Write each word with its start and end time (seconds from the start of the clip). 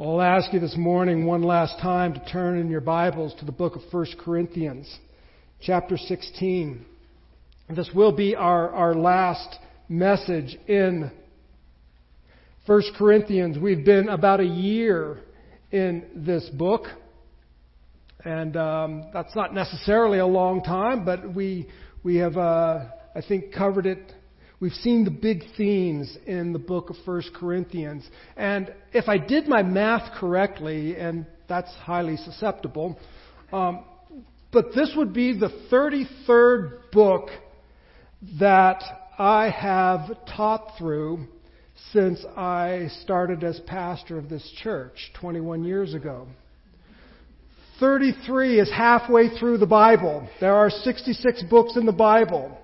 I'll 0.00 0.22
ask 0.22 0.52
you 0.52 0.60
this 0.60 0.76
morning 0.76 1.26
one 1.26 1.42
last 1.42 1.80
time 1.80 2.14
to 2.14 2.24
turn 2.26 2.60
in 2.60 2.70
your 2.70 2.80
Bibles 2.80 3.34
to 3.40 3.44
the 3.44 3.50
book 3.50 3.74
of 3.74 3.82
1 3.90 4.06
Corinthians, 4.20 4.88
chapter 5.60 5.96
16. 5.96 6.86
This 7.74 7.90
will 7.92 8.12
be 8.12 8.36
our, 8.36 8.70
our 8.70 8.94
last 8.94 9.58
message 9.88 10.56
in 10.68 11.10
1 12.66 12.82
Corinthians. 12.96 13.58
We've 13.58 13.84
been 13.84 14.08
about 14.08 14.38
a 14.38 14.44
year 14.44 15.18
in 15.72 16.04
this 16.14 16.48
book, 16.50 16.84
and 18.24 18.56
um, 18.56 19.10
that's 19.12 19.34
not 19.34 19.52
necessarily 19.52 20.20
a 20.20 20.26
long 20.26 20.62
time, 20.62 21.04
but 21.04 21.34
we, 21.34 21.66
we 22.04 22.18
have, 22.18 22.36
uh, 22.36 22.84
I 23.16 23.20
think, 23.26 23.52
covered 23.52 23.86
it 23.86 24.12
We've 24.60 24.72
seen 24.72 25.04
the 25.04 25.10
big 25.12 25.44
themes 25.56 26.16
in 26.26 26.52
the 26.52 26.58
book 26.58 26.90
of 26.90 26.96
1 27.04 27.22
Corinthians. 27.34 28.04
And 28.36 28.74
if 28.92 29.08
I 29.08 29.16
did 29.16 29.46
my 29.46 29.62
math 29.62 30.18
correctly, 30.18 30.96
and 30.96 31.26
that's 31.48 31.72
highly 31.76 32.16
susceptible, 32.16 32.98
um, 33.52 33.84
but 34.50 34.74
this 34.74 34.92
would 34.96 35.12
be 35.12 35.38
the 35.38 35.50
33rd 35.70 36.90
book 36.90 37.28
that 38.40 38.82
I 39.16 39.48
have 39.48 40.10
taught 40.26 40.76
through 40.76 41.28
since 41.92 42.24
I 42.36 42.88
started 43.02 43.44
as 43.44 43.60
pastor 43.60 44.18
of 44.18 44.28
this 44.28 44.50
church 44.60 45.12
21 45.20 45.62
years 45.62 45.94
ago. 45.94 46.26
33 47.78 48.58
is 48.58 48.70
halfway 48.70 49.28
through 49.38 49.58
the 49.58 49.66
Bible. 49.66 50.28
There 50.40 50.56
are 50.56 50.68
66 50.68 51.44
books 51.44 51.76
in 51.76 51.86
the 51.86 51.92
Bible. 51.92 52.58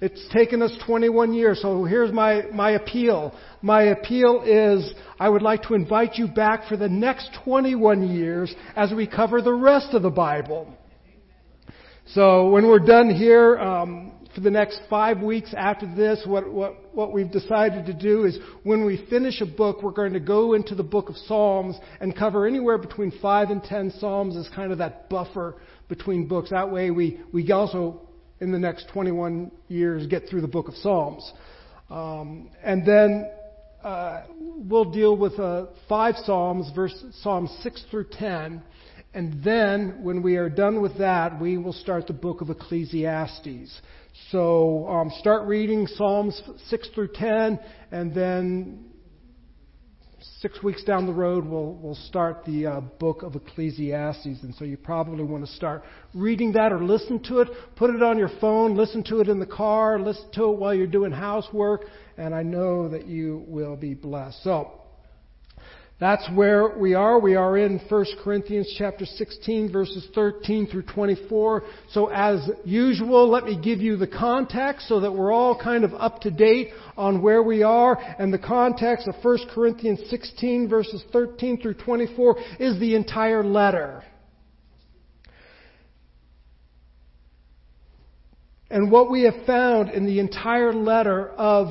It's 0.00 0.28
taken 0.32 0.62
us 0.62 0.70
21 0.86 1.34
years, 1.34 1.60
so 1.60 1.82
here's 1.82 2.12
my, 2.12 2.42
my 2.52 2.72
appeal. 2.72 3.34
My 3.62 3.82
appeal 3.82 4.42
is 4.46 4.94
I 5.18 5.28
would 5.28 5.42
like 5.42 5.64
to 5.64 5.74
invite 5.74 6.14
you 6.14 6.28
back 6.28 6.68
for 6.68 6.76
the 6.76 6.88
next 6.88 7.30
21 7.44 8.08
years 8.08 8.54
as 8.76 8.92
we 8.92 9.08
cover 9.08 9.42
the 9.42 9.52
rest 9.52 9.94
of 9.94 10.02
the 10.02 10.10
Bible. 10.10 10.72
So 12.12 12.50
when 12.50 12.68
we're 12.68 12.78
done 12.78 13.10
here, 13.10 13.58
um, 13.58 14.12
for 14.36 14.40
the 14.40 14.52
next 14.52 14.80
five 14.88 15.20
weeks 15.20 15.52
after 15.56 15.92
this, 15.96 16.22
what, 16.24 16.48
what, 16.48 16.94
what 16.94 17.12
we've 17.12 17.32
decided 17.32 17.86
to 17.86 17.92
do 17.92 18.24
is 18.24 18.38
when 18.62 18.84
we 18.84 19.04
finish 19.10 19.40
a 19.40 19.46
book, 19.46 19.82
we're 19.82 19.90
going 19.90 20.12
to 20.12 20.20
go 20.20 20.54
into 20.54 20.76
the 20.76 20.84
book 20.84 21.08
of 21.08 21.16
Psalms 21.16 21.74
and 22.00 22.16
cover 22.16 22.46
anywhere 22.46 22.78
between 22.78 23.10
five 23.20 23.50
and 23.50 23.64
ten 23.64 23.92
Psalms 23.98 24.36
as 24.36 24.48
kind 24.54 24.70
of 24.70 24.78
that 24.78 25.10
buffer 25.10 25.56
between 25.88 26.28
books. 26.28 26.50
That 26.50 26.70
way 26.70 26.92
we, 26.92 27.20
we 27.32 27.50
also 27.50 28.07
in 28.40 28.52
the 28.52 28.58
next 28.58 28.88
21 28.92 29.50
years 29.68 30.06
get 30.06 30.28
through 30.28 30.40
the 30.40 30.48
book 30.48 30.68
of 30.68 30.74
Psalms. 30.76 31.32
Um, 31.90 32.50
and 32.62 32.86
then 32.86 33.30
uh, 33.82 34.24
we'll 34.38 34.90
deal 34.90 35.16
with 35.16 35.38
uh, 35.38 35.66
five 35.88 36.16
Psalms, 36.24 36.70
verse 36.74 36.94
Psalms 37.22 37.50
6 37.62 37.84
through 37.90 38.06
10. 38.12 38.62
And 39.14 39.42
then, 39.42 40.00
when 40.02 40.22
we 40.22 40.36
are 40.36 40.50
done 40.50 40.82
with 40.82 40.98
that, 40.98 41.40
we 41.40 41.56
will 41.56 41.72
start 41.72 42.06
the 42.06 42.12
book 42.12 42.42
of 42.42 42.50
Ecclesiastes. 42.50 43.80
So, 44.30 44.86
um, 44.86 45.10
start 45.18 45.48
reading 45.48 45.86
Psalms 45.86 46.40
6 46.68 46.88
through 46.94 47.08
10, 47.14 47.58
and 47.90 48.14
then 48.14 48.84
six 50.40 50.62
weeks 50.62 50.84
down 50.84 51.06
the 51.06 51.12
road, 51.12 51.44
we'll, 51.44 51.74
we'll 51.74 51.94
start 51.94 52.44
the 52.44 52.66
uh, 52.66 52.80
book 52.80 53.22
of 53.22 53.34
Ecclesiastes. 53.34 54.42
And 54.42 54.54
so 54.54 54.64
you 54.64 54.76
probably 54.76 55.24
want 55.24 55.44
to 55.44 55.52
start 55.52 55.82
reading 56.14 56.52
that 56.52 56.72
or 56.72 56.82
listen 56.82 57.22
to 57.24 57.40
it. 57.40 57.48
Put 57.76 57.90
it 57.90 58.02
on 58.02 58.18
your 58.18 58.30
phone, 58.40 58.76
listen 58.76 59.02
to 59.04 59.20
it 59.20 59.28
in 59.28 59.38
the 59.40 59.46
car, 59.46 59.98
listen 59.98 60.30
to 60.34 60.44
it 60.44 60.58
while 60.58 60.74
you're 60.74 60.86
doing 60.86 61.12
housework, 61.12 61.82
and 62.16 62.34
I 62.34 62.42
know 62.42 62.88
that 62.88 63.06
you 63.06 63.44
will 63.48 63.76
be 63.76 63.94
blessed. 63.94 64.42
So, 64.42 64.77
that's 66.00 66.28
where 66.32 66.78
we 66.78 66.94
are. 66.94 67.18
We 67.18 67.34
are 67.34 67.58
in 67.58 67.80
1 67.88 68.06
Corinthians 68.22 68.72
chapter 68.78 69.04
16 69.04 69.72
verses 69.72 70.06
13 70.14 70.68
through 70.68 70.84
24. 70.84 71.64
So 71.90 72.06
as 72.06 72.48
usual, 72.64 73.28
let 73.28 73.44
me 73.44 73.60
give 73.60 73.80
you 73.80 73.96
the 73.96 74.06
context 74.06 74.86
so 74.86 75.00
that 75.00 75.10
we're 75.10 75.32
all 75.32 75.60
kind 75.60 75.82
of 75.82 75.94
up 75.94 76.20
to 76.20 76.30
date 76.30 76.68
on 76.96 77.20
where 77.20 77.42
we 77.42 77.64
are. 77.64 77.98
And 78.18 78.32
the 78.32 78.38
context 78.38 79.08
of 79.08 79.16
1 79.24 79.38
Corinthians 79.52 79.98
16 80.08 80.68
verses 80.68 81.02
13 81.12 81.60
through 81.60 81.74
24 81.74 82.36
is 82.60 82.78
the 82.78 82.94
entire 82.94 83.42
letter. 83.42 84.04
And 88.70 88.92
what 88.92 89.10
we 89.10 89.22
have 89.24 89.46
found 89.46 89.90
in 89.90 90.06
the 90.06 90.20
entire 90.20 90.72
letter 90.72 91.30
of 91.30 91.68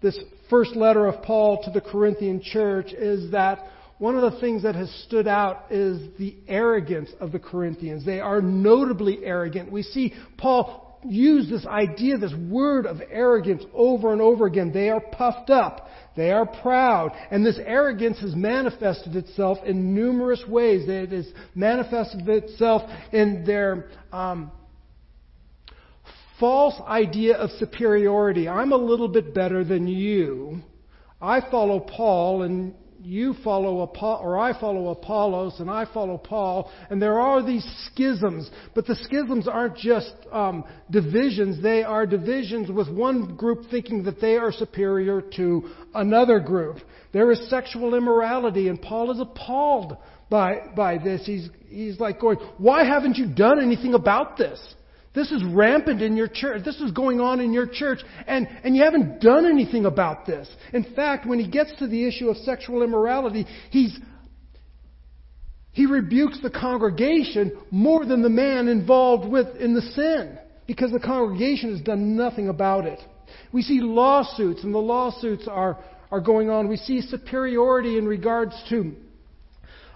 this 0.00 0.18
first 0.50 0.76
letter 0.76 1.06
of 1.06 1.22
Paul 1.22 1.62
to 1.64 1.70
the 1.70 1.80
Corinthian 1.80 2.42
church 2.42 2.92
is 2.92 3.30
that 3.30 3.66
one 3.98 4.16
of 4.16 4.32
the 4.32 4.40
things 4.40 4.62
that 4.64 4.74
has 4.74 4.90
stood 5.06 5.28
out 5.28 5.66
is 5.70 6.00
the 6.18 6.34
arrogance 6.48 7.10
of 7.20 7.32
the 7.32 7.38
Corinthians. 7.38 8.04
They 8.04 8.20
are 8.20 8.40
notably 8.40 9.24
arrogant. 9.24 9.70
We 9.70 9.82
see 9.82 10.14
Paul 10.38 10.98
use 11.04 11.48
this 11.48 11.66
idea, 11.66 12.18
this 12.18 12.34
word 12.48 12.86
of 12.86 13.00
arrogance 13.10 13.62
over 13.74 14.12
and 14.12 14.20
over 14.20 14.46
again. 14.46 14.72
They 14.72 14.90
are 14.90 15.00
puffed 15.00 15.50
up. 15.50 15.88
They 16.16 16.30
are 16.30 16.46
proud. 16.46 17.12
And 17.30 17.44
this 17.44 17.58
arrogance 17.64 18.18
has 18.20 18.34
manifested 18.34 19.16
itself 19.16 19.58
in 19.64 19.94
numerous 19.94 20.42
ways. 20.46 20.88
It 20.88 21.12
has 21.12 21.28
manifested 21.54 22.28
itself 22.28 22.82
in 23.12 23.44
their 23.44 23.90
um, 24.12 24.50
false 26.40 26.74
idea 26.88 27.36
of 27.36 27.50
superiority. 27.58 28.48
I'm 28.48 28.72
a 28.72 28.76
little 28.76 29.08
bit 29.08 29.34
better 29.34 29.62
than 29.62 29.86
you. 29.86 30.62
I 31.20 31.42
follow 31.50 31.80
Paul 31.80 32.42
and 32.42 32.74
you 33.02 33.34
follow 33.42 33.80
Apollo, 33.80 34.22
or 34.22 34.38
I 34.38 34.58
follow 34.58 34.88
Apollos 34.88 35.58
and 35.58 35.70
I 35.70 35.86
follow 35.92 36.18
Paul, 36.18 36.70
and 36.90 37.00
there 37.00 37.18
are 37.18 37.42
these 37.42 37.66
schisms, 37.86 38.50
but 38.74 38.86
the 38.86 38.94
schisms 38.94 39.48
aren't 39.48 39.76
just 39.76 40.12
um, 40.30 40.64
divisions, 40.90 41.62
they 41.62 41.82
are 41.82 42.04
divisions 42.04 42.70
with 42.70 42.92
one 42.92 43.36
group 43.36 43.70
thinking 43.70 44.02
that 44.04 44.20
they 44.20 44.36
are 44.36 44.52
superior 44.52 45.22
to 45.36 45.70
another 45.94 46.40
group. 46.40 46.76
There 47.12 47.30
is 47.30 47.48
sexual 47.48 47.94
immorality, 47.94 48.68
and 48.68 48.80
Paul 48.80 49.10
is 49.10 49.20
appalled 49.20 49.96
by, 50.28 50.56
by 50.76 50.98
this. 50.98 51.24
He's, 51.24 51.48
he's 51.68 51.98
like 51.98 52.20
going, 52.20 52.36
why 52.58 52.84
haven't 52.84 53.16
you 53.16 53.26
done 53.26 53.60
anything 53.62 53.94
about 53.94 54.36
this? 54.36 54.60
This 55.12 55.32
is 55.32 55.42
rampant 55.44 56.02
in 56.02 56.16
your 56.16 56.28
church. 56.28 56.64
This 56.64 56.80
is 56.80 56.92
going 56.92 57.20
on 57.20 57.40
in 57.40 57.52
your 57.52 57.66
church, 57.66 57.98
and, 58.28 58.46
and 58.62 58.76
you 58.76 58.84
haven't 58.84 59.20
done 59.20 59.44
anything 59.44 59.84
about 59.84 60.24
this. 60.24 60.48
In 60.72 60.84
fact, 60.94 61.26
when 61.26 61.40
he 61.40 61.50
gets 61.50 61.72
to 61.80 61.88
the 61.88 62.06
issue 62.06 62.28
of 62.28 62.36
sexual 62.38 62.84
immorality, 62.84 63.44
he's, 63.70 63.98
he 65.72 65.86
rebukes 65.86 66.40
the 66.42 66.50
congregation 66.50 67.58
more 67.72 68.06
than 68.06 68.22
the 68.22 68.28
man 68.28 68.68
involved 68.68 69.28
with 69.28 69.56
in 69.56 69.74
the 69.74 69.82
sin, 69.82 70.38
because 70.68 70.92
the 70.92 71.00
congregation 71.00 71.72
has 71.72 71.80
done 71.80 72.16
nothing 72.16 72.48
about 72.48 72.86
it. 72.86 73.00
We 73.52 73.62
see 73.62 73.80
lawsuits, 73.80 74.62
and 74.62 74.72
the 74.72 74.78
lawsuits 74.78 75.48
are, 75.48 75.82
are 76.12 76.20
going 76.20 76.50
on. 76.50 76.68
We 76.68 76.76
see 76.76 77.00
superiority 77.00 77.98
in 77.98 78.06
regards 78.06 78.54
to 78.68 78.94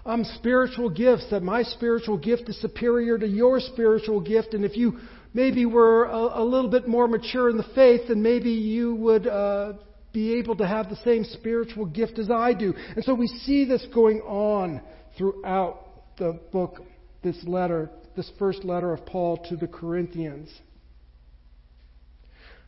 um, 0.05 0.23
spiritual 0.35 0.89
gifts, 0.89 1.25
that 1.31 1.41
my 1.41 1.63
spiritual 1.63 2.17
gift 2.17 2.47
is 2.47 2.59
superior 2.61 3.17
to 3.17 3.27
your 3.27 3.59
spiritual 3.59 4.21
gift. 4.21 4.53
And 4.53 4.63
if 4.63 4.77
you 4.77 4.99
maybe 5.33 5.65
were 5.65 6.05
a, 6.05 6.41
a 6.41 6.43
little 6.43 6.69
bit 6.69 6.87
more 6.87 7.07
mature 7.07 7.49
in 7.49 7.57
the 7.57 7.65
faith, 7.75 8.01
then 8.07 8.21
maybe 8.21 8.51
you 8.51 8.95
would 8.95 9.27
uh, 9.27 9.73
be 10.13 10.35
able 10.35 10.55
to 10.57 10.67
have 10.67 10.89
the 10.89 10.95
same 10.97 11.23
spiritual 11.23 11.85
gift 11.85 12.19
as 12.19 12.29
I 12.29 12.53
do. 12.53 12.73
And 12.95 13.03
so 13.03 13.13
we 13.13 13.27
see 13.27 13.65
this 13.65 13.85
going 13.93 14.21
on 14.21 14.81
throughout 15.17 15.81
the 16.17 16.39
book, 16.51 16.81
this 17.23 17.37
letter, 17.45 17.89
this 18.15 18.31
first 18.37 18.63
letter 18.63 18.93
of 18.93 19.05
Paul 19.05 19.37
to 19.49 19.57
the 19.57 19.67
Corinthians. 19.67 20.49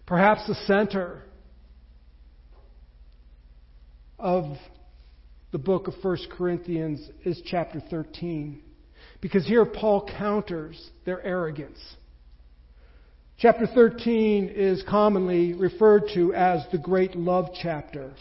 Perhaps 0.05 0.47
the 0.47 0.55
center 0.65 1.23
of 4.17 4.57
the 5.57 5.63
book 5.63 5.87
of 5.87 5.95
1 6.03 6.17
Corinthians 6.33 7.09
is 7.25 7.41
chapter 7.43 7.81
13. 7.89 8.61
Because 9.21 9.43
here 9.47 9.65
Paul 9.65 10.07
counters 10.19 10.91
their 11.03 11.19
arrogance. 11.23 11.79
Chapter 13.39 13.65
13 13.65 14.49
is 14.49 14.83
commonly 14.87 15.53
referred 15.53 16.11
to 16.13 16.31
as 16.35 16.63
the 16.71 16.77
great 16.77 17.15
love 17.15 17.47
chapter. 17.59 18.13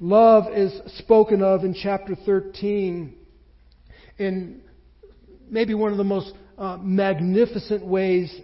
Love 0.00 0.52
is 0.52 0.72
spoken 0.98 1.42
of 1.42 1.62
in 1.62 1.74
chapter 1.80 2.16
13 2.26 3.14
in 4.18 4.62
maybe 5.48 5.74
one 5.74 5.92
of 5.92 5.98
the 5.98 6.02
most 6.02 6.34
uh, 6.58 6.76
magnificent 6.82 7.86
ways 7.86 8.34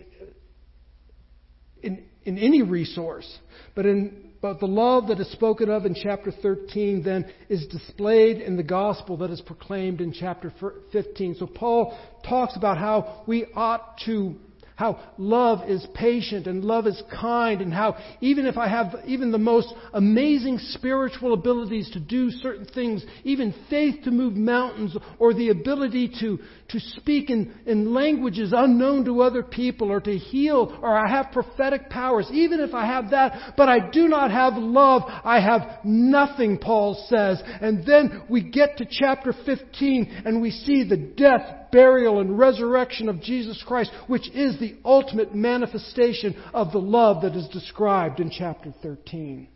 in, 1.83 2.05
in 2.23 2.39
any 2.39 2.62
resource. 2.62 3.39
But 3.75 3.87
in 3.87 4.28
but 4.40 4.61
the 4.61 4.67
love 4.67 5.08
that 5.08 5.19
is 5.19 5.31
spoken 5.32 5.69
of 5.69 5.85
in 5.85 5.94
chapter 5.94 6.31
13 6.31 7.02
then 7.02 7.31
is 7.49 7.67
displayed 7.67 8.38
in 8.38 8.56
the 8.56 8.62
gospel 8.62 9.17
that 9.19 9.31
is 9.31 9.40
proclaimed 9.40 10.00
in 10.00 10.12
chapter 10.12 10.52
15. 10.93 11.35
So 11.37 11.46
Paul 11.46 11.99
talks 12.29 12.56
about 12.56 12.79
how 12.79 13.25
we 13.26 13.46
ought 13.55 13.99
to 14.06 14.37
how 14.79 15.01
love 15.19 15.69
is 15.69 15.85
patient 15.93 16.47
and 16.47 16.65
love 16.65 16.87
is 16.87 17.03
kind 17.21 17.61
and 17.61 17.75
how 17.75 17.97
even 18.21 18.47
if 18.47 18.57
I 18.57 18.69
have 18.69 18.95
even 19.07 19.33
the 19.33 19.37
most 19.37 19.75
amazing 19.93 20.59
spiritual 20.71 21.33
abilities 21.33 21.91
to 21.95 22.01
do 22.01 22.31
certain 22.31 22.65
things, 22.65 23.05
even 23.25 23.53
faith 23.69 24.05
to 24.05 24.13
move 24.13 24.35
mountains 24.35 24.97
or 25.19 25.35
the 25.35 25.49
ability 25.49 26.13
to, 26.21 26.39
to 26.69 26.79
speak 26.79 27.29
in, 27.29 27.53
in 27.67 27.93
languages 27.93 28.53
unknown 28.57 29.05
to 29.07 29.21
other 29.21 29.43
people 29.43 29.91
or 29.91 30.01
to 30.01 30.17
heal 30.17 30.79
or 30.81 30.97
I 30.97 31.11
have 31.11 31.33
prophetic 31.33 31.91
powers, 31.91 32.29
even 32.33 32.61
if 32.61 32.73
I 32.73 32.87
have 32.87 33.11
that, 33.11 33.55
but 33.57 33.69
I 33.69 33.91
do 33.91 34.07
not 34.07 34.31
have 34.31 34.53
love, 34.55 35.03
I 35.07 35.41
have 35.41 35.81
nothing, 35.83 36.57
Paul 36.57 37.05
says. 37.09 37.43
And 37.61 37.85
then 37.85 38.23
we 38.31 38.49
get 38.49 38.77
to 38.77 38.87
chapter 38.89 39.35
15 39.45 40.23
and 40.25 40.41
we 40.41 40.53
see 40.53 40.89
the 40.89 40.97
death, 40.97 41.68
burial, 41.70 42.20
and 42.20 42.38
resurrection 42.38 43.09
of 43.09 43.20
Jesus 43.20 43.62
Christ, 43.67 43.91
which 44.06 44.29
is 44.31 44.59
the 44.59 44.76
ultimate 44.85 45.35
manifestation 45.35 46.37
of 46.53 46.73
the 46.73 46.79
love 46.79 47.23
that 47.23 47.37
is 47.37 47.49
described 47.49 48.20
in 48.20 48.31
chapter 48.31 48.73
13. 48.82 49.49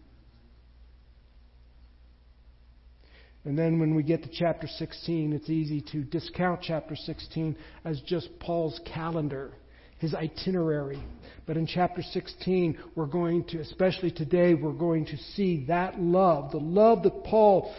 And 3.44 3.58
then 3.58 3.80
when 3.80 3.94
we 3.94 4.02
get 4.02 4.22
to 4.22 4.28
chapter 4.32 4.68
16, 4.68 5.32
it's 5.32 5.50
easy 5.50 5.80
to 5.92 6.04
discount 6.04 6.60
chapter 6.62 6.94
16 6.94 7.56
as 7.84 8.00
just 8.02 8.28
Paul's 8.38 8.80
calendar, 8.84 9.52
his 9.98 10.14
itinerary. 10.14 11.02
But 11.44 11.56
in 11.56 11.66
chapter 11.66 12.02
16, 12.02 12.78
we're 12.94 13.06
going 13.06 13.44
to, 13.48 13.58
especially 13.58 14.12
today, 14.12 14.54
we're 14.54 14.72
going 14.72 15.06
to 15.06 15.16
see 15.16 15.64
that 15.66 16.00
love, 16.00 16.52
the 16.52 16.58
love 16.58 17.02
that 17.02 17.24
Paul 17.24 17.74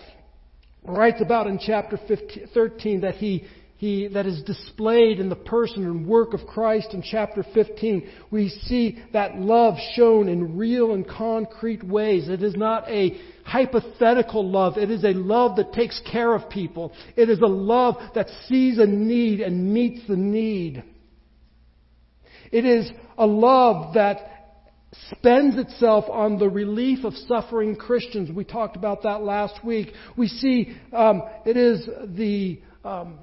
writes 0.83 1.21
about 1.21 1.47
in 1.47 1.59
chapter 1.59 1.97
15, 2.09 2.50
13 2.53 3.01
that 3.01 3.15
he, 3.15 3.45
he, 3.83 4.07
that 4.07 4.25
is 4.25 4.41
displayed 4.44 5.19
in 5.19 5.27
the 5.27 5.35
person 5.35 5.83
and 5.83 6.07
work 6.07 6.33
of 6.33 6.47
Christ 6.47 6.94
in 6.94 7.01
chapter 7.01 7.44
15. 7.53 8.09
We 8.31 8.47
see 8.47 9.03
that 9.12 9.38
love 9.38 9.75
shown 9.94 10.30
in 10.30 10.57
real 10.57 10.94
and 10.94 11.06
concrete 11.06 11.83
ways. 11.83 12.30
It 12.30 12.41
is 12.41 12.56
not 12.56 12.89
a 12.89 13.19
hypothetical 13.44 14.50
love. 14.50 14.77
It 14.77 14.89
is 14.89 15.03
a 15.03 15.09
love 15.09 15.57
that 15.57 15.74
takes 15.74 16.01
care 16.09 16.33
of 16.33 16.50
people. 16.50 16.94
It 17.18 17.30
is 17.30 17.39
a 17.39 17.45
love 17.45 17.95
that 18.15 18.27
sees 18.47 18.80
a 18.80 18.85
need 18.85 19.41
and 19.41 19.74
meets 19.74 20.07
the 20.07 20.15
need. 20.15 20.81
It 22.53 22.63
is 22.63 22.89
a 23.18 23.27
love 23.27 23.95
that 23.95 24.19
spends 25.12 25.57
itself 25.57 26.06
on 26.07 26.39
the 26.39 26.47
relief 26.47 27.03
of 27.03 27.15
suffering 27.27 27.75
Christians. 27.75 28.31
We 28.31 28.45
talked 28.45 28.77
about 28.77 29.03
that 29.03 29.24
last 29.24 29.62
week. 29.62 29.91
We 30.15 30.29
see 30.29 30.74
um, 30.94 31.24
it 31.45 31.57
is 31.57 31.86
the 32.15 32.62
um, 32.86 33.19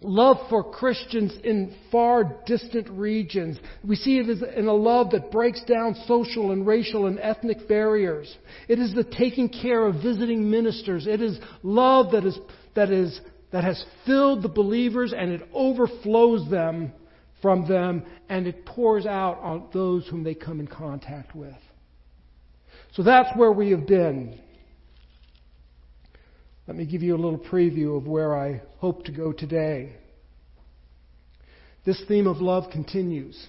love 0.00 0.36
for 0.50 0.72
Christians 0.72 1.32
in 1.42 1.74
far 1.90 2.24
distant 2.46 2.88
regions. 2.90 3.58
We 3.86 3.96
see 3.96 4.18
it 4.18 4.28
as 4.28 4.42
in 4.56 4.66
a 4.66 4.74
love 4.74 5.10
that 5.10 5.30
breaks 5.30 5.62
down 5.64 5.94
social 6.06 6.52
and 6.52 6.66
racial 6.66 7.06
and 7.06 7.18
ethnic 7.18 7.66
barriers. 7.68 8.34
It 8.68 8.78
is 8.78 8.94
the 8.94 9.04
taking 9.04 9.48
care 9.48 9.86
of 9.86 10.02
visiting 10.02 10.50
ministers. 10.50 11.06
It 11.06 11.22
is 11.22 11.38
love 11.62 12.12
that 12.12 12.24
is 12.24 12.38
that 12.74 12.90
is 12.90 13.20
that 13.52 13.64
has 13.64 13.82
filled 14.04 14.42
the 14.42 14.48
believers 14.48 15.14
and 15.16 15.30
it 15.30 15.48
overflows 15.52 16.50
them 16.50 16.92
from 17.40 17.68
them 17.68 18.04
and 18.28 18.46
it 18.46 18.66
pours 18.66 19.06
out 19.06 19.38
on 19.38 19.68
those 19.72 20.06
whom 20.08 20.24
they 20.24 20.34
come 20.34 20.60
in 20.60 20.66
contact 20.66 21.34
with. 21.34 21.54
So 22.94 23.02
that's 23.02 23.36
where 23.36 23.52
we 23.52 23.70
have 23.70 23.86
been. 23.86 24.40
Let 26.66 26.76
me 26.76 26.86
give 26.86 27.02
you 27.02 27.14
a 27.14 27.18
little 27.18 27.38
preview 27.38 27.96
of 27.96 28.06
where 28.06 28.36
I 28.36 28.62
hope 28.78 29.04
to 29.04 29.12
go 29.12 29.32
today. 29.32 29.92
This 31.84 32.02
theme 32.08 32.26
of 32.26 32.38
love 32.38 32.70
continues. 32.70 33.48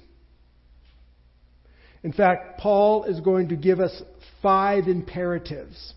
In 2.03 2.11
fact, 2.11 2.59
Paul 2.59 3.05
is 3.05 3.19
going 3.21 3.49
to 3.49 3.55
give 3.55 3.79
us 3.79 4.01
five 4.41 4.87
imperatives. 4.87 5.93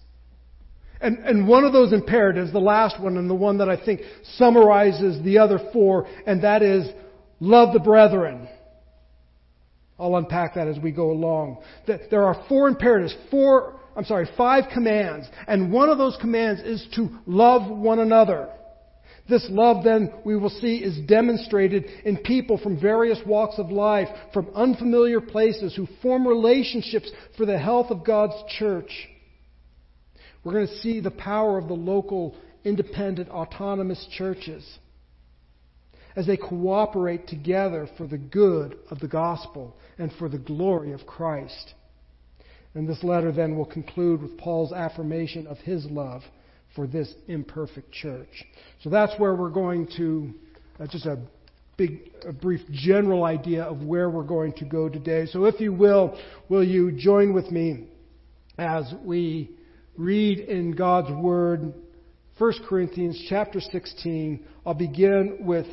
And, 1.01 1.19
and 1.19 1.47
one 1.47 1.65
of 1.65 1.73
those 1.73 1.93
imperatives, 1.93 2.53
the 2.53 2.61
last 2.61 3.01
one 3.01 3.17
and 3.17 3.29
the 3.29 3.35
one 3.35 3.59
that 3.59 3.69
I 3.69 3.85
think 3.85 4.01
summarizes 4.37 5.23
the 5.23 5.39
other 5.39 5.59
four, 5.73 6.07
and 6.27 6.43
that 6.45 6.63
is 6.63 6.89
Love 7.41 7.73
the 7.73 7.81
brethren. 7.81 8.49
I'll 9.99 10.17
unpack 10.17 10.55
that 10.55 10.69
as 10.69 10.79
we 10.79 10.93
go 10.93 11.11
along. 11.11 11.59
There 11.87 12.25
are 12.25 12.45
four 12.49 12.69
imperatives, 12.69 13.15
four, 13.31 13.78
I'm 13.99 14.05
sorry, 14.05 14.29
five 14.37 14.67
commands. 14.73 15.27
And 15.49 15.73
one 15.73 15.89
of 15.89 15.99
those 15.99 16.17
commands 16.21 16.61
is 16.61 16.87
to 16.95 17.09
love 17.27 17.69
one 17.69 17.99
another. 17.99 18.49
This 19.29 19.45
love, 19.51 19.83
then, 19.83 20.13
we 20.25 20.37
will 20.37 20.51
see, 20.51 20.77
is 20.77 20.97
demonstrated 21.07 21.85
in 22.05 22.19
people 22.19 22.59
from 22.59 22.81
various 22.81 23.19
walks 23.27 23.59
of 23.59 23.73
life, 23.73 24.07
from 24.33 24.51
unfamiliar 24.55 25.21
places, 25.21 25.75
who 25.75 25.89
form 26.01 26.29
relationships 26.29 27.11
for 27.37 27.45
the 27.45 27.59
health 27.59 27.91
of 27.91 28.07
God's 28.07 28.37
church. 28.57 29.09
We're 30.45 30.53
going 30.53 30.69
to 30.69 30.79
see 30.79 31.01
the 31.01 31.11
power 31.11 31.59
of 31.59 31.67
the 31.67 31.75
local, 31.75 32.37
independent, 32.65 33.29
autonomous 33.31 34.07
churches 34.17 34.65
as 36.15 36.29
they 36.29 36.37
cooperate 36.37 37.27
together 37.27 37.89
for 37.97 38.07
the 38.07 38.17
good 38.17 38.79
of 38.93 39.01
the 39.01 39.09
gospel 39.09 39.77
and 39.99 40.13
for 40.21 40.29
the 40.29 40.39
glory 40.39 40.93
of 40.93 41.05
Christ. 41.05 41.75
And 42.79 42.89
this 42.89 43.03
letter 43.03 43.33
then 43.33 43.57
will 43.57 43.67
conclude 43.67 44.23
with 44.23 44.39
Paul's 44.39 44.73
affirmation 44.73 45.49
of 45.49 45.59
his 45.59 45.85
love 45.87 46.23
for 46.77 46.87
this 46.87 47.13
imperfect 47.27 47.91
church. 47.91 48.45
So 48.85 48.89
that's 48.89 49.19
where 49.19 49.35
we're 49.35 49.51
going 49.51 49.89
to, 49.97 50.33
uh, 50.79 50.87
just 50.87 51.05
a 51.05 51.19
big, 51.77 52.13
a 52.25 52.33
brief 52.33 52.61
general 52.71 53.25
idea 53.25 53.65
of 53.65 53.83
where 53.83 54.09
we're 54.09 54.23
going 54.23 54.53
to 54.59 54.65
go 54.65 54.89
today. 54.89 55.27
So 55.27 55.47
if 55.47 55.59
you 55.61 55.73
will, 55.73 56.17
will 56.49 56.63
you 56.63 56.93
join 56.93 57.35
with 57.35 57.51
me 57.51 57.89
as 58.59 58.95
we 59.05 59.51
read 59.97 60.39
in 60.39 60.71
God's 60.71 61.11
Word 61.11 61.75
1 62.39 62.53
Corinthians 62.69 63.21
chapter 63.29 63.59
16. 63.59 64.47
I'll 64.65 64.75
begin 64.75 65.39
with 65.41 65.67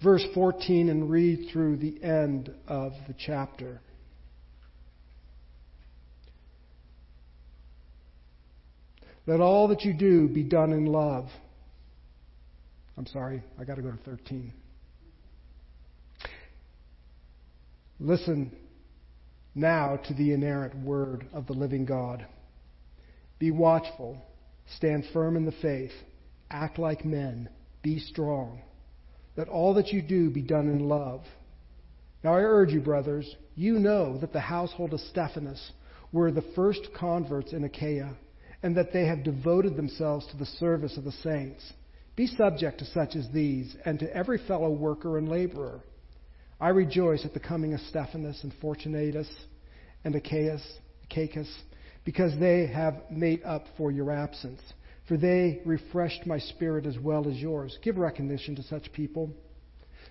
verse 0.00 0.24
14 0.32 0.90
and 0.90 1.10
read 1.10 1.48
through 1.52 1.78
the 1.78 2.00
end 2.04 2.54
of 2.68 2.92
the 3.08 3.14
chapter. 3.18 3.80
Let 9.26 9.40
all 9.40 9.68
that 9.68 9.82
you 9.82 9.92
do 9.92 10.28
be 10.28 10.44
done 10.44 10.72
in 10.72 10.86
love. 10.86 11.28
I'm 12.96 13.06
sorry, 13.06 13.42
I 13.60 13.64
got 13.64 13.76
to 13.76 13.82
go 13.82 13.90
to 13.90 13.98
13. 14.04 14.52
Listen 17.98 18.52
now 19.54 19.98
to 20.06 20.14
the 20.14 20.32
inerrant 20.32 20.76
word 20.84 21.26
of 21.32 21.46
the 21.46 21.54
living 21.54 21.84
God. 21.86 22.26
Be 23.38 23.50
watchful, 23.50 24.18
stand 24.76 25.04
firm 25.12 25.36
in 25.36 25.44
the 25.44 25.54
faith, 25.62 25.92
act 26.50 26.78
like 26.78 27.04
men, 27.04 27.48
be 27.82 27.98
strong. 27.98 28.60
Let 29.36 29.48
all 29.48 29.74
that 29.74 29.88
you 29.88 30.02
do 30.02 30.30
be 30.30 30.42
done 30.42 30.68
in 30.68 30.88
love. 30.88 31.22
Now 32.22 32.34
I 32.34 32.40
urge 32.40 32.70
you, 32.70 32.80
brothers, 32.80 33.34
you 33.54 33.78
know 33.78 34.18
that 34.18 34.32
the 34.32 34.40
household 34.40 34.94
of 34.94 35.00
Stephanas 35.00 35.72
were 36.12 36.30
the 36.30 36.44
first 36.54 36.88
converts 36.98 37.52
in 37.52 37.64
Achaia, 37.64 38.14
and 38.66 38.76
that 38.76 38.92
they 38.92 39.06
have 39.06 39.22
devoted 39.22 39.76
themselves 39.76 40.26
to 40.26 40.36
the 40.36 40.44
service 40.44 40.96
of 40.96 41.04
the 41.04 41.12
saints. 41.12 41.72
Be 42.16 42.26
subject 42.26 42.80
to 42.80 42.84
such 42.86 43.14
as 43.14 43.28
these, 43.32 43.76
and 43.84 43.98
to 44.00 44.16
every 44.16 44.38
fellow 44.46 44.70
worker 44.70 45.18
and 45.18 45.28
laborer. 45.28 45.80
I 46.60 46.70
rejoice 46.70 47.24
at 47.24 47.32
the 47.32 47.40
coming 47.40 47.74
of 47.74 47.80
Stephanas 47.80 48.40
and 48.42 48.52
Fortunatus 48.60 49.28
and 50.04 50.14
Achaeus, 50.16 50.62
Achaicus, 51.08 51.48
because 52.04 52.38
they 52.40 52.66
have 52.66 53.02
made 53.10 53.44
up 53.44 53.66
for 53.76 53.92
your 53.92 54.10
absence 54.10 54.60
for 55.06 55.16
they 55.16 55.60
refreshed 55.64 56.26
my 56.26 56.38
spirit 56.38 56.84
as 56.84 56.98
well 56.98 57.28
as 57.28 57.36
yours. 57.36 57.78
Give 57.82 57.96
recognition 57.96 58.56
to 58.56 58.62
such 58.64 58.92
people. 58.92 59.30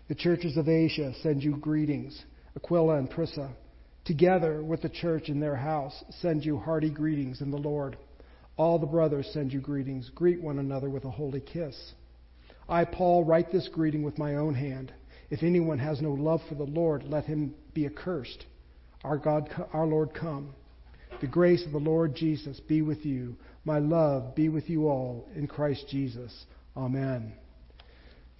The 0.07 0.15
churches 0.15 0.55
of 0.55 0.69
Asia 0.69 1.13
send 1.21 1.43
you 1.43 1.57
greetings. 1.57 2.17
Aquila 2.55 2.99
and 2.99 3.09
Prisca, 3.09 3.51
together 4.05 4.63
with 4.63 4.81
the 4.81 4.89
church 4.89 5.27
in 5.27 5.41
their 5.41 5.57
house, 5.57 6.01
send 6.21 6.45
you 6.45 6.57
hearty 6.57 6.89
greetings 6.89 7.41
in 7.41 7.51
the 7.51 7.57
Lord. 7.57 7.97
All 8.57 8.79
the 8.79 8.85
brothers 8.85 9.29
send 9.33 9.51
you 9.51 9.59
greetings. 9.59 10.09
Greet 10.15 10.41
one 10.41 10.59
another 10.59 10.89
with 10.89 11.05
a 11.05 11.11
holy 11.11 11.41
kiss. 11.41 11.75
I, 12.69 12.85
Paul, 12.85 13.23
write 13.23 13.51
this 13.51 13.67
greeting 13.67 14.03
with 14.03 14.17
my 14.17 14.35
own 14.35 14.55
hand. 14.55 14.93
If 15.29 15.43
anyone 15.43 15.79
has 15.79 16.01
no 16.01 16.11
love 16.11 16.41
for 16.47 16.55
the 16.55 16.63
Lord, 16.63 17.03
let 17.03 17.25
him 17.25 17.53
be 17.73 17.85
accursed. 17.85 18.45
Our 19.03 19.17
God, 19.17 19.49
our 19.73 19.85
Lord, 19.85 20.13
come. 20.13 20.53
The 21.21 21.27
grace 21.27 21.65
of 21.65 21.71
the 21.71 21.77
Lord 21.77 22.15
Jesus 22.15 22.59
be 22.59 22.81
with 22.81 23.05
you. 23.05 23.35
My 23.65 23.79
love 23.79 24.35
be 24.35 24.49
with 24.49 24.69
you 24.69 24.87
all 24.87 25.27
in 25.35 25.47
Christ 25.47 25.85
Jesus. 25.89 26.45
Amen. 26.75 27.33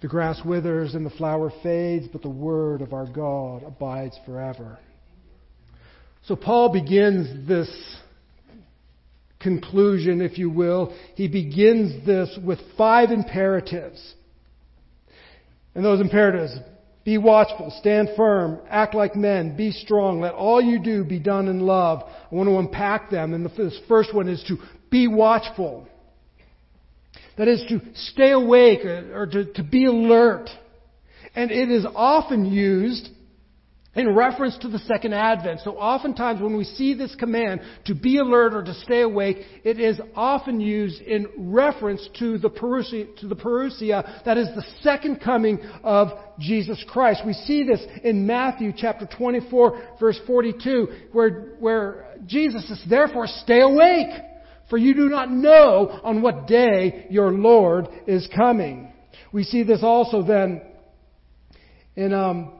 The 0.00 0.08
grass 0.08 0.40
withers 0.44 0.94
and 0.94 1.06
the 1.06 1.10
flower 1.10 1.50
fades, 1.62 2.06
but 2.12 2.22
the 2.22 2.28
word 2.28 2.82
of 2.82 2.92
our 2.92 3.06
God 3.06 3.62
abides 3.62 4.18
forever. 4.26 4.78
So 6.24 6.36
Paul 6.36 6.72
begins 6.72 7.48
this 7.48 7.70
conclusion, 9.50 10.20
if 10.20 10.38
you 10.38 10.50
will. 10.50 10.82
He 11.14 11.28
begins 11.28 12.04
this 12.04 12.28
with 12.44 12.58
five 12.76 13.10
imperatives. 13.10 14.00
And 15.74 15.84
those 15.84 16.00
imperatives 16.00 16.52
Be 17.04 17.18
watchful, 17.18 17.70
stand 17.78 18.08
firm, 18.16 18.58
act 18.68 18.92
like 18.92 19.14
men, 19.14 19.56
be 19.56 19.70
strong, 19.70 20.20
let 20.20 20.34
all 20.34 20.60
you 20.60 20.82
do 20.82 21.04
be 21.04 21.20
done 21.20 21.46
in 21.46 21.60
love. 21.60 22.02
I 22.04 22.34
want 22.34 22.48
to 22.48 22.58
unpack 22.58 23.10
them, 23.10 23.32
and 23.32 23.46
the 23.46 23.70
first 23.86 24.12
one 24.12 24.28
is 24.28 24.42
to 24.48 24.56
be 24.90 25.06
watchful. 25.06 25.86
That 27.38 27.46
is 27.46 27.62
to 27.68 27.80
stay 27.94 28.32
awake 28.32 28.80
uh, 28.84 29.14
or 29.14 29.26
to, 29.26 29.52
to 29.52 29.62
be 29.62 29.84
alert. 29.84 30.48
And 31.36 31.52
it 31.52 31.70
is 31.70 31.86
often 31.94 32.46
used 32.46 33.08
in 33.96 34.14
reference 34.14 34.56
to 34.58 34.68
the 34.68 34.78
second 34.80 35.14
advent. 35.14 35.60
So 35.64 35.72
oftentimes 35.72 36.40
when 36.40 36.56
we 36.56 36.64
see 36.64 36.94
this 36.94 37.14
command 37.14 37.62
to 37.86 37.94
be 37.94 38.18
alert 38.18 38.54
or 38.54 38.62
to 38.62 38.74
stay 38.74 39.00
awake, 39.00 39.38
it 39.64 39.80
is 39.80 39.98
often 40.14 40.60
used 40.60 41.00
in 41.00 41.26
reference 41.36 42.06
to 42.18 42.38
the 42.38 42.50
parousia, 42.50 43.16
to 43.20 43.28
the 43.28 43.34
parousia 43.36 44.24
that 44.24 44.36
is 44.36 44.48
the 44.54 44.64
second 44.82 45.20
coming 45.20 45.60
of 45.82 46.08
Jesus 46.38 46.84
Christ. 46.88 47.22
We 47.24 47.32
see 47.32 47.64
this 47.64 47.80
in 48.04 48.26
Matthew 48.26 48.72
chapter 48.76 49.08
24 49.16 49.96
verse 49.98 50.20
42 50.26 50.88
where, 51.12 51.54
where 51.58 52.16
Jesus 52.26 52.68
says, 52.68 52.82
therefore 52.88 53.26
stay 53.26 53.62
awake 53.62 54.10
for 54.68 54.76
you 54.76 54.94
do 54.94 55.08
not 55.08 55.30
know 55.30 56.00
on 56.02 56.22
what 56.22 56.46
day 56.46 57.06
your 57.08 57.30
Lord 57.30 57.88
is 58.06 58.28
coming. 58.34 58.92
We 59.32 59.44
see 59.44 59.62
this 59.62 59.80
also 59.82 60.22
then 60.22 60.62
in 61.94 62.12
um, 62.12 62.55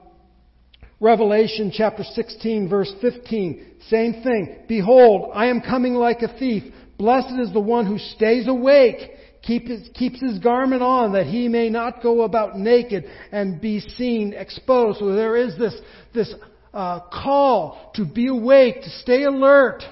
Revelation 0.99 1.71
chapter 1.73 2.03
16 2.03 2.69
verse 2.69 2.91
15. 3.01 3.65
Same 3.89 4.13
thing. 4.23 4.59
Behold, 4.67 5.31
I 5.33 5.47
am 5.47 5.61
coming 5.61 5.93
like 5.93 6.21
a 6.21 6.37
thief. 6.39 6.63
Blessed 6.97 7.39
is 7.39 7.53
the 7.53 7.59
one 7.59 7.85
who 7.85 7.99
stays 7.99 8.47
awake, 8.47 9.11
keep 9.43 9.67
his, 9.67 9.87
keeps 9.93 10.19
his 10.19 10.39
garment 10.39 10.81
on 10.81 11.13
that 11.13 11.27
he 11.27 11.47
may 11.47 11.69
not 11.69 12.01
go 12.01 12.23
about 12.23 12.57
naked 12.57 13.05
and 13.31 13.61
be 13.61 13.79
seen 13.79 14.33
exposed. 14.33 14.99
So 14.99 15.13
there 15.13 15.37
is 15.37 15.55
this, 15.59 15.75
this 16.15 16.33
uh, 16.73 17.01
call 17.11 17.91
to 17.95 18.03
be 18.03 18.27
awake, 18.27 18.81
to 18.81 18.89
stay 18.89 19.23
alert 19.23 19.83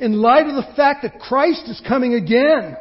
in 0.00 0.14
light 0.14 0.46
of 0.46 0.56
the 0.56 0.74
fact 0.74 1.02
that 1.02 1.20
Christ 1.20 1.68
is 1.68 1.80
coming 1.86 2.14
again. 2.14 2.76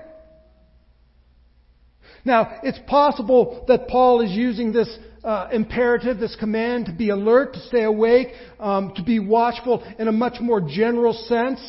Now, 2.25 2.59
it's 2.63 2.79
possible 2.87 3.65
that 3.67 3.87
Paul 3.87 4.21
is 4.21 4.31
using 4.31 4.71
this 4.71 4.89
uh, 5.29 5.47
imperative, 5.51 6.17
this 6.17 6.35
command 6.39 6.87
to 6.87 6.91
be 6.91 7.09
alert, 7.09 7.53
to 7.53 7.59
stay 7.67 7.83
awake, 7.83 8.29
um, 8.59 8.91
to 8.95 9.03
be 9.03 9.19
watchful 9.19 9.83
in 9.99 10.07
a 10.07 10.11
much 10.11 10.41
more 10.41 10.59
general 10.59 11.13
sense. 11.13 11.59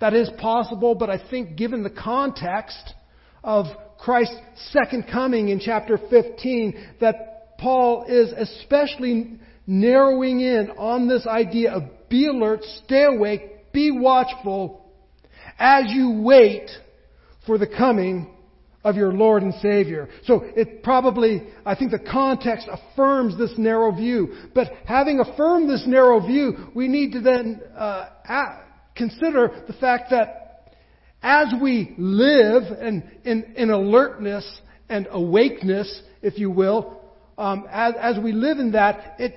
That 0.00 0.14
is 0.14 0.30
possible, 0.38 0.94
but 0.94 1.10
I 1.10 1.20
think 1.28 1.56
given 1.56 1.82
the 1.82 1.90
context 1.90 2.94
of 3.42 3.66
Christ's 3.98 4.38
second 4.70 5.06
coming 5.10 5.48
in 5.48 5.58
chapter 5.58 5.98
15, 6.08 6.98
that 7.00 7.58
Paul 7.58 8.04
is 8.08 8.30
especially 8.30 9.40
narrowing 9.66 10.40
in 10.40 10.70
on 10.78 11.08
this 11.08 11.26
idea 11.26 11.72
of 11.72 11.82
be 12.08 12.28
alert, 12.28 12.60
stay 12.84 13.06
awake, 13.06 13.72
be 13.72 13.90
watchful, 13.90 14.88
as 15.58 15.86
you 15.88 16.22
wait 16.22 16.70
for 17.44 17.58
the 17.58 17.66
coming 17.66 18.32
of 18.82 18.96
your 18.96 19.12
Lord 19.12 19.42
and 19.42 19.54
Savior. 19.54 20.08
So 20.24 20.42
it 20.44 20.82
probably, 20.82 21.42
I 21.66 21.74
think 21.74 21.90
the 21.90 21.98
context 21.98 22.66
affirms 22.70 23.36
this 23.36 23.52
narrow 23.58 23.92
view. 23.92 24.34
But 24.54 24.68
having 24.86 25.20
affirmed 25.20 25.68
this 25.68 25.84
narrow 25.86 26.20
view, 26.26 26.70
we 26.74 26.88
need 26.88 27.12
to 27.12 27.20
then 27.20 27.60
uh, 27.76 28.08
consider 28.96 29.64
the 29.66 29.74
fact 29.74 30.10
that 30.10 30.76
as 31.22 31.52
we 31.60 31.94
live 31.98 32.62
in, 32.80 33.10
in, 33.24 33.54
in 33.56 33.70
alertness 33.70 34.60
and 34.88 35.06
awakeness, 35.10 36.02
if 36.22 36.38
you 36.38 36.50
will, 36.50 37.00
um, 37.36 37.66
as, 37.70 37.94
as 38.00 38.18
we 38.18 38.32
live 38.32 38.58
in 38.58 38.72
that, 38.72 39.16
it, 39.18 39.34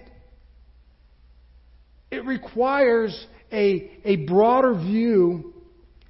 it 2.11 2.25
requires 2.25 3.27
a, 3.51 3.91
a 4.05 4.15
broader 4.27 4.73
view 4.73 5.53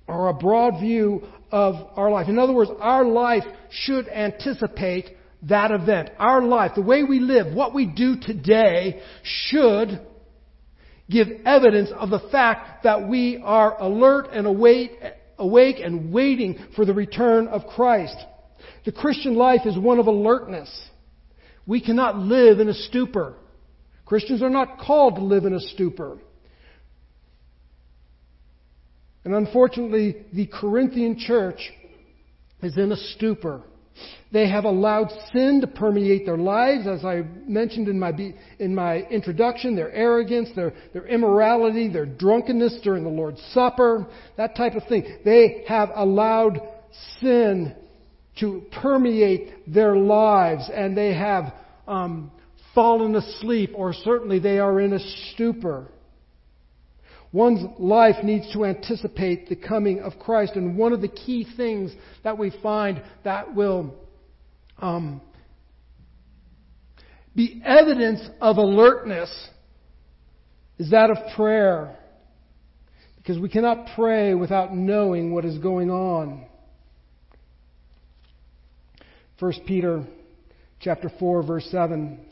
or 0.07 0.29
a 0.29 0.33
broad 0.33 0.79
view 0.79 1.23
of 1.53 1.75
our 1.95 2.09
life. 2.09 2.27
In 2.27 2.39
other 2.39 2.51
words, 2.51 2.71
our 2.79 3.05
life 3.05 3.43
should 3.69 4.07
anticipate 4.09 5.15
that 5.43 5.69
event. 5.69 6.09
Our 6.17 6.41
life, 6.41 6.71
the 6.75 6.81
way 6.81 7.03
we 7.03 7.19
live, 7.19 7.53
what 7.53 7.75
we 7.75 7.85
do 7.85 8.15
today 8.19 9.03
should 9.21 10.01
give 11.07 11.27
evidence 11.45 11.91
of 11.95 12.09
the 12.09 12.27
fact 12.31 12.85
that 12.85 13.07
we 13.07 13.39
are 13.43 13.79
alert 13.79 14.29
and 14.33 14.47
awake, 14.47 14.93
awake 15.37 15.75
and 15.79 16.11
waiting 16.11 16.57
for 16.75 16.85
the 16.85 16.93
return 16.93 17.47
of 17.47 17.67
Christ. 17.67 18.17
The 18.85 18.91
Christian 18.91 19.35
life 19.35 19.61
is 19.65 19.77
one 19.77 19.99
of 19.99 20.07
alertness. 20.07 20.89
We 21.67 21.81
cannot 21.81 22.17
live 22.17 22.59
in 22.61 22.67
a 22.67 22.73
stupor. 22.73 23.35
Christians 24.05 24.41
are 24.41 24.49
not 24.49 24.79
called 24.79 25.15
to 25.15 25.21
live 25.21 25.45
in 25.45 25.53
a 25.53 25.59
stupor. 25.59 26.17
And 29.25 29.33
unfortunately, 29.33 30.25
the 30.33 30.47
Corinthian 30.47 31.17
church 31.17 31.71
is 32.61 32.77
in 32.77 32.91
a 32.91 32.97
stupor. 32.97 33.63
They 34.31 34.49
have 34.49 34.65
allowed 34.65 35.11
sin 35.31 35.61
to 35.61 35.67
permeate 35.67 36.25
their 36.25 36.37
lives, 36.37 36.87
as 36.87 37.05
I 37.05 37.21
mentioned 37.47 37.87
in 37.87 37.99
my, 37.99 38.11
in 38.57 38.73
my 38.73 39.01
introduction, 39.11 39.75
their 39.75 39.91
arrogance, 39.91 40.49
their, 40.55 40.73
their 40.91 41.05
immorality, 41.05 41.87
their 41.87 42.07
drunkenness 42.07 42.79
during 42.83 43.03
the 43.03 43.09
Lord's 43.09 43.41
Supper, 43.53 44.07
that 44.35 44.55
type 44.55 44.73
of 44.73 44.87
thing. 44.87 45.19
They 45.23 45.63
have 45.67 45.89
allowed 45.95 46.59
sin 47.19 47.75
to 48.39 48.63
permeate 48.81 49.71
their 49.71 49.95
lives, 49.95 50.67
and 50.73 50.97
they 50.97 51.13
have 51.13 51.53
um, 51.87 52.31
fallen 52.73 53.15
asleep, 53.15 53.73
or 53.75 53.93
certainly 53.93 54.39
they 54.39 54.57
are 54.57 54.79
in 54.79 54.93
a 54.93 54.99
stupor. 55.33 55.87
One's 57.33 57.65
life 57.79 58.23
needs 58.23 58.53
to 58.53 58.63
anticipate 58.63 59.49
the 59.49 59.55
coming 59.55 60.01
of 60.01 60.19
Christ. 60.19 60.53
And 60.55 60.77
one 60.77 60.93
of 60.93 61.01
the 61.01 61.07
key 61.07 61.47
things 61.57 61.91
that 62.23 62.37
we 62.37 62.53
find 62.61 63.01
that 63.23 63.55
will 63.55 63.95
um, 64.77 65.19
be 67.35 67.59
evidence 67.65 68.21
of 68.39 68.57
alertness 68.57 69.31
is 70.77 70.91
that 70.91 71.09
of 71.09 71.17
prayer. 71.35 71.97
Because 73.17 73.39
we 73.39 73.49
cannot 73.49 73.87
pray 73.95 74.35
without 74.35 74.75
knowing 74.75 75.33
what 75.33 75.43
is 75.43 75.57
going 75.57 75.89
on. 75.89 76.45
1 79.39 79.53
Peter 79.65 80.05
chapter 80.79 81.11
4 81.19 81.41
verse 81.43 81.67
7 81.71 82.23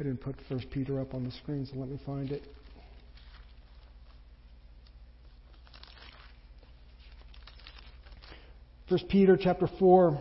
I 0.00 0.02
didn't 0.02 0.22
put 0.22 0.34
First 0.48 0.70
Peter 0.70 0.98
up 0.98 1.12
on 1.12 1.24
the 1.24 1.30
screen, 1.30 1.68
so 1.70 1.78
let 1.78 1.90
me 1.90 2.00
find 2.06 2.32
it. 2.32 2.42
First 8.88 9.08
Peter 9.10 9.38
chapter 9.38 9.68
4, 9.78 10.18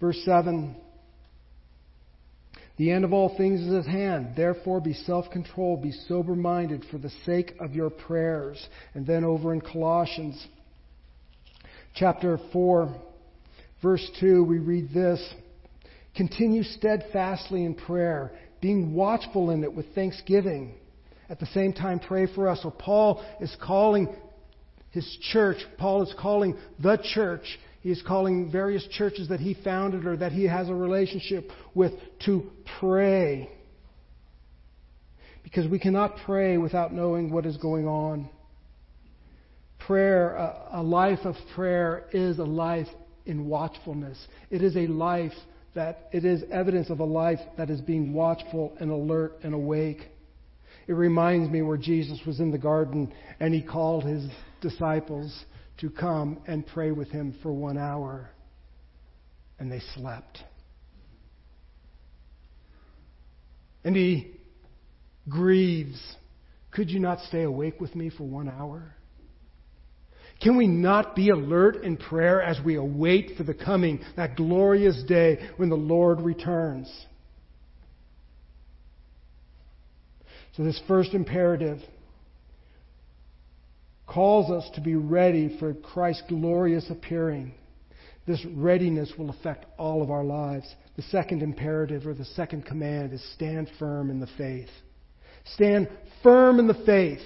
verse 0.00 0.22
7. 0.24 0.76
The 2.76 2.92
end 2.92 3.04
of 3.04 3.12
all 3.12 3.36
things 3.36 3.60
is 3.62 3.74
at 3.74 3.90
hand. 3.90 4.34
Therefore, 4.36 4.80
be 4.80 4.94
self 4.94 5.28
controlled, 5.32 5.82
be 5.82 5.90
sober 6.06 6.36
minded 6.36 6.84
for 6.92 6.98
the 6.98 7.10
sake 7.26 7.54
of 7.58 7.74
your 7.74 7.90
prayers. 7.90 8.64
And 8.94 9.04
then 9.04 9.24
over 9.24 9.52
in 9.52 9.60
Colossians 9.60 10.46
chapter 11.96 12.38
4, 12.52 12.94
verse 13.82 14.08
2, 14.20 14.44
we 14.44 14.58
read 14.60 14.90
this. 14.94 15.34
Continue 16.14 16.62
steadfastly 16.62 17.64
in 17.64 17.74
prayer, 17.74 18.32
being 18.60 18.94
watchful 18.94 19.50
in 19.50 19.64
it 19.64 19.72
with 19.72 19.94
thanksgiving. 19.94 20.74
At 21.28 21.40
the 21.40 21.46
same 21.46 21.72
time, 21.72 21.98
pray 21.98 22.32
for 22.32 22.48
us. 22.48 22.60
So, 22.62 22.70
Paul 22.70 23.24
is 23.40 23.54
calling 23.60 24.14
his 24.90 25.18
church, 25.32 25.56
Paul 25.76 26.02
is 26.02 26.14
calling 26.18 26.56
the 26.80 26.98
church, 27.14 27.58
he 27.80 27.90
is 27.90 28.00
calling 28.06 28.50
various 28.50 28.86
churches 28.92 29.28
that 29.28 29.40
he 29.40 29.54
founded 29.64 30.06
or 30.06 30.16
that 30.16 30.32
he 30.32 30.44
has 30.44 30.68
a 30.68 30.74
relationship 30.74 31.50
with 31.74 31.92
to 32.26 32.50
pray. 32.78 33.50
Because 35.42 35.68
we 35.68 35.78
cannot 35.78 36.16
pray 36.24 36.56
without 36.56 36.94
knowing 36.94 37.30
what 37.30 37.44
is 37.44 37.56
going 37.56 37.86
on. 37.86 38.30
Prayer, 39.80 40.34
a, 40.36 40.68
a 40.74 40.82
life 40.82 41.18
of 41.24 41.34
prayer, 41.54 42.04
is 42.12 42.38
a 42.38 42.44
life 42.44 42.88
in 43.26 43.46
watchfulness. 43.46 44.26
It 44.50 44.62
is 44.62 44.76
a 44.76 44.86
life 44.86 45.32
that 45.74 46.08
it 46.12 46.24
is 46.24 46.42
evidence 46.50 46.90
of 46.90 47.00
a 47.00 47.04
life 47.04 47.40
that 47.56 47.70
is 47.70 47.80
being 47.80 48.12
watchful 48.12 48.76
and 48.80 48.90
alert 48.90 49.38
and 49.42 49.54
awake. 49.54 50.08
It 50.86 50.92
reminds 50.92 51.50
me 51.50 51.62
where 51.62 51.76
Jesus 51.76 52.20
was 52.26 52.40
in 52.40 52.50
the 52.50 52.58
garden 52.58 53.12
and 53.40 53.52
he 53.52 53.62
called 53.62 54.04
his 54.04 54.24
disciples 54.60 55.44
to 55.78 55.90
come 55.90 56.38
and 56.46 56.66
pray 56.66 56.92
with 56.92 57.10
him 57.10 57.34
for 57.42 57.52
one 57.52 57.76
hour. 57.76 58.30
And 59.58 59.70
they 59.70 59.80
slept. 59.94 60.38
And 63.82 63.96
he 63.96 64.32
grieves. 65.28 66.00
Could 66.70 66.90
you 66.90 67.00
not 67.00 67.20
stay 67.28 67.42
awake 67.42 67.80
with 67.80 67.94
me 67.94 68.10
for 68.10 68.24
one 68.24 68.48
hour? 68.48 68.93
Can 70.44 70.58
we 70.58 70.66
not 70.66 71.16
be 71.16 71.30
alert 71.30 71.76
in 71.84 71.96
prayer 71.96 72.42
as 72.42 72.60
we 72.62 72.74
await 72.74 73.38
for 73.38 73.44
the 73.44 73.54
coming, 73.54 74.00
that 74.14 74.36
glorious 74.36 75.02
day 75.04 75.38
when 75.56 75.70
the 75.70 75.74
Lord 75.74 76.20
returns? 76.20 76.86
So, 80.54 80.62
this 80.62 80.78
first 80.86 81.14
imperative 81.14 81.78
calls 84.06 84.50
us 84.50 84.70
to 84.74 84.82
be 84.82 84.96
ready 84.96 85.56
for 85.58 85.72
Christ's 85.72 86.24
glorious 86.28 86.90
appearing. 86.90 87.54
This 88.26 88.44
readiness 88.54 89.14
will 89.16 89.30
affect 89.30 89.64
all 89.78 90.02
of 90.02 90.10
our 90.10 90.24
lives. 90.24 90.72
The 90.96 91.02
second 91.04 91.42
imperative 91.42 92.06
or 92.06 92.12
the 92.12 92.26
second 92.26 92.66
command 92.66 93.14
is 93.14 93.32
stand 93.32 93.70
firm 93.78 94.10
in 94.10 94.20
the 94.20 94.28
faith. 94.36 94.68
Stand 95.54 95.88
firm 96.22 96.58
in 96.60 96.66
the 96.66 96.82
faith. 96.84 97.22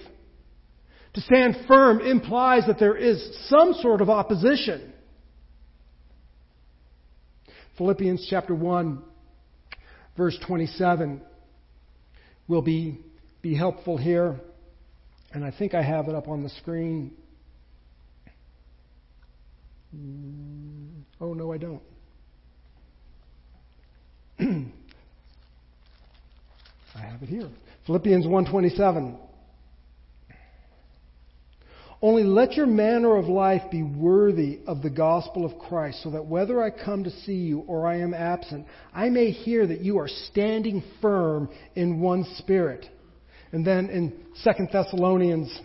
To 1.18 1.24
stand 1.24 1.56
firm 1.66 2.00
implies 2.00 2.66
that 2.68 2.78
there 2.78 2.94
is 2.96 3.20
some 3.48 3.74
sort 3.80 4.00
of 4.02 4.08
opposition. 4.08 4.92
Philippians 7.76 8.24
chapter 8.30 8.54
1, 8.54 9.02
verse 10.16 10.38
27 10.46 11.20
will 12.46 12.62
be, 12.62 13.00
be 13.42 13.56
helpful 13.56 13.96
here. 13.96 14.38
And 15.32 15.44
I 15.44 15.50
think 15.50 15.74
I 15.74 15.82
have 15.82 16.06
it 16.06 16.14
up 16.14 16.28
on 16.28 16.44
the 16.44 16.50
screen. 16.50 17.10
Mm, 19.92 21.02
oh, 21.20 21.34
no, 21.34 21.52
I 21.52 21.58
don't. 21.58 21.82
I 26.94 27.00
have 27.00 27.24
it 27.24 27.28
here. 27.28 27.50
Philippians 27.86 28.24
1:27 28.24 29.27
Only 32.00 32.22
let 32.22 32.52
your 32.52 32.66
manner 32.66 33.16
of 33.16 33.26
life 33.26 33.62
be 33.72 33.82
worthy 33.82 34.60
of 34.68 34.82
the 34.82 34.90
gospel 34.90 35.44
of 35.44 35.58
Christ, 35.58 36.02
so 36.04 36.10
that 36.10 36.26
whether 36.26 36.62
I 36.62 36.70
come 36.70 37.02
to 37.04 37.10
see 37.10 37.34
you 37.34 37.60
or 37.60 37.88
I 37.88 37.98
am 37.98 38.14
absent, 38.14 38.66
I 38.94 39.08
may 39.08 39.30
hear 39.30 39.66
that 39.66 39.80
you 39.80 39.98
are 39.98 40.06
standing 40.06 40.82
firm 41.02 41.48
in 41.74 42.00
one 42.00 42.24
spirit. 42.36 42.86
And 43.50 43.66
then 43.66 43.88
in 43.90 44.12
2 44.44 44.66
Thessalonians 44.72 45.60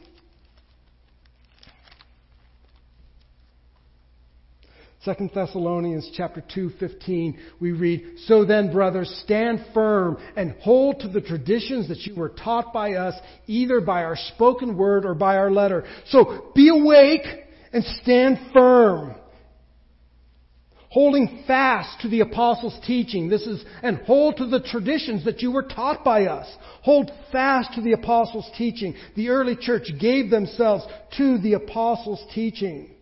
2 5.06 5.32
Thessalonians 5.36 6.10
chapter 6.14 6.42
2:15 6.56 7.36
we 7.60 7.74
read 7.74 8.20
so 8.26 8.46
then 8.46 8.72
brothers 8.72 9.10
stand 9.26 9.66
firm 9.74 10.18
and 10.38 10.56
hold 10.62 11.02
to 11.02 11.10
the 11.10 11.20
traditions 11.20 11.90
that 11.90 12.06
you 12.06 12.16
were 12.16 12.30
taught 12.30 12.72
by 12.72 12.94
us 12.94 13.14
either 13.46 13.82
by 13.82 14.04
our 14.04 14.16
spoken 14.16 14.78
word 14.78 15.06
or 15.06 15.14
by 15.14 15.36
our 15.36 15.52
letter. 15.52 15.84
So 16.08 16.46
be 16.56 16.70
awake 16.70 17.26
and 17.74 17.84
stand 18.02 18.40
firm 18.54 19.16
holding 20.90 21.44
fast 21.48 22.00
to 22.02 22.08
the 22.08 22.22
apostles 22.22 22.78
teaching. 22.86 23.28
This 23.28 23.48
is 23.48 23.66
and 23.82 23.98
hold 23.98 24.38
to 24.38 24.46
the 24.46 24.62
traditions 24.62 25.26
that 25.26 25.42
you 25.42 25.52
were 25.52 25.64
taught 25.64 26.06
by 26.06 26.28
us. 26.28 26.48
Hold 26.84 27.12
fast 27.32 27.74
to 27.74 27.82
the 27.82 27.94
apostles 27.94 28.50
teaching. 28.58 28.96
The 29.16 29.30
early 29.30 29.58
church 29.58 29.90
gave 30.00 30.30
themselves 30.30 30.86
to 31.18 31.40
the 31.40 31.54
apostles 31.54 32.24
teaching 32.34 32.94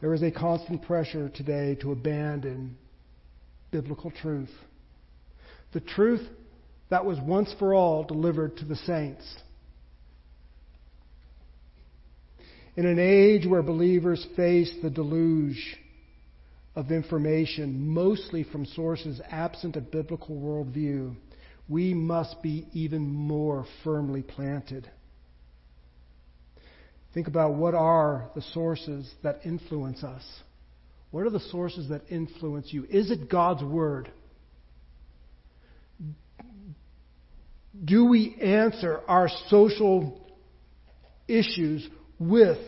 There 0.00 0.14
is 0.14 0.22
a 0.22 0.30
constant 0.30 0.82
pressure 0.82 1.28
today 1.28 1.76
to 1.82 1.92
abandon 1.92 2.76
biblical 3.70 4.10
truth. 4.10 4.50
The 5.72 5.80
truth 5.80 6.26
that 6.88 7.04
was 7.04 7.18
once 7.20 7.54
for 7.58 7.74
all 7.74 8.04
delivered 8.04 8.56
to 8.58 8.64
the 8.64 8.76
saints. 8.76 9.24
In 12.76 12.86
an 12.86 12.98
age 12.98 13.46
where 13.46 13.62
believers 13.62 14.26
face 14.36 14.72
the 14.82 14.90
deluge 14.90 15.76
of 16.74 16.90
information, 16.90 17.88
mostly 17.88 18.42
from 18.44 18.64
sources 18.64 19.20
absent 19.30 19.76
a 19.76 19.80
biblical 19.80 20.36
worldview, 20.36 21.14
we 21.68 21.94
must 21.94 22.42
be 22.42 22.66
even 22.72 23.02
more 23.02 23.66
firmly 23.84 24.22
planted. 24.22 24.90
Think 27.12 27.26
about 27.26 27.54
what 27.54 27.74
are 27.74 28.30
the 28.34 28.42
sources 28.42 29.12
that 29.22 29.40
influence 29.44 30.04
us. 30.04 30.22
What 31.10 31.26
are 31.26 31.30
the 31.30 31.40
sources 31.40 31.88
that 31.88 32.02
influence 32.08 32.72
you? 32.72 32.84
Is 32.88 33.10
it 33.10 33.28
God's 33.28 33.64
Word? 33.64 34.12
Do 37.84 38.04
we 38.04 38.36
answer 38.40 39.00
our 39.08 39.28
social 39.48 40.20
issues 41.26 41.88
with 42.18 42.58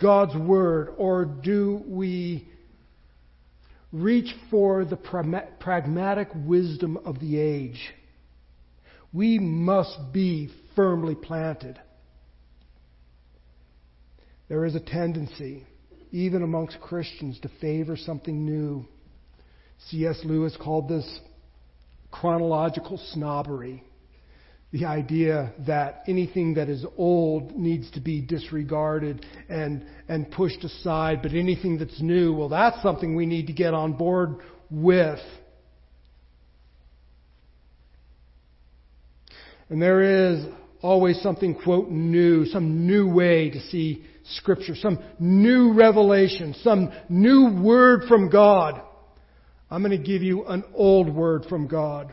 God's 0.00 0.34
Word, 0.36 0.94
or 0.96 1.24
do 1.24 1.82
we 1.86 2.48
reach 3.92 4.34
for 4.50 4.84
the 4.84 4.96
pragmatic 4.96 6.28
wisdom 6.34 6.96
of 6.96 7.20
the 7.20 7.38
age? 7.38 7.92
We 9.12 9.38
must 9.38 10.12
be 10.12 10.50
firmly 10.74 11.14
planted. 11.14 11.78
There 14.48 14.64
is 14.64 14.74
a 14.74 14.80
tendency, 14.80 15.66
even 16.12 16.42
amongst 16.42 16.80
Christians, 16.80 17.38
to 17.40 17.50
favor 17.60 17.96
something 17.96 18.44
new. 18.44 18.86
C.S. 19.88 20.20
Lewis 20.24 20.56
called 20.62 20.88
this 20.88 21.20
chronological 22.10 23.00
snobbery. 23.12 23.82
The 24.72 24.86
idea 24.86 25.52
that 25.66 26.02
anything 26.08 26.54
that 26.54 26.68
is 26.68 26.84
old 26.96 27.52
needs 27.52 27.90
to 27.92 28.00
be 28.00 28.20
disregarded 28.20 29.24
and, 29.48 29.86
and 30.08 30.30
pushed 30.30 30.62
aside, 30.64 31.22
but 31.22 31.32
anything 31.32 31.78
that's 31.78 32.00
new, 32.00 32.34
well, 32.34 32.48
that's 32.48 32.82
something 32.82 33.14
we 33.14 33.26
need 33.26 33.46
to 33.46 33.52
get 33.52 33.72
on 33.72 33.92
board 33.92 34.36
with. 34.70 35.20
And 39.68 39.80
there 39.80 40.28
is 40.28 40.44
always 40.84 41.18
something, 41.22 41.54
quote, 41.54 41.88
new, 41.88 42.44
some 42.44 42.86
new 42.86 43.08
way 43.08 43.48
to 43.48 43.58
see 43.70 44.04
Scripture, 44.36 44.74
some 44.74 45.02
new 45.18 45.72
revelation, 45.72 46.54
some 46.62 46.92
new 47.08 47.58
word 47.62 48.02
from 48.06 48.28
God. 48.28 48.82
I'm 49.70 49.82
going 49.82 49.98
to 49.98 50.06
give 50.06 50.22
you 50.22 50.44
an 50.44 50.62
old 50.74 51.12
word 51.12 51.46
from 51.48 51.68
God. 51.68 52.12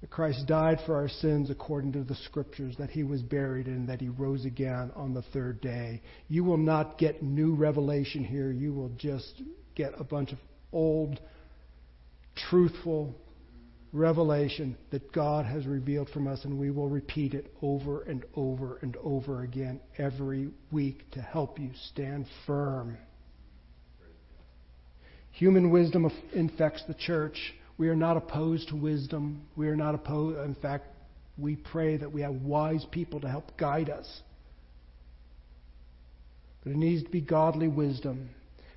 That 0.00 0.08
Christ 0.08 0.46
died 0.46 0.78
for 0.86 0.96
our 0.96 1.08
sins 1.08 1.50
according 1.50 1.92
to 1.92 2.02
the 2.02 2.14
Scriptures, 2.14 2.76
that 2.78 2.88
He 2.88 3.02
was 3.02 3.20
buried 3.20 3.66
and 3.66 3.86
that 3.90 4.00
He 4.00 4.08
rose 4.08 4.46
again 4.46 4.90
on 4.96 5.12
the 5.12 5.22
third 5.34 5.60
day. 5.60 6.00
You 6.28 6.44
will 6.44 6.56
not 6.56 6.96
get 6.96 7.22
new 7.22 7.54
revelation 7.54 8.24
here. 8.24 8.50
You 8.50 8.72
will 8.72 8.90
just 8.96 9.42
get 9.74 9.92
a 9.98 10.04
bunch 10.04 10.32
of 10.32 10.38
old, 10.72 11.20
truthful 12.48 13.14
revelation 13.96 14.76
that 14.90 15.12
God 15.12 15.46
has 15.46 15.66
revealed 15.66 16.08
from 16.10 16.28
us, 16.28 16.44
and 16.44 16.58
we 16.58 16.70
will 16.70 16.88
repeat 16.88 17.34
it 17.34 17.52
over 17.62 18.02
and 18.02 18.24
over 18.34 18.78
and 18.82 18.96
over 19.02 19.42
again 19.42 19.80
every 19.98 20.50
week 20.70 21.10
to 21.12 21.20
help 21.20 21.58
you 21.58 21.70
stand 21.90 22.26
firm. 22.46 22.98
Human 25.32 25.70
wisdom 25.70 26.10
infects 26.34 26.84
the 26.86 26.94
church. 26.94 27.54
We 27.78 27.88
are 27.88 27.96
not 27.96 28.16
opposed 28.16 28.68
to 28.68 28.76
wisdom. 28.76 29.46
We 29.56 29.68
are 29.68 29.76
not 29.76 29.94
opposed. 29.94 30.38
In 30.38 30.54
fact, 30.54 30.86
we 31.36 31.56
pray 31.56 31.96
that 31.96 32.10
we 32.10 32.22
have 32.22 32.34
wise 32.34 32.86
people 32.90 33.20
to 33.20 33.28
help 33.28 33.56
guide 33.58 33.90
us. 33.90 34.22
But 36.62 36.72
it 36.72 36.78
needs 36.78 37.02
to 37.04 37.10
be 37.10 37.20
godly 37.20 37.68
wisdom. 37.68 38.30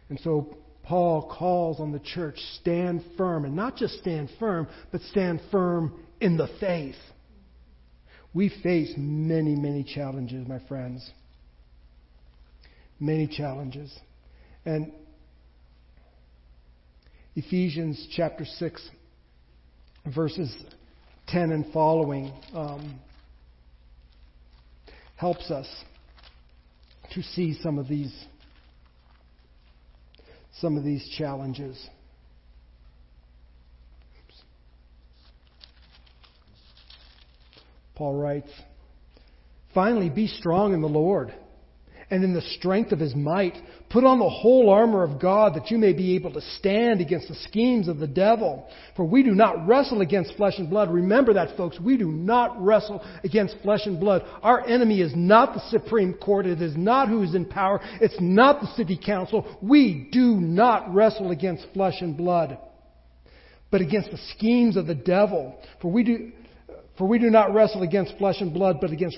And 0.10 0.20
so 0.20 0.58
Paul 0.90 1.32
calls 1.38 1.80
on 1.80 1.92
the 1.92 2.00
church 2.00 2.40
stand 2.60 3.04
firm, 3.16 3.46
and 3.46 3.56
not 3.56 3.76
just 3.76 4.00
stand 4.00 4.28
firm, 4.40 4.68
but 4.92 5.02
stand 5.02 5.40
firm 5.52 5.94
in 6.20 6.36
the 6.36 6.50
faith. 6.60 6.96
We 8.34 8.50
face 8.64 8.92
many, 8.98 9.54
many 9.54 9.84
challenges, 9.84 10.48
my 10.48 10.58
friends. 10.68 11.08
Many 13.00 13.28
challenges. 13.28 13.96
And 14.66 14.92
Ephesians 17.36 18.08
chapter 18.16 18.46
6, 18.46 18.90
verses 20.12 20.52
10 21.28 21.52
and 21.52 21.72
following, 21.72 22.34
um, 22.56 23.00
helps 25.18 25.52
us 25.52 25.68
to 27.12 27.22
see 27.22 27.60
some 27.62 27.78
of 27.78 27.88
these 27.88 28.26
some 30.54 30.78
of 30.78 30.84
these 30.84 31.08
challenges. 31.18 31.90
Paul 37.96 38.16
writes, 38.16 38.50
Finally, 39.74 40.10
be 40.10 40.28
strong 40.28 40.74
in 40.74 40.82
the 40.82 40.88
Lord 40.88 41.34
and 42.12 42.24
in 42.24 42.34
the 42.34 42.42
strength 42.42 42.92
of 42.92 43.00
his 43.00 43.16
might. 43.16 43.56
Put 43.90 44.04
on 44.04 44.20
the 44.20 44.30
whole 44.30 44.70
armor 44.70 45.04
of 45.04 45.20
God 45.20 45.56
that 45.56 45.70
you 45.70 45.78
may 45.78 45.94
be 45.94 46.16
able 46.16 46.34
to 46.34 46.42
stand 46.58 47.02
against 47.02 47.28
the 47.28 47.36
schemes 47.36 47.88
of 47.88 48.00
the 48.00 48.08
devil. 48.08 48.68
For 48.96 49.06
we 49.06 49.24
do 49.24 49.32
not 49.32 49.68
wrestle 49.68 50.02
against 50.02 50.36
flesh 50.36 50.56
and 50.58 50.70
blood. 50.70 50.92
Remember 50.92 51.34
that, 51.34 51.56
folks. 51.56 51.80
We 51.80 51.98
do 51.98 52.12
not 52.12 52.62
wrestle 52.62 53.04
against 53.24 53.58
flesh 53.64 53.82
and 53.86 54.00
blood. 54.00 54.24
Our 54.42 54.66
enemy 54.68 55.02
is 55.02 55.14
not 55.16 55.54
the 55.54 55.62
Supreme 55.70 56.14
Court. 56.16 56.46
It 56.46 56.62
is 56.62 56.76
not 56.76 57.10
who 57.10 57.24
is 57.24 57.36
in 57.36 57.46
power. 57.46 57.80
It's 58.02 58.18
not 58.20 58.62
the 58.62 58.68
city 58.76 59.00
council. 59.04 59.58
We 59.62 60.10
do 60.12 60.36
not 60.36 60.94
wrestle 60.94 61.32
against 61.32 61.68
flesh 61.74 62.02
and 62.02 62.18
blood, 62.18 62.58
but 63.72 63.82
against 63.82 64.12
the 64.12 64.20
schemes 64.36 64.78
of 64.78 64.88
the 64.88 64.96
devil. 64.96 65.60
For 65.82 65.92
we 65.92 66.04
do, 66.04 66.32
for 66.98 67.08
we 67.08 67.20
do 67.20 67.30
not 67.30 67.54
wrestle 67.54 67.84
against 67.84 68.18
flesh 68.18 68.38
and 68.40 68.54
blood, 68.54 68.78
but 68.82 68.92
against 68.92 69.18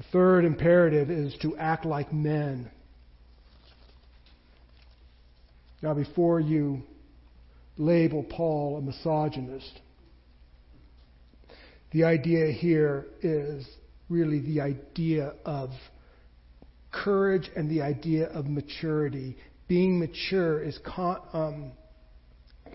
The 0.00 0.06
third 0.12 0.46
imperative 0.46 1.10
is 1.10 1.36
to 1.42 1.58
act 1.58 1.84
like 1.84 2.10
men. 2.10 2.70
Now, 5.82 5.92
before 5.92 6.40
you 6.40 6.80
label 7.76 8.22
Paul 8.22 8.78
a 8.78 8.80
misogynist, 8.80 9.78
the 11.92 12.04
idea 12.04 12.50
here 12.50 13.08
is 13.20 13.68
really 14.08 14.40
the 14.40 14.62
idea 14.62 15.34
of 15.44 15.68
courage 16.90 17.50
and 17.54 17.70
the 17.70 17.82
idea 17.82 18.28
of 18.28 18.46
maturity. 18.46 19.36
Being 19.68 19.98
mature 19.98 20.62
is 20.62 20.78
con- 20.82 21.20
um, 21.34 21.72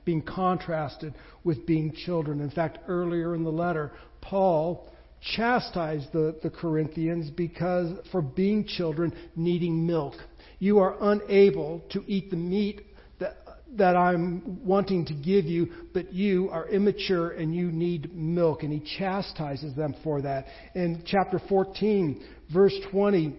being 0.03 0.21
contrasted 0.21 1.15
with 1.43 1.65
being 1.65 1.91
children. 1.91 2.39
In 2.39 2.51
fact, 2.51 2.77
earlier 2.87 3.33
in 3.33 3.43
the 3.43 3.51
letter, 3.51 3.93
Paul 4.21 4.91
chastised 5.35 6.11
the, 6.13 6.35
the 6.43 6.49
Corinthians 6.49 7.29
because 7.29 7.97
for 8.11 8.21
being 8.21 8.65
children 8.65 9.13
needing 9.35 9.85
milk. 9.85 10.15
You 10.59 10.79
are 10.79 10.95
unable 11.01 11.83
to 11.91 12.03
eat 12.07 12.29
the 12.29 12.37
meat 12.37 12.81
that, 13.19 13.37
that 13.77 13.95
I'm 13.95 14.65
wanting 14.65 15.05
to 15.07 15.13
give 15.13 15.45
you, 15.45 15.69
but 15.93 16.13
you 16.13 16.49
are 16.49 16.67
immature 16.69 17.31
and 17.31 17.53
you 17.53 17.71
need 17.71 18.15
milk. 18.15 18.63
And 18.63 18.71
he 18.71 18.97
chastises 18.97 19.75
them 19.75 19.95
for 20.03 20.21
that. 20.21 20.45
In 20.73 21.03
chapter 21.05 21.39
14, 21.49 22.23
verse 22.53 22.75
20, 22.91 23.35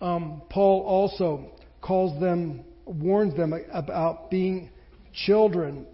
um, 0.00 0.42
Paul 0.50 0.82
also 0.82 1.52
calls 1.80 2.20
them, 2.20 2.64
warns 2.84 3.34
them 3.36 3.54
about 3.72 4.30
being 4.30 4.70
children. 5.26 5.86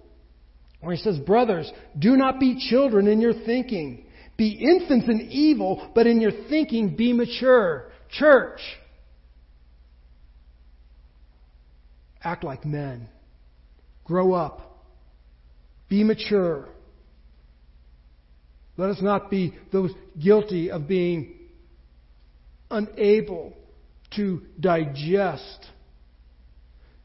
Where 0.81 0.97
he 0.97 1.03
says, 1.03 1.19
Brothers, 1.19 1.71
do 1.99 2.17
not 2.17 2.41
be 2.41 2.59
children 2.71 3.07
in 3.07 3.21
your 3.21 3.35
thinking 3.35 4.07
be 4.41 4.53
infants 4.53 5.07
in 5.07 5.29
evil, 5.31 5.91
but 5.95 6.07
in 6.07 6.19
your 6.19 6.31
thinking 6.49 6.97
be 6.97 7.13
mature. 7.13 7.93
Church, 8.11 8.59
act 12.25 12.43
like 12.43 12.65
men. 12.65 13.07
Grow 14.03 14.33
up. 14.33 14.87
Be 15.91 16.05
mature. 16.05 16.71
Let 18.79 18.89
us 18.89 19.03
not 19.03 19.31
be 19.31 19.53
those 19.73 19.91
guilty 20.19 20.71
of 20.71 20.89
being 20.89 21.35
unable 22.71 23.53
to 24.17 24.41
digest 24.59 25.67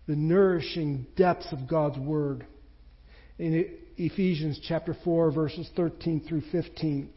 the 0.08 0.16
nourishing 0.16 1.06
depths 1.18 1.52
of 1.52 1.68
God's 1.68 2.00
Word. 2.00 2.48
In 3.38 3.76
Ephesians 3.98 4.58
chapter 4.66 4.96
4, 5.04 5.32
verses 5.32 5.70
13 5.76 6.24
through 6.30 6.44
15. 6.54 7.10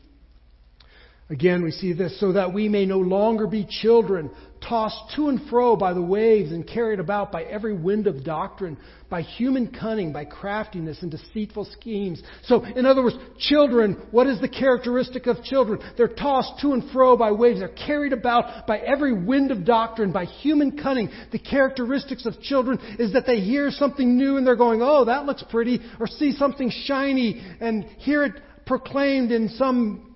Again, 1.30 1.62
we 1.62 1.72
see 1.72 1.92
this 1.92 2.18
so 2.18 2.32
that 2.32 2.54
we 2.54 2.70
may 2.70 2.86
no 2.86 2.98
longer 2.98 3.46
be 3.46 3.66
children, 3.68 4.30
tossed 4.66 5.14
to 5.14 5.28
and 5.28 5.38
fro 5.50 5.76
by 5.76 5.92
the 5.92 6.02
waves 6.02 6.52
and 6.52 6.66
carried 6.66 7.00
about 7.00 7.30
by 7.30 7.42
every 7.42 7.74
wind 7.74 8.06
of 8.06 8.24
doctrine, 8.24 8.78
by 9.10 9.20
human 9.20 9.66
cunning, 9.70 10.10
by 10.10 10.24
craftiness 10.24 11.02
and 11.02 11.10
deceitful 11.10 11.66
schemes. 11.78 12.22
So, 12.44 12.64
in 12.64 12.86
other 12.86 13.02
words, 13.02 13.16
children, 13.38 14.00
what 14.10 14.26
is 14.26 14.40
the 14.40 14.48
characteristic 14.48 15.26
of 15.26 15.42
children? 15.44 15.80
They're 15.98 16.08
tossed 16.08 16.62
to 16.62 16.72
and 16.72 16.90
fro 16.92 17.14
by 17.14 17.32
waves. 17.32 17.60
They're 17.60 17.68
carried 17.68 18.14
about 18.14 18.66
by 18.66 18.78
every 18.78 19.12
wind 19.12 19.50
of 19.50 19.66
doctrine, 19.66 20.12
by 20.12 20.24
human 20.24 20.78
cunning. 20.78 21.10
The 21.30 21.38
characteristics 21.38 22.24
of 22.24 22.40
children 22.40 22.78
is 22.98 23.12
that 23.12 23.26
they 23.26 23.40
hear 23.40 23.70
something 23.70 24.16
new 24.16 24.38
and 24.38 24.46
they're 24.46 24.56
going, 24.56 24.80
oh, 24.80 25.04
that 25.04 25.26
looks 25.26 25.44
pretty, 25.50 25.80
or 26.00 26.06
see 26.06 26.32
something 26.32 26.70
shiny 26.84 27.42
and 27.60 27.84
hear 27.98 28.24
it 28.24 28.32
proclaimed 28.64 29.30
in 29.30 29.50
some 29.50 30.07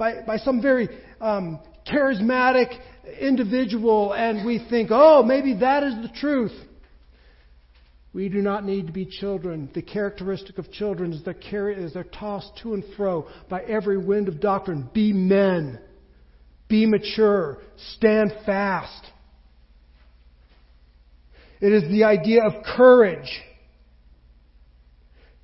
by, 0.00 0.22
by 0.26 0.38
some 0.38 0.62
very 0.62 0.88
um, 1.20 1.60
charismatic 1.86 2.72
individual 3.20 4.14
and 4.14 4.46
we 4.46 4.66
think, 4.70 4.88
oh, 4.90 5.22
maybe 5.22 5.58
that 5.60 5.82
is 5.82 5.94
the 5.96 6.08
truth. 6.18 6.58
We 8.14 8.30
do 8.30 8.38
not 8.38 8.64
need 8.64 8.86
to 8.86 8.92
be 8.92 9.04
children. 9.04 9.70
The 9.74 9.82
characteristic 9.82 10.56
of 10.56 10.72
children 10.72 11.12
is 11.12 11.22
they're, 11.22 11.34
carried, 11.34 11.78
is 11.78 11.92
they're 11.92 12.04
tossed 12.04 12.50
to 12.62 12.72
and 12.72 12.82
fro 12.96 13.28
by 13.50 13.60
every 13.60 13.98
wind 13.98 14.28
of 14.28 14.40
doctrine. 14.40 14.88
Be 14.94 15.12
men. 15.12 15.78
Be 16.66 16.86
mature. 16.86 17.58
Stand 17.96 18.32
fast. 18.46 19.04
It 21.60 21.72
is 21.72 21.88
the 21.90 22.04
idea 22.04 22.42
of 22.42 22.64
courage. 22.64 23.30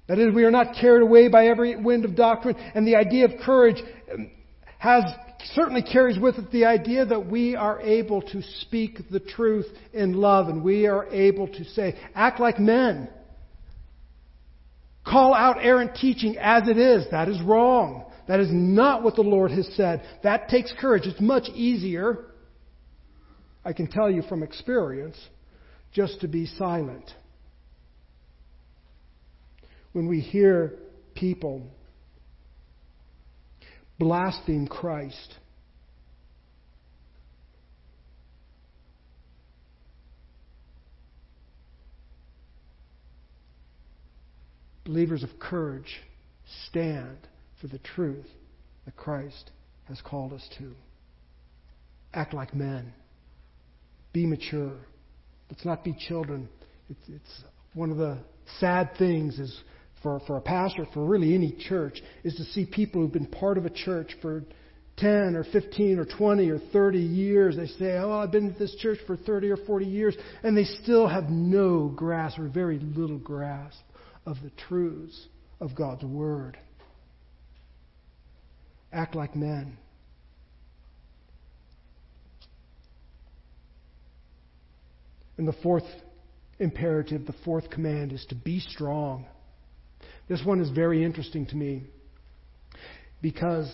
That 0.09 0.19
is, 0.19 0.35
we 0.35 0.45
are 0.45 0.51
not 0.51 0.77
carried 0.81 1.03
away 1.03 1.29
by 1.29 1.49
every 1.49 1.77
wind 1.77 2.05
of 2.05 2.16
doctrine. 2.16 2.57
And 2.75 2.87
the 2.87 2.97
idea 2.97 3.27
of 3.27 3.33
courage 3.45 3.77
has 4.79 5.05
certainly 5.55 5.83
carries 5.83 6.19
with 6.19 6.37
it 6.37 6.51
the 6.51 6.65
idea 6.65 7.05
that 7.05 7.27
we 7.27 7.55
are 7.55 7.81
able 7.81 8.23
to 8.23 8.43
speak 8.61 8.99
the 9.11 9.21
truth 9.21 9.67
in 9.93 10.15
love 10.15 10.49
and 10.49 10.62
we 10.62 10.87
are 10.87 11.07
able 11.12 11.49
to 11.49 11.65
say, 11.65 11.95
act 12.15 12.41
like 12.41 12.59
men. 12.59 13.09
Call 15.05 15.35
out 15.35 15.59
errant 15.61 15.95
teaching 15.95 16.37
as 16.39 16.69
it 16.69 16.79
is. 16.79 17.07
That 17.11 17.29
is 17.29 17.41
wrong. 17.43 18.05
That 18.27 18.41
is 18.41 18.49
not 18.51 19.05
what 19.05 19.15
the 19.15 19.23
Lord 19.23 19.53
has 19.53 19.69
said. 19.77 20.03
That 20.25 20.49
takes 20.49 20.73
courage. 20.81 21.07
It's 21.07 21.21
much 21.21 21.49
easier, 21.55 22.25
I 23.65 23.73
can 23.73 23.87
tell 23.87 24.11
you 24.11 24.23
from 24.23 24.43
experience, 24.43 25.17
just 25.93 26.21
to 26.23 26.29
be 26.29 26.47
silent. 26.47 27.09
When 29.93 30.09
we 30.09 30.21
hear 30.21 30.75
people 31.15 31.62
blaspheme 33.98 34.66
Christ. 34.66 35.35
Believers 44.85 45.24
of 45.24 45.30
courage 45.40 46.00
stand 46.68 47.18
for 47.61 47.66
the 47.66 47.78
truth 47.78 48.26
that 48.85 48.96
Christ 48.96 49.50
has 49.88 50.00
called 50.00 50.32
us 50.32 50.48
to. 50.59 50.72
Act 52.14 52.35
like 52.35 52.54
men. 52.54 52.92
Be 54.12 54.26
mature. 54.26 54.76
Let's 55.50 55.64
not 55.64 55.82
be 55.82 55.92
children. 56.09 56.48
It's, 56.88 57.00
it's 57.09 57.42
one 57.74 57.90
of 57.90 57.96
the 57.96 58.18
sad 58.61 58.90
things 58.96 59.38
is 59.38 59.61
for, 60.02 60.20
for 60.26 60.37
a 60.37 60.40
pastor, 60.40 60.87
for 60.92 61.04
really 61.04 61.35
any 61.35 61.52
church, 61.68 62.00
is 62.24 62.35
to 62.37 62.44
see 62.44 62.66
people 62.66 63.00
who've 63.00 63.12
been 63.12 63.26
part 63.26 63.59
of 63.59 63.66
a 63.66 63.70
church 63.70 64.12
for 64.20 64.44
10 64.98 65.37
or 65.37 65.44
15 65.44 65.98
or 65.98 66.06
20 66.06 66.48
or 66.50 66.59
30 66.72 66.98
years. 66.98 67.56
They 67.56 67.66
say, 67.66 67.98
Oh, 67.98 68.12
I've 68.12 68.32
been 68.32 68.50
at 68.50 68.59
this 68.59 68.74
church 68.76 68.98
for 69.06 69.16
30 69.16 69.50
or 69.50 69.56
40 69.56 69.85
years, 69.87 70.16
and 70.42 70.56
they 70.56 70.64
still 70.64 71.06
have 71.06 71.28
no 71.28 71.88
grasp 71.88 72.38
or 72.38 72.48
very 72.48 72.78
little 72.78 73.18
grasp 73.18 73.80
of 74.24 74.37
the 74.42 74.50
truths 74.68 75.26
of 75.61 75.74
God's 75.74 76.04
Word. 76.04 76.59
Act 78.92 79.14
like 79.14 79.37
men. 79.37 79.76
And 85.38 85.46
the 85.46 85.54
fourth 85.62 85.85
imperative, 86.59 87.26
the 87.26 87.35
fourth 87.44 87.68
command, 87.68 88.12
is 88.12 88.24
to 88.30 88.35
be 88.35 88.61
strong. 88.61 89.26
This 90.29 90.43
one 90.45 90.61
is 90.61 90.71
very 90.71 91.05
interesting 91.05 91.47
to 91.47 91.57
me 91.57 91.85
because 93.23 93.73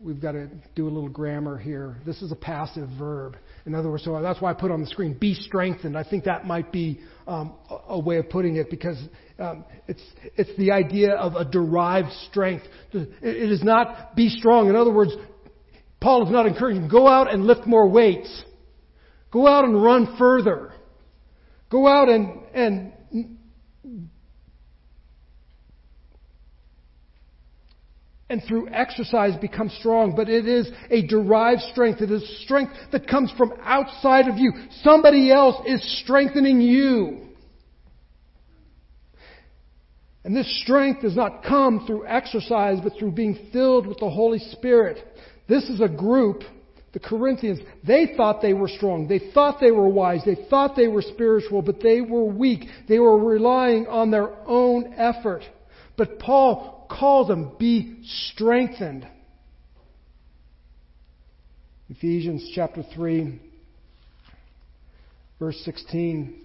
we've 0.00 0.20
got 0.20 0.32
to 0.32 0.48
do 0.74 0.86
a 0.86 0.90
little 0.90 1.08
grammar 1.08 1.58
here. 1.58 1.96
This 2.06 2.22
is 2.22 2.30
a 2.30 2.36
passive 2.36 2.88
verb. 2.98 3.36
In 3.66 3.74
other 3.74 3.90
words, 3.90 4.04
so 4.04 4.20
that's 4.22 4.40
why 4.40 4.50
I 4.50 4.54
put 4.54 4.70
on 4.70 4.80
the 4.80 4.86
screen, 4.86 5.14
be 5.18 5.34
strengthened. 5.34 5.96
I 5.96 6.04
think 6.04 6.24
that 6.24 6.46
might 6.46 6.70
be 6.70 7.00
um, 7.26 7.54
a 7.88 7.98
way 7.98 8.18
of 8.18 8.30
putting 8.30 8.56
it 8.56 8.70
because 8.70 8.96
um, 9.38 9.64
it's, 9.88 10.02
it's 10.36 10.56
the 10.56 10.70
idea 10.70 11.14
of 11.14 11.34
a 11.34 11.44
derived 11.44 12.12
strength. 12.30 12.64
It 12.92 13.50
is 13.50 13.62
not 13.62 14.14
be 14.14 14.28
strong. 14.28 14.68
In 14.68 14.76
other 14.76 14.92
words, 14.92 15.12
Paul 16.00 16.26
is 16.26 16.32
not 16.32 16.46
encouraging, 16.46 16.88
go 16.88 17.08
out 17.08 17.32
and 17.32 17.44
lift 17.44 17.66
more 17.66 17.88
weights. 17.88 18.44
Go 19.32 19.46
out 19.46 19.64
and 19.64 19.82
run 19.82 20.16
further. 20.16 20.72
Go 21.70 21.86
out 21.86 22.08
and, 22.08 22.40
and 22.54 22.92
and 28.30 28.42
through 28.46 28.68
exercise 28.68 29.34
become 29.40 29.70
strong, 29.70 30.14
but 30.14 30.28
it 30.28 30.46
is 30.46 30.70
a 30.90 31.06
derived 31.06 31.62
strength. 31.72 32.00
It 32.00 32.10
is 32.10 32.42
strength 32.44 32.72
that 32.92 33.08
comes 33.08 33.32
from 33.38 33.54
outside 33.62 34.28
of 34.28 34.36
you. 34.36 34.52
Somebody 34.82 35.32
else 35.32 35.56
is 35.66 36.02
strengthening 36.02 36.60
you. 36.60 37.28
And 40.24 40.36
this 40.36 40.60
strength 40.62 41.00
does 41.00 41.16
not 41.16 41.42
come 41.42 41.86
through 41.86 42.06
exercise, 42.06 42.78
but 42.82 42.92
through 42.98 43.12
being 43.12 43.48
filled 43.50 43.86
with 43.86 43.98
the 43.98 44.10
Holy 44.10 44.38
Spirit. 44.38 44.98
This 45.48 45.64
is 45.70 45.80
a 45.80 45.88
group, 45.88 46.42
the 46.92 46.98
Corinthians, 46.98 47.60
they 47.86 48.12
thought 48.14 48.42
they 48.42 48.52
were 48.52 48.68
strong. 48.68 49.08
They 49.08 49.30
thought 49.32 49.58
they 49.58 49.70
were 49.70 49.88
wise. 49.88 50.20
They 50.26 50.36
thought 50.50 50.76
they 50.76 50.88
were 50.88 51.00
spiritual, 51.00 51.62
but 51.62 51.80
they 51.80 52.02
were 52.02 52.26
weak. 52.26 52.66
They 52.88 52.98
were 52.98 53.16
relying 53.18 53.86
on 53.86 54.10
their 54.10 54.30
own 54.46 54.92
effort. 54.98 55.44
But 55.96 56.18
Paul 56.18 56.77
calls 56.88 57.28
them, 57.28 57.52
be 57.58 58.02
strengthened. 58.32 59.06
Ephesians 61.88 62.50
chapter 62.54 62.82
3, 62.94 63.40
verse 65.38 65.60
16. 65.64 66.44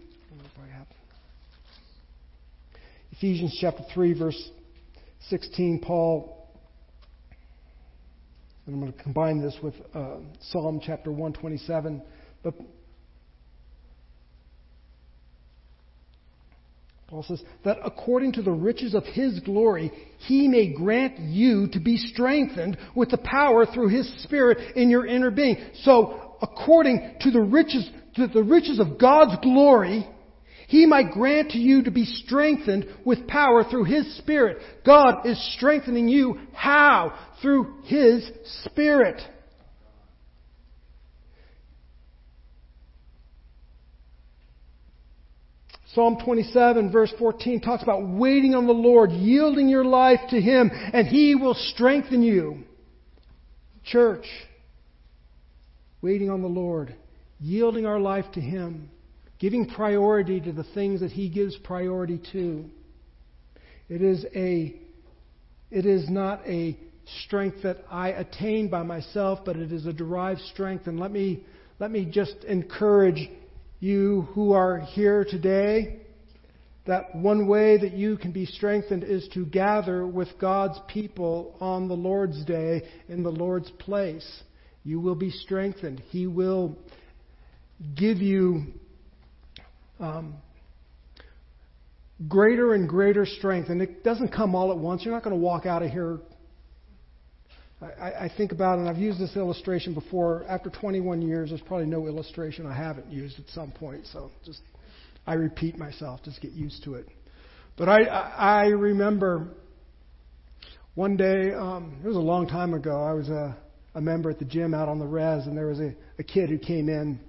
Ephesians 3.14 3.58
chapter 3.62 3.84
3, 3.94 4.20
verse 4.20 4.50
16, 5.30 5.80
Paul, 5.80 6.50
and 8.66 8.76
I'm 8.76 8.82
going 8.82 8.92
to 8.92 9.04
combine 9.04 9.42
this 9.42 9.56
with 9.62 9.76
uh, 9.94 10.16
Psalm 10.42 10.82
chapter 10.84 11.12
127, 11.12 12.02
but 12.44 12.54
Paul 17.14 17.22
says, 17.22 17.44
that 17.64 17.78
according 17.86 18.32
to 18.34 18.42
the 18.42 18.50
riches 18.50 18.96
of 18.96 19.04
his 19.04 19.40
glory, 19.42 19.92
he 20.18 20.48
may 20.48 20.74
grant 20.74 21.20
you 21.20 21.68
to 21.68 21.80
be 21.80 21.96
strengthened 21.96 22.76
with 22.96 23.12
the 23.12 23.20
power 23.20 23.68
through 23.68 23.90
his 23.90 24.12
spirit 24.24 24.76
in 24.76 24.90
your 24.90 25.06
inner 25.06 25.30
being. 25.30 25.58
So, 25.84 26.38
according 26.42 27.18
to 27.22 27.30
the 27.30 27.40
riches, 27.40 27.88
to 28.16 28.26
the 28.26 28.42
riches 28.42 28.80
of 28.80 28.98
God's 28.98 29.40
glory, 29.44 30.08
he 30.68 30.88
might 30.88 31.12
grant 31.12 31.52
to 31.52 31.60
you 31.60 31.84
to 31.84 31.92
be 31.92 32.06
strengthened 32.06 32.88
with 33.06 33.28
power 33.28 33.64
through 33.64 33.84
his 33.84 34.18
spirit. 34.18 34.58
God 34.84 35.28
is 35.28 35.54
strengthening 35.56 36.08
you. 36.08 36.40
How? 36.52 37.14
Through 37.44 37.84
his 37.84 38.28
spirit. 38.64 39.22
Psalm 45.94 46.18
27 46.24 46.92
verse 46.92 47.14
14 47.20 47.62
talks 47.62 47.84
about 47.84 48.08
waiting 48.08 48.56
on 48.56 48.66
the 48.66 48.74
Lord, 48.74 49.12
yielding 49.12 49.70
your 49.70 49.86
life 49.86 50.20
to 50.30 50.42
Him, 50.42 50.72
and 50.72 51.08
He 51.08 51.36
will 51.36 51.54
strengthen 51.54 52.24
you. 52.24 52.64
Church, 53.84 54.26
waiting 56.02 56.32
on 56.32 56.42
the 56.42 56.48
Lord, 56.48 56.96
yielding 57.40 57.86
our 57.86 58.00
life 58.00 58.26
to 58.34 58.42
Him, 58.42 58.90
giving 59.38 59.68
priority 59.68 60.40
to 60.42 60.52
the 60.52 60.64
things 60.64 61.02
that 61.02 61.12
He 61.12 61.30
gives 61.30 61.56
priority 61.58 62.20
to. 62.32 62.66
It 63.88 64.02
is 64.02 64.26
a, 64.36 64.74
it 65.70 65.86
is 65.86 66.10
not 66.10 66.42
a 66.48 66.76
strength 67.26 67.62
that 67.64 67.78
I 67.92 68.10
attain 68.10 68.70
by 68.70 68.82
myself, 68.82 69.40
but 69.46 69.58
it 69.58 69.72
is 69.72 69.86
a 69.86 69.94
derived 69.94 70.42
strength. 70.54 70.88
And 70.88 71.00
let 71.00 71.12
me, 71.12 71.44
let 71.78 71.92
me 71.92 72.06
just 72.06 72.44
encourage 72.46 73.30
you 73.84 74.22
who 74.34 74.54
are 74.54 74.80
here 74.80 75.26
today 75.30 76.00
that 76.86 77.14
one 77.14 77.50
way 77.50 77.78
that 77.78 77.92
you 77.92 78.16
can 78.16 78.32
be 78.32 78.46
strengthened 78.46 79.04
is 79.04 79.28
to 79.34 79.46
gather 79.46 80.08
with 80.08 80.30
God's 80.40 80.80
people 80.88 81.58
on 81.60 81.90
the 81.90 81.94
Lord's 81.94 82.46
day 82.46 82.84
in 83.10 83.24
the 83.24 83.30
Lord's 83.30 83.70
place. 83.72 84.44
You 84.86 85.02
will 85.02 85.16
be 85.16 85.32
strengthened. 85.32 86.02
He 86.12 86.28
will 86.28 86.78
give 87.94 88.20
you 88.20 88.68
um, 90.00 90.36
greater 92.30 92.74
and 92.74 92.88
greater 92.88 93.26
strength. 93.26 93.68
And 93.68 93.82
it 93.82 94.02
doesn't 94.02 94.30
come 94.30 94.56
all 94.56 94.72
at 94.72 94.78
once. 94.78 95.04
You're 95.04 95.14
not 95.14 95.24
going 95.24 95.36
to 95.36 95.42
walk 95.42 95.66
out 95.66 95.84
of 95.84 95.92
here 95.92 96.20
I, 98.00 98.26
I 98.26 98.32
think 98.36 98.52
about, 98.52 98.80
and 98.80 98.88
I've 98.88 98.98
used 98.98 99.20
this 99.20 99.36
illustration 99.36 99.94
before, 99.94 100.46
after 100.48 100.70
21 100.70 101.22
years, 101.22 101.50
there's 101.50 101.62
probably 101.62 101.86
no 101.86 102.08
illustration 102.08 102.66
I 102.66 102.76
haven't 102.76 103.12
used 103.12 103.40
at 103.40 103.48
some 103.50 103.72
point. 103.72 104.08
So 104.12 104.32
just, 104.46 104.62
I 105.28 105.34
repeat 105.34 105.78
myself, 105.78 106.22
just 106.24 106.42
get 106.42 106.52
used 106.52 106.84
to 106.84 106.96
it. 106.96 107.08
But 107.78 107.90
I, 107.90 108.04
I 108.04 108.66
remember 108.68 109.48
one 110.96 111.18
day, 111.18 111.54
um, 111.54 111.98
it 112.04 112.08
was 112.08 112.16
a 112.16 112.20
long 112.20 112.48
time 112.48 112.74
ago, 112.74 113.04
I 113.04 113.14
was 113.14 113.30
a, 113.30 113.58
a 113.96 114.02
member 114.02 114.30
at 114.30 114.40
the 114.40 114.46
gym 114.46 114.74
out 114.74 114.88
on 114.88 115.00
the 115.00 115.08
res, 115.08 115.48
and 115.48 115.58
there 115.58 115.68
was 115.68 115.80
a, 115.80 115.96
a 116.20 116.24
kid 116.24 116.50
who 116.50 116.60
came 116.60 116.88
in. 116.88 117.20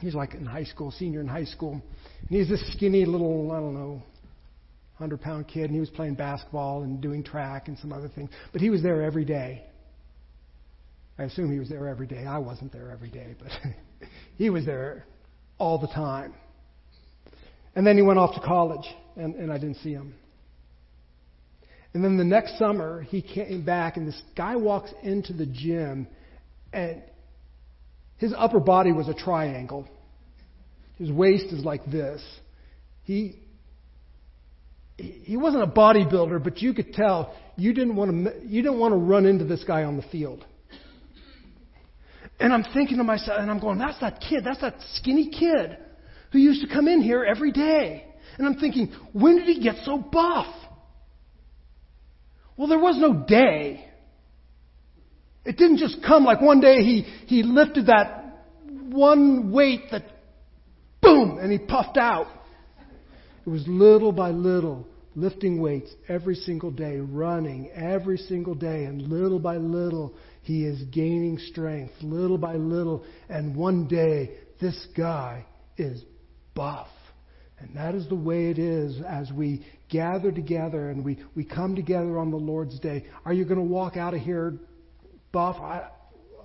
He 0.00 0.06
was 0.06 0.14
like 0.14 0.34
in 0.34 0.46
high 0.46 0.64
school, 0.64 0.92
senior 0.92 1.20
in 1.20 1.26
high 1.26 1.44
school. 1.44 1.72
And 1.72 2.28
he's 2.28 2.48
this 2.48 2.62
skinny 2.74 3.04
little, 3.04 3.50
I 3.50 3.58
don't 3.58 3.74
know, 3.74 4.02
100 4.98 5.20
pound 5.20 5.46
kid, 5.46 5.64
and 5.64 5.74
he 5.74 5.80
was 5.80 5.90
playing 5.90 6.14
basketball 6.14 6.82
and 6.82 7.00
doing 7.00 7.22
track 7.22 7.68
and 7.68 7.78
some 7.78 7.92
other 7.92 8.08
things. 8.08 8.30
But 8.52 8.60
he 8.60 8.68
was 8.68 8.82
there 8.82 9.02
every 9.02 9.24
day. 9.24 9.64
I 11.16 11.24
assume 11.24 11.52
he 11.52 11.60
was 11.60 11.68
there 11.68 11.86
every 11.86 12.08
day. 12.08 12.24
I 12.26 12.38
wasn't 12.38 12.72
there 12.72 12.90
every 12.90 13.10
day, 13.10 13.36
but 13.38 13.50
he 14.36 14.50
was 14.50 14.66
there 14.66 15.04
all 15.56 15.78
the 15.78 15.86
time. 15.86 16.34
And 17.76 17.86
then 17.86 17.96
he 17.96 18.02
went 18.02 18.18
off 18.18 18.34
to 18.34 18.40
college, 18.40 18.86
and, 19.16 19.36
and 19.36 19.52
I 19.52 19.58
didn't 19.58 19.76
see 19.76 19.92
him. 19.92 20.14
And 21.94 22.02
then 22.04 22.16
the 22.16 22.24
next 22.24 22.58
summer, 22.58 23.02
he 23.02 23.22
came 23.22 23.64
back, 23.64 23.96
and 23.96 24.06
this 24.06 24.20
guy 24.36 24.56
walks 24.56 24.92
into 25.04 25.32
the 25.32 25.46
gym, 25.46 26.08
and 26.72 27.02
his 28.16 28.34
upper 28.36 28.58
body 28.58 28.90
was 28.90 29.08
a 29.08 29.14
triangle. 29.14 29.88
His 30.96 31.12
waist 31.12 31.46
is 31.52 31.64
like 31.64 31.84
this. 31.86 32.20
He 33.04 33.38
he 34.98 35.36
wasn't 35.36 35.62
a 35.62 35.66
bodybuilder, 35.66 36.42
but 36.42 36.60
you 36.60 36.74
could 36.74 36.92
tell 36.92 37.34
you 37.56 37.72
didn't 37.72 37.96
want 37.96 38.10
to 38.10 38.34
you 38.46 38.62
didn't 38.62 38.78
want 38.78 38.92
to 38.92 38.98
run 38.98 39.26
into 39.26 39.44
this 39.44 39.64
guy 39.64 39.84
on 39.84 39.96
the 39.96 40.02
field. 40.02 40.44
And 42.40 42.52
I'm 42.52 42.64
thinking 42.72 42.98
to 42.98 43.04
myself, 43.04 43.38
and 43.40 43.50
I'm 43.50 43.58
going, 43.58 43.78
that's 43.78 43.98
that 44.00 44.20
kid, 44.20 44.44
that's 44.44 44.60
that 44.60 44.76
skinny 44.94 45.28
kid 45.30 45.76
who 46.30 46.38
used 46.38 46.66
to 46.66 46.72
come 46.72 46.86
in 46.86 47.00
here 47.00 47.24
every 47.24 47.50
day. 47.50 48.04
And 48.36 48.46
I'm 48.46 48.54
thinking, 48.56 48.92
when 49.12 49.36
did 49.36 49.46
he 49.46 49.60
get 49.60 49.76
so 49.84 49.98
buff? 49.98 50.54
Well, 52.56 52.68
there 52.68 52.78
was 52.78 52.96
no 52.98 53.24
day. 53.26 53.84
It 55.44 55.56
didn't 55.56 55.78
just 55.78 55.98
come 56.06 56.24
like 56.24 56.40
one 56.40 56.60
day 56.60 56.82
he, 56.82 57.02
he 57.26 57.42
lifted 57.42 57.86
that 57.86 58.18
one 58.66 59.50
weight 59.50 59.90
that, 59.90 60.04
boom, 61.00 61.38
and 61.38 61.50
he 61.50 61.58
puffed 61.58 61.96
out. 61.96 62.26
It 63.48 63.50
was 63.50 63.66
little 63.66 64.12
by 64.12 64.28
little, 64.28 64.86
lifting 65.14 65.58
weights 65.58 65.90
every 66.06 66.34
single 66.34 66.70
day, 66.70 66.98
running 66.98 67.70
every 67.70 68.18
single 68.18 68.54
day, 68.54 68.84
and 68.84 69.00
little 69.00 69.38
by 69.38 69.56
little, 69.56 70.14
he 70.42 70.66
is 70.66 70.82
gaining 70.90 71.38
strength, 71.38 71.94
little 72.02 72.36
by 72.36 72.56
little, 72.56 73.06
and 73.30 73.56
one 73.56 73.88
day, 73.88 74.36
this 74.60 74.76
guy 74.94 75.46
is 75.78 76.04
buff. 76.54 76.88
And 77.58 77.74
that 77.74 77.94
is 77.94 78.06
the 78.08 78.16
way 78.16 78.50
it 78.50 78.58
is 78.58 79.00
as 79.08 79.32
we 79.32 79.64
gather 79.88 80.30
together 80.30 80.90
and 80.90 81.02
we, 81.02 81.18
we 81.34 81.42
come 81.42 81.74
together 81.74 82.18
on 82.18 82.30
the 82.30 82.36
Lord's 82.36 82.78
day. 82.80 83.06
Are 83.24 83.32
you 83.32 83.46
going 83.46 83.56
to 83.56 83.64
walk 83.64 83.96
out 83.96 84.12
of 84.12 84.20
here 84.20 84.58
buff. 85.32 85.56
I, 85.56 85.88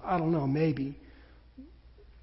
I 0.06 0.18
don't 0.18 0.32
know, 0.32 0.48
maybe. 0.48 0.98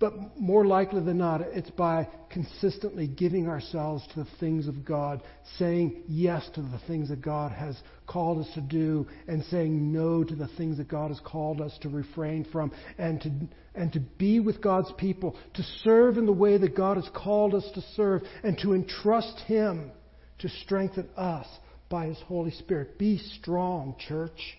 But 0.00 0.40
more 0.40 0.64
likely 0.64 1.02
than 1.02 1.18
not, 1.18 1.42
it's 1.42 1.68
by 1.68 2.08
consistently 2.30 3.06
giving 3.06 3.48
ourselves 3.48 4.02
to 4.14 4.20
the 4.20 4.30
things 4.40 4.66
of 4.66 4.82
God, 4.82 5.22
saying 5.58 6.04
yes 6.08 6.48
to 6.54 6.62
the 6.62 6.80
things 6.86 7.10
that 7.10 7.20
God 7.20 7.52
has 7.52 7.76
called 8.06 8.38
us 8.38 8.50
to 8.54 8.62
do, 8.62 9.06
and 9.28 9.44
saying 9.44 9.92
no 9.92 10.24
to 10.24 10.34
the 10.34 10.48
things 10.56 10.78
that 10.78 10.88
God 10.88 11.08
has 11.08 11.20
called 11.22 11.60
us 11.60 11.76
to 11.82 11.90
refrain 11.90 12.46
from, 12.50 12.72
and 12.96 13.20
to, 13.20 13.30
and 13.74 13.92
to 13.92 14.00
be 14.00 14.40
with 14.40 14.62
God's 14.62 14.90
people, 14.96 15.36
to 15.52 15.62
serve 15.84 16.16
in 16.16 16.24
the 16.24 16.32
way 16.32 16.56
that 16.56 16.74
God 16.74 16.96
has 16.96 17.08
called 17.14 17.54
us 17.54 17.68
to 17.74 17.82
serve, 17.94 18.22
and 18.42 18.56
to 18.60 18.72
entrust 18.72 19.38
Him 19.40 19.92
to 20.38 20.48
strengthen 20.48 21.10
us 21.14 21.46
by 21.90 22.06
His 22.06 22.18
Holy 22.26 22.52
Spirit. 22.52 22.96
Be 22.96 23.18
strong, 23.18 23.96
church. 24.08 24.56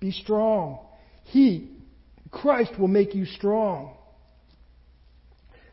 Be 0.00 0.10
strong. 0.10 0.80
He, 1.24 1.70
Christ, 2.30 2.78
will 2.78 2.88
make 2.88 3.14
you 3.14 3.24
strong. 3.24 3.96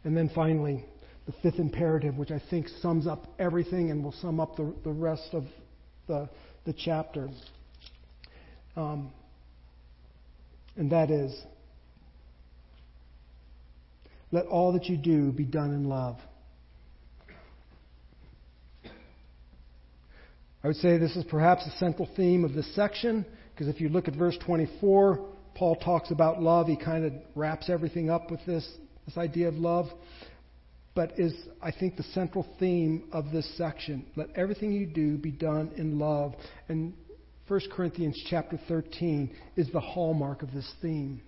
And 0.04 0.16
then 0.16 0.30
finally, 0.34 0.86
the 1.26 1.34
fifth 1.44 1.60
imperative, 1.60 2.18
which 2.18 2.32
I 2.32 2.42
think 2.50 2.68
sums 2.82 3.06
up 3.06 3.28
everything 3.38 3.92
and 3.92 4.04
will 4.04 4.14
sum 4.14 4.40
up 4.40 4.56
the, 4.56 4.74
the 4.84 4.92
rest 4.92 5.30
of 5.34 5.44
the, 6.08 6.30
the 6.66 6.74
chapter. 6.74 7.30
Um, 8.76 9.12
and 10.76 10.92
that 10.92 11.12
is 11.12 11.38
let 14.32 14.46
all 14.46 14.74
that 14.74 14.86
you 14.86 14.98
do 14.98 15.32
be 15.32 15.44
done 15.44 15.74
in 15.74 15.90
love. 15.90 16.18
I 20.64 20.68
would 20.68 20.76
say 20.76 20.98
this 20.98 21.16
is 21.16 21.24
perhaps 21.24 21.66
a 21.66 21.72
central 21.78 22.08
theme 22.16 22.44
of 22.44 22.54
this 22.54 22.74
section, 22.76 23.26
because 23.54 23.68
if 23.68 23.80
you 23.80 23.90
look 23.90 24.08
at 24.08 24.16
verse 24.16 24.38
24, 24.46 25.26
Paul 25.56 25.76
talks 25.78 26.12
about 26.12 26.42
love. 26.42 26.68
He 26.68 26.76
kind 26.76 27.06
of 27.06 27.14
wraps 27.34 27.70
everything 27.70 28.10
up 28.10 28.30
with 28.30 28.46
this, 28.46 28.70
this 29.10 29.18
idea 29.18 29.48
of 29.48 29.56
love, 29.56 29.88
but 30.94 31.20
is, 31.20 31.34
I 31.62 31.72
think, 31.72 31.98
the 31.98 32.04
central 32.04 32.46
theme 32.60 33.10
of 33.12 33.32
this 33.32 33.58
section. 33.58 34.06
Let 34.16 34.28
everything 34.36 34.72
you 34.72 34.86
do 34.86 35.18
be 35.18 35.32
done 35.32 35.72
in 35.78 35.98
love. 35.98 36.34
And 36.68 36.94
1 37.48 37.62
Corinthians 37.72 38.22
chapter 38.30 38.60
13 38.68 39.36
is 39.56 39.72
the 39.72 39.80
hallmark 39.80 40.44
of 40.44 40.54
this 40.54 40.72
theme. 40.82 41.22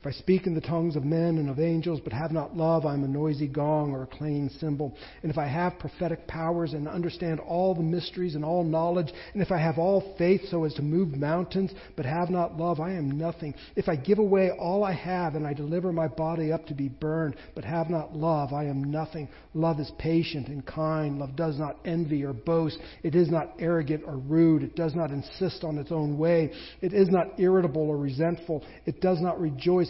If 0.00 0.06
I 0.06 0.12
speak 0.12 0.46
in 0.46 0.54
the 0.54 0.62
tongues 0.62 0.96
of 0.96 1.04
men 1.04 1.36
and 1.36 1.50
of 1.50 1.60
angels, 1.60 2.00
but 2.02 2.14
have 2.14 2.32
not 2.32 2.56
love, 2.56 2.86
I 2.86 2.94
am 2.94 3.04
a 3.04 3.08
noisy 3.08 3.46
gong 3.46 3.92
or 3.92 4.04
a 4.04 4.06
clanging 4.06 4.48
cymbal. 4.58 4.96
And 5.22 5.30
if 5.30 5.36
I 5.36 5.46
have 5.46 5.78
prophetic 5.78 6.26
powers 6.26 6.72
and 6.72 6.88
understand 6.88 7.38
all 7.38 7.74
the 7.74 7.82
mysteries 7.82 8.34
and 8.34 8.42
all 8.42 8.64
knowledge, 8.64 9.12
and 9.34 9.42
if 9.42 9.52
I 9.52 9.58
have 9.58 9.76
all 9.76 10.14
faith 10.16 10.40
so 10.48 10.64
as 10.64 10.72
to 10.74 10.82
move 10.82 11.14
mountains, 11.14 11.72
but 11.96 12.06
have 12.06 12.30
not 12.30 12.56
love, 12.56 12.80
I 12.80 12.92
am 12.92 13.18
nothing. 13.18 13.54
If 13.76 13.90
I 13.90 13.96
give 13.96 14.18
away 14.18 14.48
all 14.58 14.84
I 14.84 14.94
have 14.94 15.34
and 15.34 15.46
I 15.46 15.52
deliver 15.52 15.92
my 15.92 16.08
body 16.08 16.50
up 16.50 16.64
to 16.68 16.74
be 16.74 16.88
burned, 16.88 17.36
but 17.54 17.64
have 17.64 17.90
not 17.90 18.16
love, 18.16 18.54
I 18.54 18.64
am 18.64 18.90
nothing. 18.90 19.28
Love 19.52 19.80
is 19.80 19.92
patient 19.98 20.48
and 20.48 20.64
kind. 20.64 21.18
Love 21.18 21.36
does 21.36 21.58
not 21.58 21.76
envy 21.84 22.24
or 22.24 22.32
boast. 22.32 22.78
It 23.02 23.14
is 23.14 23.28
not 23.28 23.52
arrogant 23.58 24.04
or 24.06 24.16
rude. 24.16 24.62
It 24.62 24.76
does 24.76 24.94
not 24.94 25.10
insist 25.10 25.62
on 25.62 25.76
its 25.76 25.92
own 25.92 26.16
way. 26.16 26.52
It 26.80 26.94
is 26.94 27.08
not 27.10 27.38
irritable 27.38 27.90
or 27.90 27.98
resentful. 27.98 28.64
It 28.86 29.02
does 29.02 29.20
not 29.20 29.38
rejoice 29.38 29.89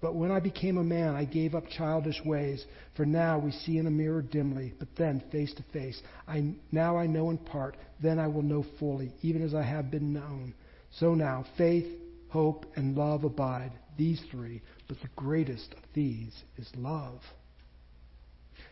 But 0.00 0.14
when 0.14 0.30
I 0.30 0.40
became 0.40 0.78
a 0.78 0.84
man, 0.84 1.14
I 1.14 1.24
gave 1.24 1.54
up 1.54 1.68
childish 1.68 2.24
ways. 2.24 2.64
For 2.96 3.04
now 3.04 3.38
we 3.38 3.50
see 3.50 3.76
in 3.76 3.86
a 3.86 3.90
mirror 3.90 4.22
dimly, 4.22 4.72
but 4.78 4.88
then 4.96 5.22
face 5.30 5.52
to 5.54 5.62
face. 5.74 6.00
I, 6.26 6.54
now 6.72 6.96
I 6.96 7.06
know 7.06 7.30
in 7.30 7.36
part, 7.36 7.76
then 8.02 8.18
I 8.18 8.26
will 8.26 8.42
know 8.42 8.64
fully, 8.78 9.12
even 9.20 9.42
as 9.42 9.54
I 9.54 9.62
have 9.62 9.90
been 9.90 10.12
known. 10.12 10.54
So 10.90 11.14
now, 11.14 11.44
faith, 11.58 11.86
hope, 12.30 12.64
and 12.76 12.96
love 12.96 13.24
abide, 13.24 13.72
these 13.98 14.22
three, 14.30 14.62
but 14.88 14.96
the 15.02 15.10
greatest 15.16 15.74
of 15.74 15.82
these 15.92 16.34
is 16.56 16.70
love. 16.76 17.20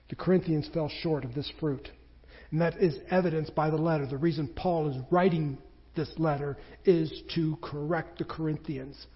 The 0.09 0.17
Corinthians 0.17 0.71
fell 0.73 0.89
short 0.89 1.25
of 1.25 1.35
this 1.35 1.53
fruit. 1.61 1.91
And 2.51 2.63
that 2.63 2.79
is 2.79 2.99
evidenced 3.11 3.55
by 3.55 3.69
the 3.69 3.77
letter. 3.77 4.07
The 4.07 4.17
reason 4.17 4.49
Paul 4.57 4.89
is 4.89 4.97
writing 5.11 5.59
this 5.95 6.11
letter 6.17 6.57
is 6.87 7.23
to 7.35 7.59
correct 7.61 8.19
the 8.19 8.25
Corinthians 8.25 9.07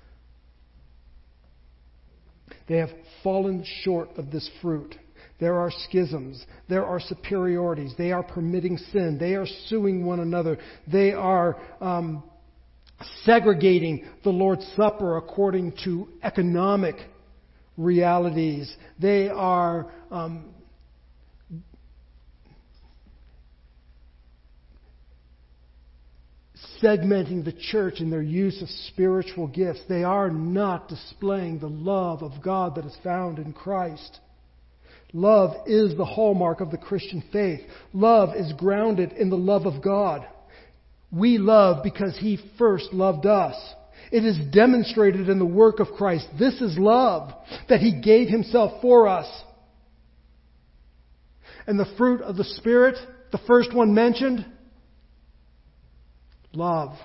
they 2.68 2.76
have 2.76 2.90
fallen 3.22 3.64
short 3.82 4.10
of 4.16 4.30
this 4.30 4.48
fruit. 4.60 4.94
There 5.40 5.58
are 5.58 5.70
schisms. 5.70 6.44
There 6.68 6.84
are 6.84 7.00
superiorities. 7.00 7.94
They 7.98 8.12
are 8.12 8.22
permitting 8.22 8.78
sin. 8.92 9.18
They 9.18 9.34
are 9.34 9.46
suing 9.66 10.04
one 10.04 10.20
another. 10.20 10.58
They 10.90 11.12
are 11.12 11.60
um, 11.80 12.22
segregating 13.24 14.04
the 14.22 14.30
Lord's 14.30 14.64
Supper 14.76 15.16
according 15.16 15.74
to 15.84 16.08
economic 16.22 16.94
realities. 17.76 18.72
They 19.00 19.28
are 19.28 19.90
um, 20.10 20.44
segmenting 26.82 27.44
the 27.44 27.52
church 27.52 28.00
in 28.00 28.10
their 28.10 28.22
use 28.22 28.60
of 28.62 28.68
spiritual 28.92 29.46
gifts. 29.46 29.80
They 29.88 30.04
are 30.04 30.30
not 30.30 30.88
displaying 30.88 31.58
the 31.58 31.68
love 31.68 32.22
of 32.22 32.42
God 32.42 32.76
that 32.76 32.86
is 32.86 32.96
found 33.02 33.38
in 33.38 33.52
Christ. 33.52 34.18
Love 35.12 35.66
is 35.66 35.96
the 35.96 36.04
hallmark 36.04 36.60
of 36.60 36.70
the 36.70 36.78
Christian 36.78 37.22
faith. 37.32 37.60
Love 37.92 38.30
is 38.34 38.52
grounded 38.54 39.12
in 39.12 39.28
the 39.28 39.36
love 39.36 39.66
of 39.66 39.82
God. 39.82 40.26
We 41.10 41.38
love 41.38 41.82
because 41.82 42.16
He 42.18 42.38
first 42.58 42.92
loved 42.92 43.26
us. 43.26 43.56
It 44.10 44.24
is 44.24 44.38
demonstrated 44.50 45.28
in 45.28 45.38
the 45.38 45.44
work 45.44 45.80
of 45.80 45.88
Christ. 45.96 46.26
This 46.38 46.60
is 46.60 46.78
love, 46.78 47.32
that 47.68 47.80
He 47.80 48.00
gave 48.00 48.28
Himself 48.28 48.80
for 48.80 49.06
us. 49.06 49.26
And 51.66 51.78
the 51.78 51.92
fruit 51.96 52.22
of 52.22 52.36
the 52.36 52.44
Spirit, 52.44 52.96
the 53.30 53.40
first 53.46 53.74
one 53.74 53.94
mentioned, 53.94 54.46
love. 56.54 56.96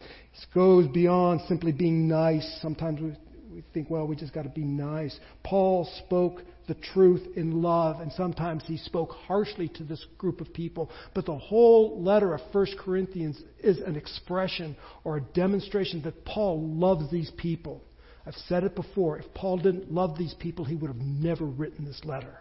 This 0.00 0.46
goes 0.52 0.88
beyond 0.88 1.42
simply 1.48 1.72
being 1.72 2.08
nice. 2.08 2.58
Sometimes 2.60 3.00
we, 3.00 3.14
we 3.54 3.64
think, 3.72 3.88
well, 3.88 4.06
we 4.06 4.16
just 4.16 4.34
got 4.34 4.42
to 4.42 4.48
be 4.48 4.64
nice. 4.64 5.18
Paul 5.44 5.88
spoke 6.04 6.42
the 6.66 6.74
truth 6.74 7.22
in 7.36 7.62
love, 7.62 8.00
and 8.00 8.10
sometimes 8.12 8.64
he 8.66 8.76
spoke 8.78 9.12
harshly 9.12 9.68
to 9.68 9.84
this 9.84 10.04
group 10.18 10.40
of 10.40 10.52
people. 10.52 10.90
But 11.14 11.26
the 11.26 11.38
whole 11.38 12.02
letter 12.02 12.34
of 12.34 12.40
1 12.52 12.66
Corinthians 12.80 13.40
is 13.62 13.78
an 13.78 13.96
expression 13.96 14.76
or 15.04 15.18
a 15.18 15.20
demonstration 15.20 16.02
that 16.02 16.24
Paul 16.24 16.68
loves 16.68 17.10
these 17.10 17.30
people. 17.36 17.82
I've 18.26 18.34
said 18.48 18.64
it 18.64 18.74
before. 18.74 19.18
If 19.18 19.32
Paul 19.34 19.58
didn't 19.58 19.92
love 19.92 20.16
these 20.18 20.34
people, 20.38 20.64
he 20.64 20.74
would 20.74 20.88
have 20.88 21.00
never 21.00 21.44
written 21.44 21.84
this 21.84 22.00
letter. 22.04 22.40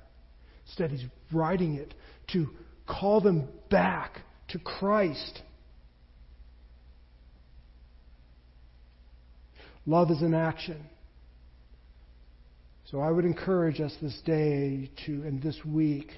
Instead, 0.65 0.91
he's 0.91 1.05
writing 1.31 1.75
it 1.75 1.93
to 2.31 2.47
call 2.87 3.19
them 3.21 3.49
back 3.69 4.21
to 4.49 4.59
Christ. 4.59 5.41
Love 9.85 10.11
is 10.11 10.21
an 10.21 10.33
action. 10.33 10.83
So 12.85 12.99
I 12.99 13.09
would 13.09 13.25
encourage 13.25 13.81
us 13.81 13.95
this 14.01 14.19
day 14.25 14.89
to 15.05 15.11
and 15.23 15.41
this 15.41 15.57
week 15.65 16.11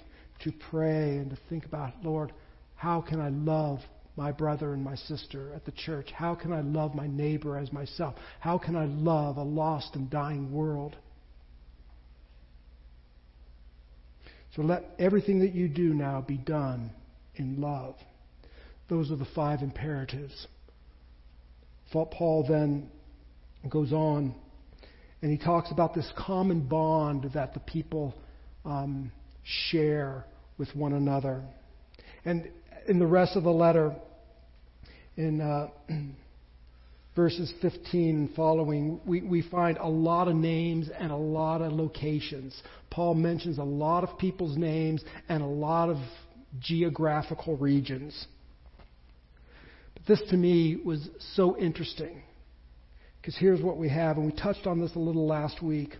to 0.43 0.51
pray 0.69 1.17
and 1.17 1.29
to 1.29 1.37
think 1.49 1.65
about, 1.65 1.93
Lord, 2.03 2.33
how 2.75 3.01
can 3.01 3.21
I 3.21 3.29
love 3.29 3.79
my 4.17 4.31
brother 4.31 4.73
and 4.73 4.83
my 4.83 4.95
sister 4.95 5.51
at 5.55 5.65
the 5.65 5.71
church? 5.71 6.09
How 6.11 6.35
can 6.35 6.51
I 6.51 6.61
love 6.61 6.93
my 6.93 7.07
neighbor 7.07 7.57
as 7.57 7.71
myself? 7.71 8.15
How 8.39 8.57
can 8.57 8.75
I 8.75 8.85
love 8.85 9.37
a 9.37 9.43
lost 9.43 9.95
and 9.95 10.09
dying 10.09 10.51
world? 10.51 10.95
So 14.55 14.61
let 14.61 14.85
everything 14.99 15.39
that 15.39 15.53
you 15.53 15.67
do 15.67 15.93
now 15.93 16.21
be 16.21 16.37
done 16.37 16.91
in 17.35 17.59
love. 17.59 17.95
Those 18.89 19.11
are 19.11 19.15
the 19.15 19.27
five 19.35 19.61
imperatives. 19.61 20.47
Paul 21.91 22.45
then 22.47 22.89
goes 23.69 23.93
on 23.93 24.35
and 25.21 25.31
he 25.31 25.43
talks 25.43 25.71
about 25.71 25.93
this 25.95 26.11
common 26.17 26.67
bond 26.67 27.31
that 27.33 27.53
the 27.53 27.59
people 27.61 28.13
um, 28.63 29.11
share 29.43 30.25
with 30.57 30.73
one 30.75 30.93
another. 30.93 31.41
And 32.25 32.49
in 32.87 32.99
the 32.99 33.07
rest 33.07 33.35
of 33.35 33.43
the 33.43 33.51
letter, 33.51 33.95
in 35.17 35.41
uh, 35.41 35.69
verses 37.15 37.51
15 37.61 38.09
and 38.09 38.35
following, 38.35 38.99
we, 39.05 39.21
we 39.21 39.41
find 39.41 39.77
a 39.77 39.87
lot 39.87 40.27
of 40.27 40.35
names 40.35 40.89
and 40.99 41.11
a 41.11 41.17
lot 41.17 41.61
of 41.61 41.71
locations. 41.71 42.61
Paul 42.91 43.15
mentions 43.15 43.57
a 43.57 43.63
lot 43.63 44.03
of 44.03 44.17
people's 44.17 44.57
names 44.57 45.03
and 45.29 45.41
a 45.41 45.47
lot 45.47 45.89
of 45.89 45.97
geographical 46.59 47.57
regions. 47.57 48.27
This 50.07 50.21
to 50.29 50.37
me 50.37 50.77
was 50.83 51.07
so 51.35 51.57
interesting 51.57 52.21
because 53.21 53.37
here's 53.37 53.61
what 53.61 53.77
we 53.77 53.89
have, 53.89 54.17
and 54.17 54.27
we 54.27 54.31
touched 54.39 54.67
on 54.67 54.79
this 54.79 54.95
a 54.95 54.99
little 54.99 55.25
last 55.25 55.63
week. 55.63 55.95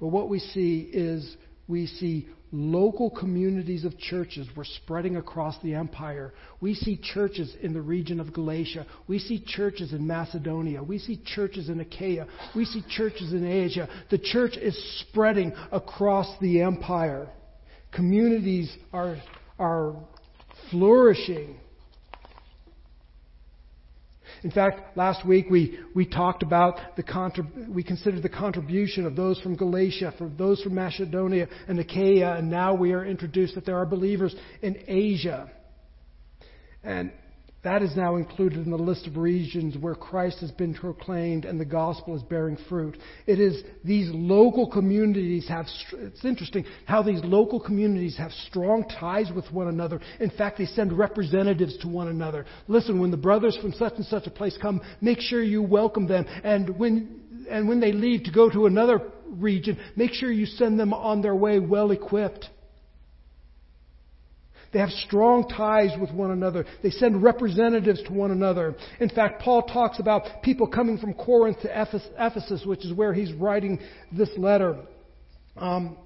But 0.00 0.08
what 0.08 0.28
we 0.28 0.40
see 0.40 0.90
is 0.92 1.36
we 1.68 1.86
see 1.86 2.28
local 2.50 3.10
communities 3.10 3.84
of 3.84 3.96
churches 3.98 4.48
were 4.56 4.64
spreading 4.64 5.16
across 5.16 5.56
the 5.62 5.74
empire. 5.74 6.32
We 6.60 6.74
see 6.74 6.96
churches 6.96 7.54
in 7.62 7.74
the 7.74 7.80
region 7.80 8.20
of 8.20 8.32
Galatia. 8.32 8.86
We 9.06 9.18
see 9.18 9.44
churches 9.46 9.92
in 9.92 10.06
Macedonia. 10.06 10.82
We 10.82 10.98
see 10.98 11.20
churches 11.24 11.68
in 11.68 11.78
Achaia. 11.80 12.26
We 12.56 12.64
see 12.64 12.82
churches 12.88 13.32
in 13.32 13.46
Asia. 13.46 13.88
The 14.10 14.18
church 14.18 14.56
is 14.56 14.76
spreading 15.00 15.52
across 15.70 16.34
the 16.40 16.62
empire. 16.62 17.28
Communities 17.92 18.74
are, 18.92 19.16
are 19.58 19.94
flourishing. 20.70 21.56
In 24.44 24.50
fact, 24.50 24.96
last 24.96 25.26
week 25.26 25.46
we, 25.50 25.78
we 25.94 26.06
talked 26.06 26.42
about 26.42 26.78
the 26.96 27.02
contrib- 27.02 27.68
we 27.68 27.82
considered 27.82 28.22
the 28.22 28.28
contribution 28.28 29.04
of 29.04 29.16
those 29.16 29.40
from 29.40 29.56
Galatia, 29.56 30.14
from 30.16 30.36
those 30.36 30.62
from 30.62 30.74
Macedonia 30.74 31.48
and 31.66 31.78
Achaia, 31.78 32.36
and 32.36 32.50
now 32.50 32.74
we 32.74 32.92
are 32.92 33.04
introduced 33.04 33.54
that 33.56 33.66
there 33.66 33.76
are 33.76 33.86
believers 33.86 34.34
in 34.62 34.76
Asia. 34.86 35.50
And 36.84 37.12
that 37.64 37.82
is 37.82 37.96
now 37.96 38.16
included 38.16 38.64
in 38.64 38.70
the 38.70 38.76
list 38.76 39.08
of 39.08 39.16
regions 39.16 39.76
where 39.76 39.96
Christ 39.96 40.38
has 40.40 40.52
been 40.52 40.74
proclaimed 40.74 41.44
and 41.44 41.60
the 41.60 41.64
gospel 41.64 42.14
is 42.14 42.22
bearing 42.22 42.56
fruit. 42.68 42.96
It 43.26 43.40
is 43.40 43.64
these 43.82 44.08
local 44.12 44.70
communities 44.70 45.48
have, 45.48 45.66
it's 45.92 46.24
interesting 46.24 46.64
how 46.84 47.02
these 47.02 47.20
local 47.24 47.58
communities 47.58 48.16
have 48.16 48.30
strong 48.46 48.84
ties 48.88 49.32
with 49.34 49.50
one 49.50 49.66
another. 49.66 50.00
In 50.20 50.30
fact, 50.30 50.58
they 50.58 50.66
send 50.66 50.96
representatives 50.96 51.76
to 51.78 51.88
one 51.88 52.08
another. 52.08 52.46
Listen, 52.68 53.00
when 53.00 53.10
the 53.10 53.16
brothers 53.16 53.58
from 53.60 53.72
such 53.72 53.94
and 53.94 54.06
such 54.06 54.28
a 54.28 54.30
place 54.30 54.56
come, 54.62 54.80
make 55.00 55.20
sure 55.20 55.42
you 55.42 55.60
welcome 55.60 56.06
them. 56.06 56.26
And 56.44 56.78
when, 56.78 57.22
and 57.50 57.68
when 57.68 57.80
they 57.80 57.90
leave 57.90 58.22
to 58.24 58.30
go 58.30 58.48
to 58.50 58.66
another 58.66 59.00
region, 59.26 59.78
make 59.96 60.12
sure 60.12 60.30
you 60.30 60.46
send 60.46 60.78
them 60.78 60.94
on 60.94 61.22
their 61.22 61.34
way 61.34 61.58
well 61.58 61.90
equipped. 61.90 62.50
They 64.72 64.78
have 64.78 64.90
strong 64.90 65.48
ties 65.48 65.98
with 65.98 66.10
one 66.12 66.30
another. 66.30 66.66
They 66.82 66.90
send 66.90 67.22
representatives 67.22 68.02
to 68.04 68.12
one 68.12 68.30
another. 68.30 68.76
In 69.00 69.08
fact, 69.08 69.40
Paul 69.42 69.62
talks 69.62 69.98
about 69.98 70.42
people 70.42 70.66
coming 70.66 70.98
from 70.98 71.14
Corinth 71.14 71.60
to 71.60 71.70
Ephesus, 71.70 72.66
which 72.66 72.84
is 72.84 72.92
where 72.92 73.14
he's 73.14 73.32
writing 73.32 73.78
this 74.12 74.30
letter. 74.36 74.76
Um, 75.56 75.96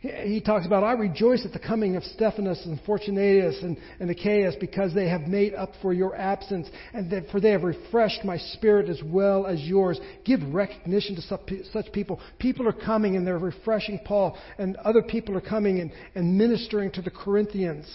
he 0.00 0.40
talks 0.40 0.64
about, 0.64 0.84
I 0.84 0.92
rejoice 0.92 1.44
at 1.44 1.52
the 1.52 1.58
coming 1.58 1.96
of 1.96 2.04
Stephanas 2.04 2.64
and 2.64 2.80
Fortunatus 2.82 3.62
and, 3.62 3.76
and 3.98 4.08
Achaeus 4.10 4.54
because 4.60 4.94
they 4.94 5.08
have 5.08 5.22
made 5.22 5.54
up 5.54 5.72
for 5.82 5.92
your 5.92 6.14
absence 6.14 6.68
and 6.94 7.10
that, 7.10 7.28
for 7.30 7.40
they 7.40 7.50
have 7.50 7.64
refreshed 7.64 8.24
my 8.24 8.38
spirit 8.38 8.88
as 8.88 9.02
well 9.04 9.46
as 9.46 9.60
yours. 9.62 9.98
Give 10.24 10.40
recognition 10.54 11.16
to 11.16 11.64
such 11.72 11.92
people. 11.92 12.20
People 12.38 12.68
are 12.68 12.72
coming 12.72 13.16
and 13.16 13.26
they're 13.26 13.38
refreshing 13.38 13.98
Paul 14.04 14.38
and 14.56 14.76
other 14.76 15.02
people 15.02 15.36
are 15.36 15.40
coming 15.40 15.80
and, 15.80 15.90
and 16.14 16.38
ministering 16.38 16.92
to 16.92 17.02
the 17.02 17.10
Corinthians. 17.10 17.86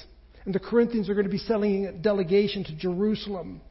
And 0.43 0.53
the 0.53 0.59
Corinthians 0.59 1.09
are 1.09 1.13
going 1.13 1.25
to 1.25 1.31
be 1.31 1.37
sending 1.37 1.85
a 1.85 1.93
delegation 1.93 2.65
to 2.65 2.75
Jerusalem. 2.75 3.61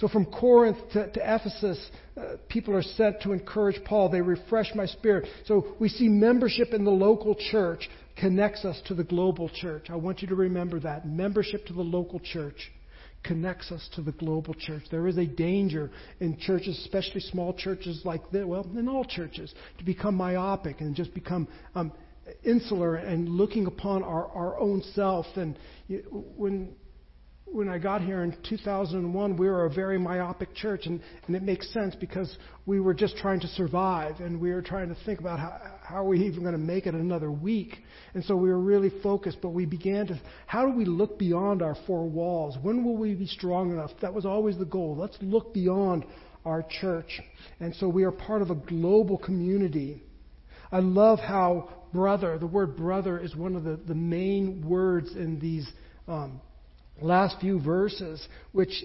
So 0.00 0.08
from 0.08 0.24
Corinth 0.24 0.78
to, 0.94 1.12
to 1.12 1.20
Ephesus, 1.22 1.90
uh, 2.16 2.36
people 2.48 2.74
are 2.74 2.82
sent 2.82 3.20
to 3.22 3.32
encourage 3.32 3.84
Paul. 3.84 4.08
They 4.08 4.22
refresh 4.22 4.74
my 4.74 4.86
spirit. 4.86 5.28
So 5.44 5.76
we 5.78 5.90
see 5.90 6.08
membership 6.08 6.72
in 6.72 6.84
the 6.84 6.90
local 6.90 7.34
church 7.34 7.88
connects 8.16 8.64
us 8.64 8.80
to 8.86 8.94
the 8.94 9.04
global 9.04 9.50
church. 9.50 9.90
I 9.90 9.96
want 9.96 10.22
you 10.22 10.28
to 10.28 10.34
remember 10.34 10.80
that. 10.80 11.06
Membership 11.06 11.66
to 11.66 11.74
the 11.74 11.82
local 11.82 12.18
church 12.18 12.72
connects 13.22 13.70
us 13.70 13.86
to 13.94 14.00
the 14.00 14.12
global 14.12 14.54
church. 14.54 14.84
There 14.90 15.06
is 15.06 15.18
a 15.18 15.26
danger 15.26 15.90
in 16.20 16.38
churches, 16.38 16.78
especially 16.78 17.20
small 17.20 17.52
churches 17.52 18.00
like 18.04 18.30
this, 18.30 18.46
well, 18.46 18.66
in 18.74 18.88
all 18.88 19.04
churches, 19.04 19.54
to 19.76 19.84
become 19.84 20.14
myopic 20.14 20.80
and 20.80 20.96
just 20.96 21.12
become 21.12 21.46
um, 21.74 21.92
insular 22.42 22.96
and 22.96 23.28
looking 23.28 23.66
upon 23.66 24.02
our, 24.02 24.28
our 24.28 24.58
own 24.58 24.82
self. 24.94 25.26
And 25.36 25.58
when 26.36 26.74
when 27.52 27.68
I 27.68 27.78
got 27.78 28.02
here 28.02 28.22
in 28.22 28.36
2001, 28.48 29.36
we 29.36 29.48
were 29.48 29.66
a 29.66 29.70
very 29.70 29.98
myopic 29.98 30.54
church, 30.54 30.86
and, 30.86 31.00
and 31.26 31.34
it 31.34 31.42
makes 31.42 31.72
sense 31.72 31.94
because 31.96 32.36
we 32.66 32.80
were 32.80 32.94
just 32.94 33.16
trying 33.16 33.40
to 33.40 33.48
survive, 33.48 34.20
and 34.20 34.40
we 34.40 34.52
were 34.52 34.62
trying 34.62 34.88
to 34.88 34.96
think 35.04 35.20
about 35.20 35.38
how, 35.38 35.58
how 35.82 35.96
are 35.96 36.04
we 36.04 36.24
even 36.26 36.42
going 36.42 36.52
to 36.52 36.58
make 36.58 36.86
it 36.86 36.94
another 36.94 37.30
week. 37.30 37.76
And 38.14 38.24
so 38.24 38.36
we 38.36 38.48
were 38.48 38.60
really 38.60 38.90
focused, 39.02 39.38
but 39.42 39.50
we 39.50 39.66
began 39.66 40.06
to, 40.08 40.20
how 40.46 40.64
do 40.64 40.72
we 40.72 40.84
look 40.84 41.18
beyond 41.18 41.62
our 41.62 41.76
four 41.86 42.08
walls? 42.08 42.56
When 42.62 42.84
will 42.84 42.96
we 42.96 43.14
be 43.14 43.26
strong 43.26 43.72
enough? 43.72 43.90
That 44.00 44.14
was 44.14 44.24
always 44.24 44.56
the 44.56 44.64
goal. 44.64 44.96
Let's 44.96 45.18
look 45.20 45.52
beyond 45.52 46.04
our 46.44 46.64
church. 46.80 47.20
And 47.58 47.74
so 47.76 47.88
we 47.88 48.04
are 48.04 48.12
part 48.12 48.42
of 48.42 48.50
a 48.50 48.54
global 48.54 49.18
community. 49.18 50.02
I 50.70 50.78
love 50.78 51.18
how 51.18 51.70
brother, 51.92 52.38
the 52.38 52.46
word 52.46 52.76
brother 52.76 53.18
is 53.18 53.34
one 53.34 53.56
of 53.56 53.64
the, 53.64 53.76
the 53.76 53.94
main 53.94 54.64
words 54.66 55.16
in 55.16 55.40
these 55.40 55.68
um, 56.06 56.40
last 57.02 57.36
few 57.40 57.60
verses, 57.60 58.26
which 58.52 58.84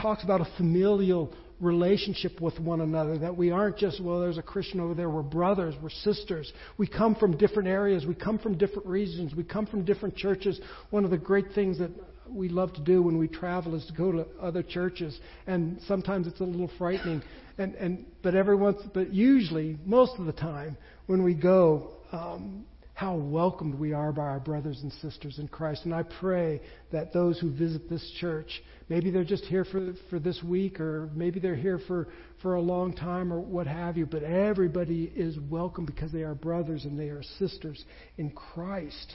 talks 0.00 0.24
about 0.24 0.40
a 0.40 0.48
familial 0.56 1.32
relationship 1.60 2.40
with 2.40 2.58
one 2.60 2.80
another. 2.80 3.18
That 3.18 3.36
we 3.36 3.50
aren't 3.50 3.78
just, 3.78 4.00
well, 4.02 4.20
there's 4.20 4.38
a 4.38 4.42
Christian 4.42 4.80
over 4.80 4.94
there. 4.94 5.10
We're 5.10 5.22
brothers, 5.22 5.74
we're 5.82 5.90
sisters. 5.90 6.52
We 6.76 6.86
come 6.86 7.14
from 7.14 7.36
different 7.36 7.68
areas, 7.68 8.06
we 8.06 8.14
come 8.14 8.38
from 8.38 8.56
different 8.56 8.86
regions, 8.86 9.34
we 9.34 9.44
come 9.44 9.66
from 9.66 9.84
different 9.84 10.16
churches. 10.16 10.60
One 10.90 11.04
of 11.04 11.10
the 11.10 11.18
great 11.18 11.46
things 11.54 11.78
that 11.78 11.90
we 12.28 12.48
love 12.48 12.72
to 12.74 12.82
do 12.82 13.02
when 13.02 13.18
we 13.18 13.26
travel 13.26 13.74
is 13.74 13.84
to 13.86 13.92
go 13.92 14.12
to 14.12 14.26
other 14.40 14.62
churches, 14.62 15.18
and 15.46 15.80
sometimes 15.86 16.26
it's 16.26 16.40
a 16.40 16.44
little 16.44 16.70
frightening. 16.78 17.22
And, 17.56 17.74
and 17.74 18.04
but 18.22 18.34
every 18.34 18.54
once, 18.56 18.78
but 18.94 19.12
usually, 19.12 19.78
most 19.84 20.12
of 20.18 20.26
the 20.26 20.32
time, 20.32 20.76
when 21.06 21.24
we 21.24 21.34
go, 21.34 21.90
um, 22.12 22.64
how 22.98 23.14
welcomed 23.14 23.76
we 23.76 23.92
are 23.92 24.10
by 24.10 24.24
our 24.24 24.40
brothers 24.40 24.80
and 24.82 24.92
sisters 24.94 25.38
in 25.38 25.46
Christ. 25.46 25.84
And 25.84 25.94
I 25.94 26.02
pray 26.02 26.60
that 26.90 27.12
those 27.12 27.38
who 27.38 27.48
visit 27.48 27.88
this 27.88 28.04
church, 28.18 28.60
maybe 28.88 29.12
they're 29.12 29.22
just 29.22 29.44
here 29.44 29.64
for, 29.64 29.92
for 30.10 30.18
this 30.18 30.42
week, 30.42 30.80
or 30.80 31.08
maybe 31.14 31.38
they're 31.38 31.54
here 31.54 31.78
for, 31.86 32.08
for 32.42 32.56
a 32.56 32.60
long 32.60 32.92
time, 32.92 33.32
or 33.32 33.38
what 33.38 33.68
have 33.68 33.96
you, 33.96 34.04
but 34.04 34.24
everybody 34.24 35.12
is 35.14 35.38
welcome 35.48 35.86
because 35.86 36.10
they 36.10 36.24
are 36.24 36.34
brothers 36.34 36.86
and 36.86 36.98
they 36.98 37.08
are 37.10 37.22
sisters 37.38 37.84
in 38.16 38.32
Christ. 38.32 39.14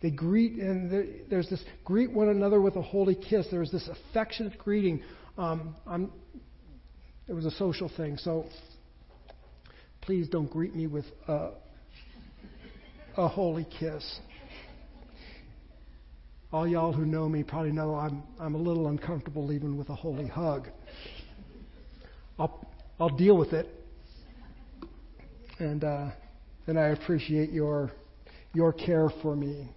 They 0.00 0.10
greet, 0.10 0.52
and 0.52 1.28
there's 1.28 1.50
this 1.50 1.62
greet 1.84 2.10
one 2.10 2.30
another 2.30 2.58
with 2.58 2.76
a 2.76 2.82
holy 2.82 3.16
kiss. 3.16 3.48
There's 3.50 3.70
this 3.70 3.86
affectionate 4.08 4.56
greeting. 4.56 5.02
Um, 5.36 5.74
it 7.26 7.34
was 7.34 7.44
a 7.44 7.50
social 7.50 7.90
thing, 7.94 8.16
so 8.16 8.46
please 10.00 10.26
don't 10.30 10.50
greet 10.50 10.74
me 10.74 10.86
with. 10.86 11.04
Uh, 11.26 11.50
a 13.18 13.26
holy 13.26 13.66
kiss. 13.78 14.20
All 16.52 16.68
y'all 16.68 16.92
who 16.92 17.04
know 17.04 17.28
me 17.28 17.42
probably 17.42 17.72
know 17.72 17.96
I'm, 17.96 18.22
I'm 18.38 18.54
a 18.54 18.58
little 18.58 18.86
uncomfortable 18.86 19.52
even 19.52 19.76
with 19.76 19.88
a 19.90 19.94
holy 19.94 20.28
hug. 20.28 20.68
I'll, 22.38 22.64
I'll 23.00 23.16
deal 23.16 23.36
with 23.36 23.52
it. 23.52 23.66
And, 25.58 25.82
uh, 25.82 26.10
and 26.68 26.78
I 26.78 26.88
appreciate 26.88 27.50
your, 27.50 27.90
your 28.54 28.72
care 28.72 29.10
for 29.20 29.34
me. 29.34 29.68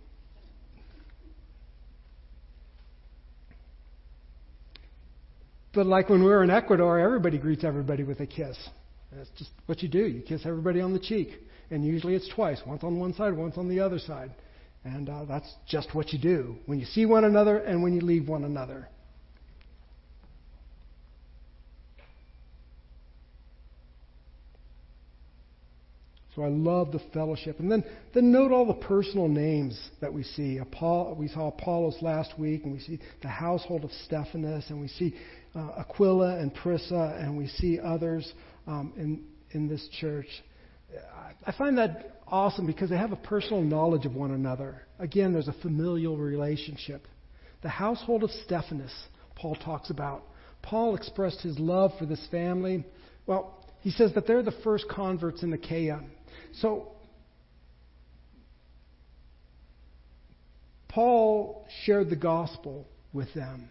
But 5.74 5.88
like 5.88 6.10
when 6.10 6.20
we 6.20 6.28
were 6.30 6.44
in 6.44 6.52
Ecuador, 6.52 7.00
everybody 7.00 7.40
greets 7.40 7.64
everybody 7.64 8.04
with 8.04 8.20
a 8.20 8.28
kiss. 8.28 8.56
That's 9.12 9.30
just 9.36 9.50
what 9.66 9.82
you 9.82 9.90
do. 9.90 10.06
You 10.06 10.22
kiss 10.22 10.42
everybody 10.46 10.80
on 10.80 10.94
the 10.94 11.00
cheek 11.00 11.30
and 11.72 11.86
usually 11.86 12.16
it's 12.16 12.30
twice 12.30 12.62
once 12.68 12.84
on 12.84 13.00
one 13.00 13.14
side, 13.14 13.34
once 13.36 13.58
on 13.58 13.68
the 13.68 13.80
other 13.80 13.98
side. 13.98 14.32
And 14.84 15.10
uh, 15.10 15.26
that's 15.26 15.52
just 15.68 15.94
what 15.94 16.12
you 16.12 16.20
do 16.20 16.56
when 16.66 16.80
you 16.80 16.86
see 16.86 17.06
one 17.06 17.24
another 17.24 17.58
and 17.58 17.82
when 17.82 17.94
you 17.94 18.02
leave 18.02 18.28
one 18.28 18.44
another. 18.44 18.88
So 26.36 26.44
I 26.44 26.48
love 26.48 26.94
the 26.94 27.02
fellowship. 27.14 27.60
And 27.60 27.70
then, 27.70 27.84
then 28.14 28.32
note 28.32 28.52
all 28.52 28.66
the 28.66 28.74
personal 28.74 29.28
names 29.28 29.90
that 30.00 30.14
we 30.14 30.24
see. 30.24 30.60
We 30.62 31.28
saw 31.28 31.50
Apollos 31.50 31.98
last 32.02 32.40
week, 32.40 32.64
and 32.64 32.72
we 32.72 32.80
see 32.80 33.00
the 33.22 33.28
household 33.28 33.84
of 33.84 33.92
Stephanas, 34.06 34.66
and 34.70 34.80
we 34.80 34.88
see 34.88 35.14
uh, 35.54 35.72
Aquila 35.80 36.40
and 36.40 36.54
Prisca, 36.54 37.18
and 37.20 37.38
we 37.38 37.48
see 37.48 37.80
others 37.82 38.32
um, 38.66 38.94
in, 38.96 39.24
in 39.52 39.68
this 39.68 39.86
church. 40.00 40.28
I 41.46 41.52
find 41.54 41.78
that 41.78 42.22
awesome 42.28 42.66
because 42.68 42.90
they 42.90 42.98
have 42.98 43.12
a 43.12 43.18
personal 43.18 43.62
knowledge 43.62 44.06
of 44.06 44.16
one 44.16 44.32
another. 44.32 44.84
Again, 45.00 45.34
there's 45.34 45.48
a 45.48 45.56
familial 45.62 46.18
relationship. 46.18 47.08
The 47.62 47.70
household 47.70 48.24
of 48.24 48.32
Stephanas, 48.46 48.94
Paul 49.36 49.56
talks 49.56 49.90
about. 49.90 50.24
Paul 50.62 50.96
expressed 50.96 51.42
his 51.42 51.58
love 51.58 51.92
for 51.98 52.06
this 52.06 52.26
family. 52.30 52.86
Well, 53.26 53.66
he 53.82 53.92
says 53.92 54.14
that 54.14 54.28
they're 54.28 54.44
the 54.44 54.54
first 54.64 54.88
converts 54.90 55.44
in 55.44 55.52
Achaia. 55.54 56.02
So, 56.54 56.90
Paul 60.88 61.66
shared 61.84 62.10
the 62.10 62.16
gospel 62.16 62.86
with 63.14 63.34
them, 63.34 63.70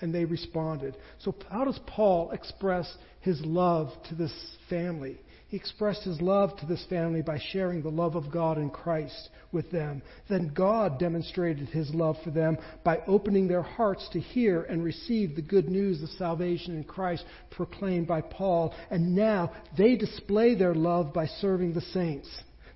and 0.00 0.14
they 0.14 0.24
responded. 0.24 0.96
So, 1.18 1.34
how 1.50 1.64
does 1.64 1.80
Paul 1.86 2.30
express 2.30 2.92
his 3.20 3.40
love 3.44 3.88
to 4.10 4.14
this 4.14 4.32
family? 4.68 5.18
He 5.48 5.56
expressed 5.56 6.02
his 6.02 6.20
love 6.20 6.54
to 6.58 6.66
this 6.66 6.84
family 6.90 7.22
by 7.22 7.38
sharing 7.38 7.80
the 7.80 7.88
love 7.88 8.16
of 8.16 8.30
God 8.30 8.58
in 8.58 8.68
Christ 8.68 9.30
with 9.50 9.70
them. 9.70 10.02
Then 10.28 10.52
God 10.54 10.98
demonstrated 10.98 11.68
his 11.68 11.88
love 11.94 12.16
for 12.22 12.30
them 12.30 12.58
by 12.84 12.98
opening 13.06 13.48
their 13.48 13.62
hearts 13.62 14.06
to 14.12 14.20
hear 14.20 14.64
and 14.64 14.84
receive 14.84 15.34
the 15.34 15.42
good 15.42 15.70
news 15.70 16.02
of 16.02 16.10
salvation 16.10 16.76
in 16.76 16.84
Christ 16.84 17.24
proclaimed 17.50 18.06
by 18.06 18.20
Paul. 18.20 18.74
And 18.90 19.16
now 19.16 19.52
they 19.78 19.96
display 19.96 20.54
their 20.54 20.74
love 20.74 21.14
by 21.14 21.24
serving 21.26 21.72
the 21.72 21.80
saints. 21.80 22.28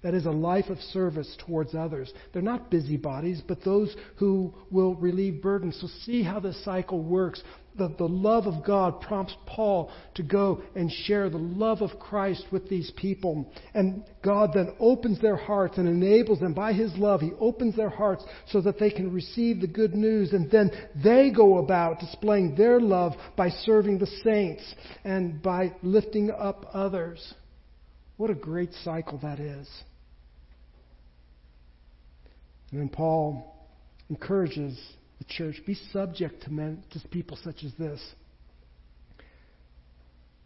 That 0.03 0.15
is 0.15 0.27
a 0.27 0.31
life 0.31 0.69
of 0.69 0.79
service 0.79 1.37
towards 1.47 1.75
others. 1.75 2.13
They're 2.33 2.43
not 2.43 2.71
busybodies, 2.71 3.41
but 3.47 3.63
those 3.63 3.95
who 4.17 4.53
will 4.71 4.95
relieve 4.97 5.43
burdens. 5.43 5.79
So 5.81 5.87
see 6.05 6.23
how 6.23 6.41
this 6.41 6.65
cycle 6.65 7.03
works. 7.03 7.41
The, 7.79 7.89
the 7.97 8.09
love 8.09 8.47
of 8.47 8.65
God 8.65 9.01
prompts 9.01 9.35
Paul 9.47 9.91
to 10.17 10.23
go 10.23 10.63
and 10.75 10.91
share 10.91 11.31
the 11.31 11.39
love 11.39 11.81
of 11.81 11.99
Christ 11.99 12.45
with 12.53 12.69
these 12.69 12.91
people. 12.97 13.51
And 13.73 14.05
God 14.23 14.51
then 14.55 14.75
opens 14.79 15.21
their 15.21 15.37
hearts 15.37 15.79
and 15.79 15.89
enables 15.89 16.41
them 16.41 16.53
by 16.53 16.75
His 16.75 16.93
love. 16.97 17.23
He 17.23 17.33
opens 17.41 17.75
their 17.75 17.89
hearts 17.89 18.25
so 18.49 18.61
that 18.61 18.79
they 18.79 18.91
can 18.91 19.13
receive 19.13 19.61
the 19.61 19.67
good 19.67 19.95
news. 19.95 20.33
And 20.33 20.51
then 20.51 20.71
they 21.03 21.31
go 21.31 21.59
about 21.59 22.01
displaying 22.01 22.57
their 22.57 22.79
love 22.79 23.13
by 23.37 23.49
serving 23.49 23.99
the 23.99 24.07
saints 24.23 24.63
and 25.05 25.43
by 25.43 25.73
lifting 25.83 26.31
up 26.31 26.67
others. 26.75 27.35
What 28.19 28.31
a 28.31 28.35
great 28.35 28.73
cycle 28.85 29.19
that 29.23 29.41
is. 29.41 29.69
And 32.71 32.81
then 32.81 32.89
Paul 32.89 33.55
encourages 34.09 34.79
the 35.23 35.35
church 35.35 35.57
be 35.65 35.75
subject 35.93 36.43
to 36.43 36.51
men, 36.51 36.83
to 36.91 37.09
people 37.09 37.39
such 37.45 37.63
as 37.65 37.73
this. 37.79 38.01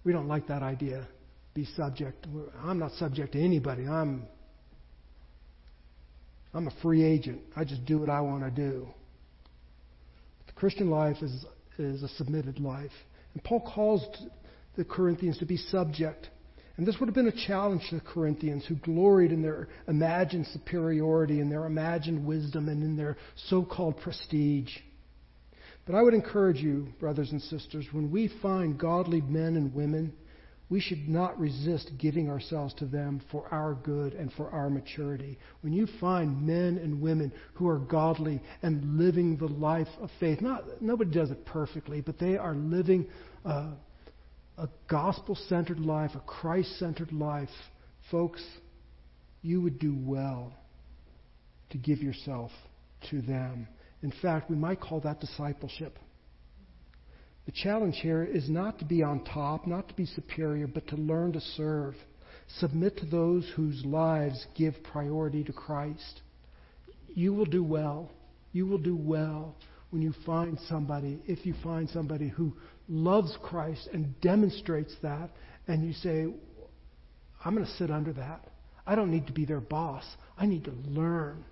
We 0.05 0.13
don't 0.13 0.29
like 0.29 0.49
that 0.49 0.63
idea. 0.63 1.09
Be 1.55 1.65
subject. 1.77 2.27
I'm 2.63 2.79
not 2.79 2.93
subject 2.93 3.33
to 3.33 3.41
anybody. 3.41 3.87
I'm 3.87 4.25
I'm 6.53 6.69
a 6.69 6.73
free 6.83 7.05
agent. 7.05 7.41
I 7.55 7.65
just 7.65 7.85
do 7.87 7.99
what 7.99 8.11
I 8.11 8.21
want 8.21 8.43
to 8.45 8.51
do. 8.51 8.87
The 10.47 10.53
Christian 10.53 10.91
life 10.91 11.17
is 11.23 11.45
is 11.79 12.03
a 12.03 12.09
submitted 12.09 12.61
life. 12.61 12.93
And 13.33 13.43
Paul 13.43 13.61
calls 13.61 14.07
the 14.77 14.85
Corinthians 14.85 15.39
to 15.39 15.47
be 15.47 15.57
subject 15.57 16.29
and 16.77 16.87
this 16.87 16.97
would 17.01 17.07
have 17.07 17.15
been 17.15 17.29
a 17.29 17.47
challenge 17.47 17.83
to 17.89 17.97
the 17.97 18.03
Corinthians 18.03 18.65
who 18.67 18.75
gloried 18.77 19.33
in 19.33 19.43
their 19.43 19.69
imagined 19.89 20.47
superiority, 20.53 21.41
in 21.41 21.49
their 21.49 21.65
imagined 21.65 22.25
wisdom, 22.27 22.69
and 22.69 22.83
in 22.83 22.97
their 22.97 23.17
so 23.49 23.65
called 23.65 23.99
prestige. 23.99 24.71
But 25.87 25.95
I 25.95 26.03
would 26.03 26.15
encourage 26.15 26.59
you, 26.59 26.89
brothers 27.01 27.31
and 27.33 27.41
sisters, 27.41 27.87
when 27.93 28.11
we 28.11 28.31
find 28.43 28.79
godly 28.79 29.21
men 29.23 29.57
and 29.57 29.73
women, 29.73 30.13
we 30.69 30.81
should 30.81 31.09
not 31.09 31.39
resist 31.39 31.93
giving 31.97 32.29
ourselves 32.29 32.75
to 32.75 32.87
them 32.87 33.23
for 33.31 33.47
our 33.53 33.75
good 33.75 34.15
and 34.15 34.33
for 34.33 34.51
our 34.51 34.69
maturity. 34.69 35.39
When 35.61 35.73
you 35.73 35.87
find 36.01 36.45
men 36.45 36.79
and 36.83 37.01
women 37.01 37.33
who 37.55 37.69
are 37.69 37.79
godly 37.79 38.43
and 38.63 38.99
living 38.99 39.37
the 39.37 39.47
life 39.47 39.87
of 40.01 40.11
faith, 40.19 40.41
not, 40.41 40.65
nobody 40.83 41.13
does 41.13 41.31
it 41.31 41.47
perfectly, 41.47 42.01
but 42.01 42.19
they 42.19 42.37
are 42.37 42.57
living 42.57 43.07
uh, 43.45 43.71
a 44.59 44.69
gospel 44.89 45.37
centered 45.49 45.81
life, 45.81 46.13
a 46.15 46.21
Christ 46.21 46.79
centered 46.79 47.13
life, 47.13 47.49
folks, 48.11 48.43
you 49.43 49.61
would 49.61 49.79
do 49.79 49.95
well 49.99 50.53
to 51.71 51.79
give 51.79 51.99
yourself 51.99 52.51
to 53.11 53.21
them. 53.21 53.69
In 54.03 54.13
fact, 54.23 54.51
we 54.51 54.57
might 54.57 54.81
call 54.81 55.01
that 55.01 55.21
discipleship. 55.21 55.99
The 57.45 57.53
challenge 57.53 57.97
here 58.03 58.25
is 58.25 58.49
not 58.49 58.79
to 58.81 58.85
be 58.85 59.03
on 59.03 59.25
top, 59.25 59.67
not 59.67 59.89
to 59.89 59.95
be 59.95 60.07
superior, 60.07 60.67
but 60.67 60.89
to 60.89 60.97
learn 60.97 61.33
to 61.33 61.41
serve. 61.41 61.95
Submit 62.59 62.97
to 62.99 63.07
those 63.07 63.51
whose 63.57 63.85
lives 63.85 64.47
give 64.57 64.75
priority 64.83 65.45
to 65.45 65.53
Christ. 65.53 66.23
You 67.15 67.33
will 67.33 67.45
do 67.45 67.63
well. 67.63 68.11
You 68.53 68.67
will 68.67 68.79
do 68.79 68.97
well 68.97 69.55
when 69.91 70.03
you 70.03 70.13
find 70.25 70.59
somebody, 70.69 71.21
if 71.27 71.47
you 71.47 71.55
find 71.63 71.89
somebody 71.89 72.29
who 72.29 72.53
loves 72.89 73.37
Christ 73.43 73.89
and 73.93 74.19
demonstrates 74.21 74.95
that, 75.03 75.31
and 75.67 75.85
you 75.85 75.93
say, 75.93 76.27
I'm 77.45 77.55
going 77.55 77.67
to 77.67 77.73
sit 77.73 77.91
under 77.91 78.13
that. 78.15 78.49
I 78.87 78.95
don't 78.95 79.11
need 79.11 79.27
to 79.27 79.33
be 79.33 79.45
their 79.45 79.61
boss. 79.61 80.05
I 80.39 80.47
need 80.47 80.65
to 80.65 80.71
learn. 80.71 81.45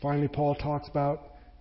Finally, 0.00 0.28
Paul 0.28 0.54
talks 0.54 0.88
about 0.88 1.20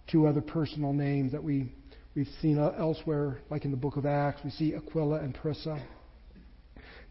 two 0.10 0.26
other 0.28 0.42
personal 0.42 0.94
names 0.94 1.34
that 1.34 1.44
we, 1.44 1.74
we've 2.16 2.30
seen 2.42 2.58
elsewhere, 2.58 3.40
like 3.50 3.66
in 3.66 3.72
the 3.72 3.78
book 3.78 3.98
of 3.98 4.06
Acts. 4.06 4.42
We 4.44 4.52
see 4.52 4.74
Aquila 4.76 5.20
and 5.20 5.36
Prisca. 5.36 5.86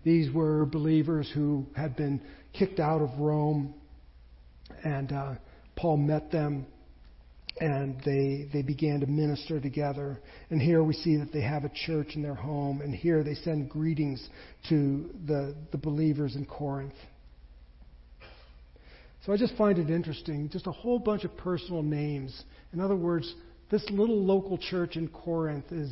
These 0.05 0.33
were 0.33 0.65
believers 0.65 1.31
who 1.35 1.67
had 1.77 1.97
been 1.97 2.23
kicked 2.53 2.81
out 2.81 3.03
of 3.03 3.19
Rome, 3.19 3.75
and 4.85 5.13
uh, 5.13 5.35
Paul 5.77 5.99
met 5.99 6.31
them 6.31 6.67
and 7.61 8.01
they, 8.05 8.49
they 8.53 8.63
began 8.63 9.01
to 9.01 9.07
minister 9.07 9.61
together. 9.61 10.21
And 10.51 10.61
here 10.61 10.83
we 10.83 10.95
see 10.95 11.17
that 11.17 11.33
they 11.33 11.43
have 11.43 11.65
a 11.65 11.71
church 11.87 12.09
in 12.15 12.23
their 12.23 12.35
home, 12.35 12.81
and 12.81 12.95
here 12.95 13.23
they 13.23 13.35
send 13.35 13.69
greetings 13.69 14.27
to 14.69 15.11
the, 15.27 15.55
the 15.73 15.79
believers 15.79 16.37
in 16.37 16.47
Corinth. 16.47 16.95
So 19.27 19.33
I 19.33 19.37
just 19.37 19.57
find 19.57 19.79
it 19.79 19.91
interesting, 19.91 20.49
just 20.49 20.67
a 20.67 20.73
whole 20.73 20.99
bunch 20.99 21.25
of 21.25 21.37
personal 21.37 21.83
names. 21.83 22.45
In 22.73 22.81
other 22.81 22.97
words, 22.97 23.35
this 23.71 23.85
little 23.91 24.25
local 24.25 24.57
church 24.57 24.97
in 24.97 25.09
Corinth 25.09 25.71
is, 25.71 25.91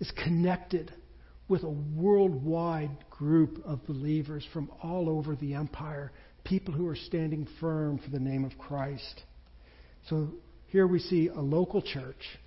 is 0.00 0.12
connected 0.22 0.92
with 1.48 1.62
a 1.62 1.70
worldwide 1.70 3.08
group 3.08 3.62
of 3.64 3.86
believers 3.86 4.44
from 4.52 4.70
all 4.82 5.08
over 5.08 5.36
the 5.36 5.54
empire, 5.54 6.12
people 6.44 6.74
who 6.74 6.86
are 6.88 6.96
standing 6.96 7.46
firm 7.60 7.98
for 7.98 8.10
the 8.10 8.18
name 8.18 8.44
of 8.44 8.58
Christ. 8.58 9.22
So 10.08 10.28
here 10.68 10.86
we 10.86 10.98
see 10.98 11.28
a 11.28 11.40
local 11.40 11.82
church. 11.82 12.38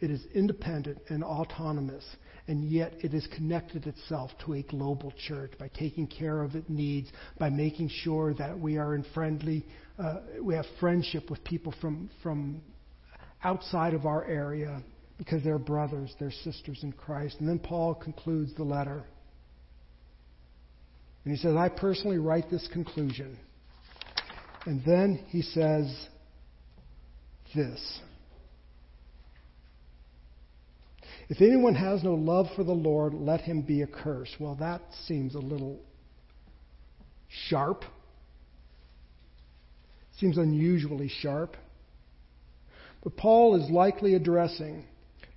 It 0.00 0.10
is 0.10 0.22
independent 0.34 0.98
and 1.08 1.24
autonomous, 1.24 2.04
and 2.46 2.64
yet 2.64 2.92
it 2.98 3.12
has 3.12 3.26
connected 3.34 3.86
itself 3.86 4.30
to 4.44 4.54
a 4.54 4.62
global 4.62 5.12
church 5.26 5.52
by 5.58 5.68
taking 5.68 6.06
care 6.06 6.42
of 6.42 6.54
its 6.54 6.68
needs, 6.68 7.08
by 7.38 7.48
making 7.48 7.88
sure 7.88 8.34
that 8.34 8.58
we 8.58 8.76
are 8.76 8.94
in 8.94 9.04
friendly, 9.14 9.64
uh, 9.98 10.16
we 10.42 10.54
have 10.54 10.66
friendship 10.78 11.30
with 11.30 11.42
people 11.44 11.72
from, 11.80 12.10
from 12.22 12.60
outside 13.42 13.94
of 13.94 14.04
our 14.04 14.24
area 14.24 14.82
because 15.16 15.42
they're 15.42 15.58
brothers, 15.58 16.12
they're 16.18 16.30
sisters 16.30 16.80
in 16.82 16.92
Christ. 16.92 17.36
And 17.38 17.48
then 17.48 17.58
Paul 17.60 17.94
concludes 17.94 18.54
the 18.54 18.64
letter. 18.64 19.04
And 21.24 21.34
he 21.34 21.40
says, 21.40 21.56
I 21.56 21.68
personally 21.68 22.18
write 22.18 22.50
this 22.50 22.68
conclusion. 22.72 23.38
And 24.66 24.82
then 24.84 25.24
he 25.28 25.42
says, 25.42 26.08
this. 27.54 28.00
If 31.28 31.40
anyone 31.40 31.74
has 31.74 32.02
no 32.02 32.14
love 32.14 32.46
for 32.54 32.64
the 32.64 32.72
Lord, 32.72 33.14
let 33.14 33.40
him 33.40 33.62
be 33.62 33.82
accursed. 33.82 34.36
Well, 34.38 34.56
that 34.56 34.82
seems 35.06 35.34
a 35.34 35.40
little 35.40 35.80
sharp. 37.48 37.84
Seems 40.18 40.36
unusually 40.36 41.08
sharp. 41.08 41.56
But 43.02 43.16
Paul 43.16 43.56
is 43.62 43.70
likely 43.70 44.14
addressing 44.14 44.84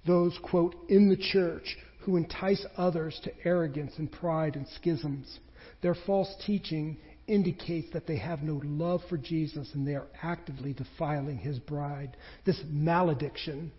those, 0.05 0.37
quote, 0.43 0.75
in 0.89 1.09
the 1.09 1.17
church 1.17 1.77
who 2.01 2.15
entice 2.15 2.65
others 2.77 3.19
to 3.23 3.31
arrogance 3.43 3.93
and 3.97 4.11
pride 4.11 4.55
and 4.55 4.67
schisms. 4.67 5.39
Their 5.81 5.95
false 5.95 6.33
teaching 6.45 6.97
indicates 7.27 7.91
that 7.93 8.07
they 8.07 8.17
have 8.17 8.41
no 8.41 8.61
love 8.63 9.01
for 9.09 9.17
Jesus 9.17 9.69
and 9.73 9.87
they 9.87 9.95
are 9.95 10.07
actively 10.23 10.73
defiling 10.73 11.37
his 11.37 11.59
bride. 11.59 12.15
This 12.45 12.61
malediction, 12.69 13.71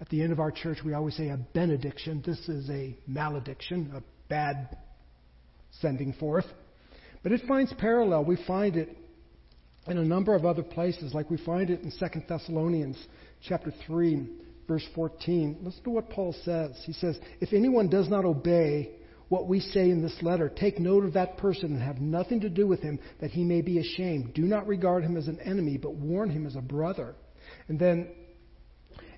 at 0.00 0.08
the 0.08 0.22
end 0.22 0.32
of 0.32 0.40
our 0.40 0.50
church, 0.50 0.78
we 0.84 0.94
always 0.94 1.16
say 1.16 1.28
a 1.28 1.36
benediction. 1.52 2.22
This 2.24 2.38
is 2.48 2.70
a 2.70 2.96
malediction, 3.06 3.92
a 3.94 4.02
bad 4.28 4.76
sending 5.80 6.12
forth. 6.14 6.46
But 7.22 7.32
it 7.32 7.42
finds 7.46 7.72
parallel. 7.74 8.24
We 8.24 8.38
find 8.46 8.76
it 8.76 8.96
in 9.86 9.98
a 9.98 10.04
number 10.04 10.34
of 10.34 10.44
other 10.44 10.62
places, 10.62 11.12
like 11.12 11.30
we 11.30 11.38
find 11.38 11.70
it 11.70 11.82
in 11.82 11.90
2 11.90 12.20
Thessalonians 12.28 12.96
chapter 13.46 13.72
3, 13.86 14.28
verse 14.68 14.86
14. 14.94 15.58
Listen 15.62 15.82
to 15.84 15.90
what 15.90 16.10
Paul 16.10 16.34
says. 16.44 16.80
He 16.84 16.92
says, 16.92 17.18
If 17.40 17.52
anyone 17.52 17.88
does 17.88 18.08
not 18.08 18.24
obey 18.24 18.92
what 19.28 19.48
we 19.48 19.60
say 19.60 19.90
in 19.90 20.02
this 20.02 20.16
letter. 20.22 20.48
Take 20.48 20.78
note 20.78 21.04
of 21.04 21.14
that 21.14 21.38
person 21.38 21.72
and 21.72 21.82
have 21.82 22.00
nothing 22.00 22.40
to 22.40 22.48
do 22.48 22.66
with 22.66 22.80
him, 22.80 22.98
that 23.20 23.30
he 23.30 23.44
may 23.44 23.62
be 23.62 23.78
ashamed. 23.78 24.34
Do 24.34 24.42
not 24.42 24.66
regard 24.66 25.04
him 25.04 25.16
as 25.16 25.28
an 25.28 25.40
enemy, 25.40 25.78
but 25.78 25.94
warn 25.94 26.30
him 26.30 26.46
as 26.46 26.56
a 26.56 26.60
brother. 26.60 27.14
And 27.68 27.78
then 27.78 28.08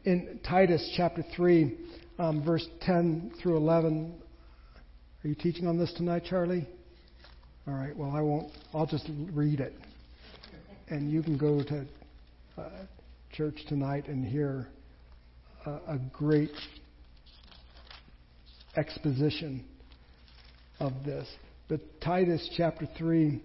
in 0.05 0.41
Titus 0.47 0.93
chapter 0.97 1.25
3, 1.35 1.77
um, 2.19 2.45
verse 2.45 2.67
10 2.83 3.33
through 3.43 3.57
11. 3.57 4.15
Are 5.25 5.29
you 5.29 5.35
teaching 5.35 5.67
on 5.67 5.79
this 5.79 5.93
tonight, 5.95 6.25
Charlie? 6.29 6.69
All 7.67 7.75
right, 7.75 7.97
well, 7.97 8.11
I 8.11 8.21
won't. 8.21 8.53
I'll 8.75 8.87
just 8.87 9.09
read 9.33 9.61
it. 9.61 9.75
And 10.89 11.11
you 11.11 11.23
can 11.23 11.39
go 11.39 11.63
to 11.63 11.87
uh, 12.59 12.69
church 13.33 13.57
tonight 13.69 14.07
and 14.07 14.25
hear 14.25 14.69
a, 15.65 15.71
a 15.71 15.99
great 16.13 16.53
exposition 18.77 19.65
of 20.81 20.93
this. 21.05 21.29
But 21.69 22.01
Titus 22.01 22.49
chapter 22.57 22.89
3, 22.99 23.43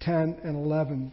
10 0.00 0.36
and 0.44 0.56
11 0.56 1.12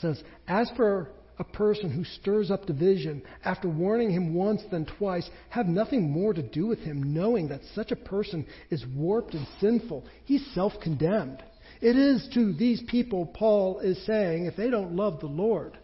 says, 0.00 0.22
As 0.46 0.70
for 0.76 1.10
a 1.38 1.44
person 1.44 1.90
who 1.90 2.04
stirs 2.04 2.50
up 2.50 2.66
division, 2.66 3.22
after 3.44 3.68
warning 3.68 4.10
him 4.10 4.34
once, 4.34 4.62
then 4.70 4.86
twice, 4.98 5.28
have 5.48 5.66
nothing 5.66 6.10
more 6.10 6.32
to 6.34 6.42
do 6.42 6.66
with 6.66 6.80
him, 6.80 7.14
knowing 7.14 7.48
that 7.48 7.62
such 7.74 7.90
a 7.90 7.96
person 7.96 8.46
is 8.70 8.84
warped 8.94 9.34
and 9.34 9.46
sinful. 9.60 10.04
He's 10.24 10.46
self 10.54 10.74
condemned. 10.82 11.42
It 11.80 11.96
is 11.96 12.28
to 12.34 12.52
these 12.52 12.82
people, 12.86 13.26
Paul 13.26 13.80
is 13.80 14.04
saying, 14.06 14.46
if 14.46 14.56
they 14.56 14.70
don't 14.70 14.94
love 14.94 15.18
the 15.20 15.26
Lord, 15.26 15.76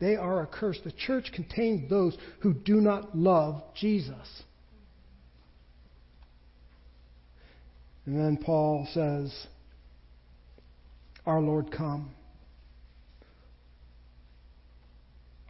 they 0.00 0.16
are 0.16 0.42
accursed. 0.42 0.82
The 0.82 0.92
church 0.92 1.30
contains 1.32 1.88
those 1.88 2.16
who 2.40 2.52
do 2.52 2.80
not 2.80 3.16
love 3.16 3.62
Jesus. 3.76 4.42
And 8.06 8.18
then 8.18 8.36
Paul 8.36 8.86
says, 8.92 9.46
Our 11.24 11.40
Lord 11.40 11.70
come. 11.70 12.10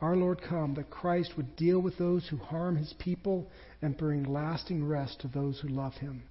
Our 0.00 0.16
Lord 0.16 0.40
come, 0.42 0.74
that 0.74 0.90
Christ 0.90 1.32
would 1.36 1.56
deal 1.56 1.80
with 1.80 1.96
those 1.96 2.26
who 2.28 2.36
harm 2.36 2.76
his 2.76 2.92
people 2.98 3.50
and 3.80 3.96
bring 3.96 4.24
lasting 4.24 4.86
rest 4.86 5.20
to 5.20 5.28
those 5.28 5.58
who 5.60 5.68
love 5.68 5.94
him. 5.94 6.22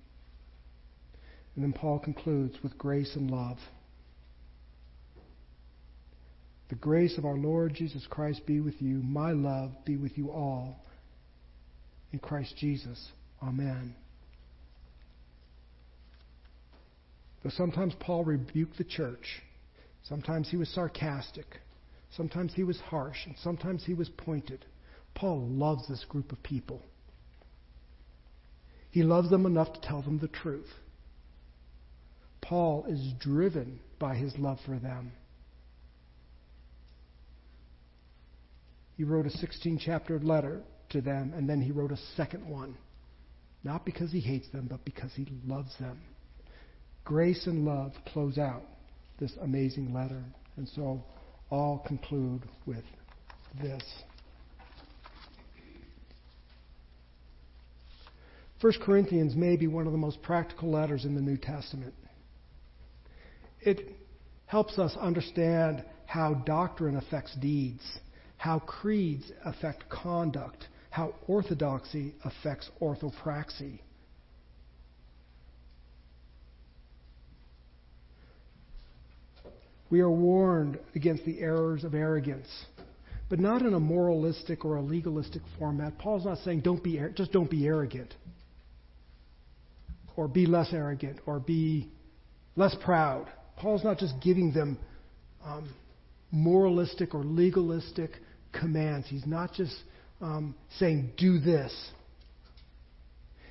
And 1.55 1.63
then 1.63 1.73
Paul 1.73 1.99
concludes 1.99 2.55
with 2.61 2.77
grace 2.77 3.15
and 3.15 3.31
love. 3.31 3.57
The 6.69 6.75
grace 6.75 7.17
of 7.17 7.25
our 7.25 7.37
Lord 7.37 7.73
Jesus 7.73 8.05
Christ 8.09 8.45
be 8.45 8.59
with 8.59 8.81
you. 8.81 9.01
My 9.03 9.31
love 9.31 9.71
be 9.85 9.97
with 9.97 10.17
you 10.17 10.31
all. 10.31 10.83
In 12.11 12.19
Christ 12.19 12.55
Jesus. 12.57 13.11
Amen. 13.41 13.95
Though 17.43 17.49
sometimes 17.49 17.93
Paul 17.99 18.23
rebuked 18.23 18.77
the 18.77 18.85
church, 18.85 19.41
sometimes 20.03 20.49
he 20.49 20.57
was 20.57 20.69
sarcastic, 20.69 21.45
sometimes 22.15 22.53
he 22.53 22.63
was 22.63 22.79
harsh, 22.79 23.25
and 23.25 23.35
sometimes 23.43 23.83
he 23.85 23.93
was 23.93 24.09
pointed. 24.09 24.65
Paul 25.13 25.47
loves 25.49 25.87
this 25.87 26.05
group 26.05 26.31
of 26.31 26.41
people. 26.41 26.81
He 28.91 29.03
loves 29.03 29.29
them 29.29 29.45
enough 29.45 29.73
to 29.73 29.81
tell 29.81 30.01
them 30.01 30.19
the 30.19 30.27
truth. 30.27 30.69
Paul 32.41 32.85
is 32.87 33.13
driven 33.19 33.79
by 33.99 34.15
his 34.15 34.37
love 34.37 34.59
for 34.65 34.79
them. 34.79 35.11
He 38.95 39.03
wrote 39.03 39.25
a 39.25 39.31
16 39.31 39.79
chapter 39.79 40.19
letter 40.19 40.61
to 40.89 41.01
them, 41.01 41.33
and 41.35 41.49
then 41.49 41.61
he 41.61 41.71
wrote 41.71 41.91
a 41.91 41.97
second 42.15 42.47
one. 42.47 42.77
Not 43.63 43.85
because 43.85 44.11
he 44.11 44.19
hates 44.19 44.47
them, 44.49 44.67
but 44.69 44.85
because 44.85 45.11
he 45.15 45.27
loves 45.45 45.75
them. 45.79 45.99
Grace 47.03 47.47
and 47.47 47.65
love 47.65 47.91
close 48.07 48.37
out 48.37 48.63
this 49.19 49.33
amazing 49.41 49.93
letter. 49.93 50.23
And 50.57 50.67
so 50.69 51.03
I'll 51.51 51.83
conclude 51.85 52.43
with 52.65 52.83
this. 53.61 53.83
1 58.61 58.73
Corinthians 58.81 59.35
may 59.35 59.57
be 59.57 59.67
one 59.67 59.85
of 59.85 59.91
the 59.91 59.97
most 59.97 60.21
practical 60.21 60.71
letters 60.71 61.03
in 61.03 61.15
the 61.15 61.21
New 61.21 61.35
Testament. 61.35 61.93
It 63.59 63.97
helps 64.45 64.79
us 64.79 64.95
understand 64.97 65.83
how 66.05 66.35
doctrine 66.45 66.95
affects 66.95 67.35
deeds, 67.35 67.83
how 68.37 68.59
creeds 68.59 69.29
affect 69.43 69.89
conduct, 69.89 70.67
how 70.91 71.13
orthodoxy 71.27 72.15
affects 72.23 72.69
orthopraxy. 72.81 73.79
We 79.93 80.01
are 80.01 80.09
warned 80.09 80.79
against 80.95 81.23
the 81.23 81.39
errors 81.39 81.83
of 81.83 81.93
arrogance, 81.93 82.47
but 83.29 83.39
not 83.39 83.61
in 83.61 83.75
a 83.75 83.79
moralistic 83.79 84.65
or 84.65 84.77
a 84.77 84.81
legalistic 84.81 85.43
format. 85.59 85.99
Paul's 85.99 86.25
not 86.25 86.39
saying 86.39 86.61
don't 86.61 86.83
be 86.83 86.99
just 87.13 87.31
don't 87.31 87.47
be 87.47 87.67
arrogant, 87.67 88.11
or 90.15 90.27
be 90.27 90.47
less 90.47 90.73
arrogant, 90.73 91.19
or 91.27 91.39
be 91.39 91.91
less 92.55 92.75
proud. 92.83 93.27
Paul's 93.55 93.83
not 93.83 93.99
just 93.99 94.15
giving 94.19 94.51
them 94.51 94.79
um, 95.45 95.71
moralistic 96.31 97.13
or 97.13 97.23
legalistic 97.23 98.13
commands. 98.51 99.05
He's 99.07 99.27
not 99.27 99.53
just 99.53 99.75
um, 100.21 100.55
saying 100.79 101.11
do 101.17 101.37
this 101.37 101.71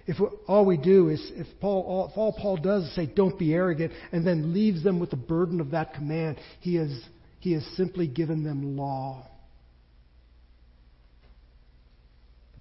if 0.07 0.17
all 0.49 0.67
we 0.67 0.77
do 0.77 1.09
is, 1.09 1.31
if, 1.35 1.47
Paul, 1.61 2.09
if 2.11 2.19
all 2.19 2.33
Paul 2.33 2.57
does 2.57 2.85
is 2.85 2.95
say, 2.95 3.07
don't 3.07 3.39
be 3.39 3.55
arrogant, 3.55 3.93
and 4.11 4.27
then 4.27 4.53
leaves 4.53 4.83
them 4.83 4.99
with 4.99 5.11
the 5.11 5.17
burden 5.17 5.61
of 5.61 5.71
that 5.71 5.95
command, 5.95 6.39
he 6.61 6.75
has, 6.77 6.91
he 7.39 7.53
has 7.53 7.65
simply 7.77 8.09
given 8.09 8.43
them 8.43 8.77
law. 8.77 9.27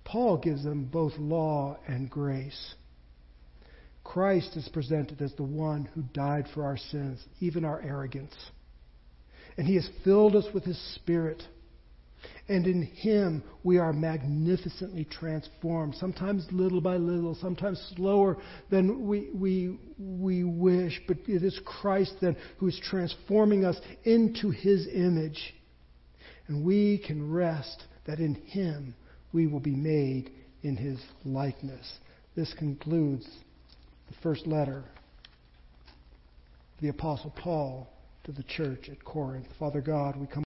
Paul 0.04 0.38
gives 0.38 0.64
them 0.64 0.86
both 0.86 1.14
law 1.18 1.78
and 1.88 2.10
grace. 2.10 2.76
Christ 4.04 4.58
is 4.58 4.68
presented 4.68 5.22
as 5.22 5.34
the 5.36 5.44
one 5.44 5.86
who 5.96 6.02
died 6.02 6.48
for 6.54 6.66
our 6.66 6.78
sins, 6.78 7.24
even 7.40 7.64
our 7.64 7.82
arrogance. 7.82 8.36
And 9.58 9.66
he 9.66 9.76
has 9.76 9.90
filled 10.04 10.36
us 10.36 10.46
with 10.54 10.64
his 10.64 10.80
Spirit 10.96 11.42
and 12.52 12.68
in 12.68 12.84
Him, 12.84 13.44
we 13.64 13.78
are 13.78 13.94
magnificently 13.94 15.06
transformed, 15.06 15.96
sometimes 15.96 16.46
little 16.52 16.82
by 16.82 16.98
little, 16.98 17.34
sometimes 17.36 17.82
slower 17.96 18.36
than 18.70 19.08
we, 19.08 19.30
we, 19.34 19.80
we 19.98 20.44
wish. 20.44 21.02
But 21.08 21.20
it 21.28 21.44
is 21.44 21.58
Christ 21.64 22.16
then 22.20 22.36
who 22.58 22.68
is 22.68 22.78
transforming 22.84 23.64
us 23.64 23.80
into 24.04 24.50
His 24.50 24.86
image. 24.94 25.54
And 26.48 26.66
we 26.66 27.02
can 27.08 27.32
rest 27.32 27.86
that 28.06 28.20
in 28.20 28.36
Him 28.36 28.96
we 29.32 29.48
will 29.48 29.62
be 29.62 29.76
made 29.76 30.32
in 30.62 30.76
His 30.76 31.00
likeness. 31.24 32.00
This 32.36 32.54
concludes 32.60 33.26
the 34.10 34.16
first 34.22 34.46
letter 34.46 34.80
of 36.76 36.82
the 36.82 36.90
Apostle 36.90 37.34
Paul 37.38 37.88
to 38.26 38.34
the 38.34 38.44
church 38.44 38.90
at 38.90 39.06
Corinth. 39.06 39.48
Father 39.58 39.80
God, 39.80 40.18
we 40.18 40.28
come. 40.28 40.40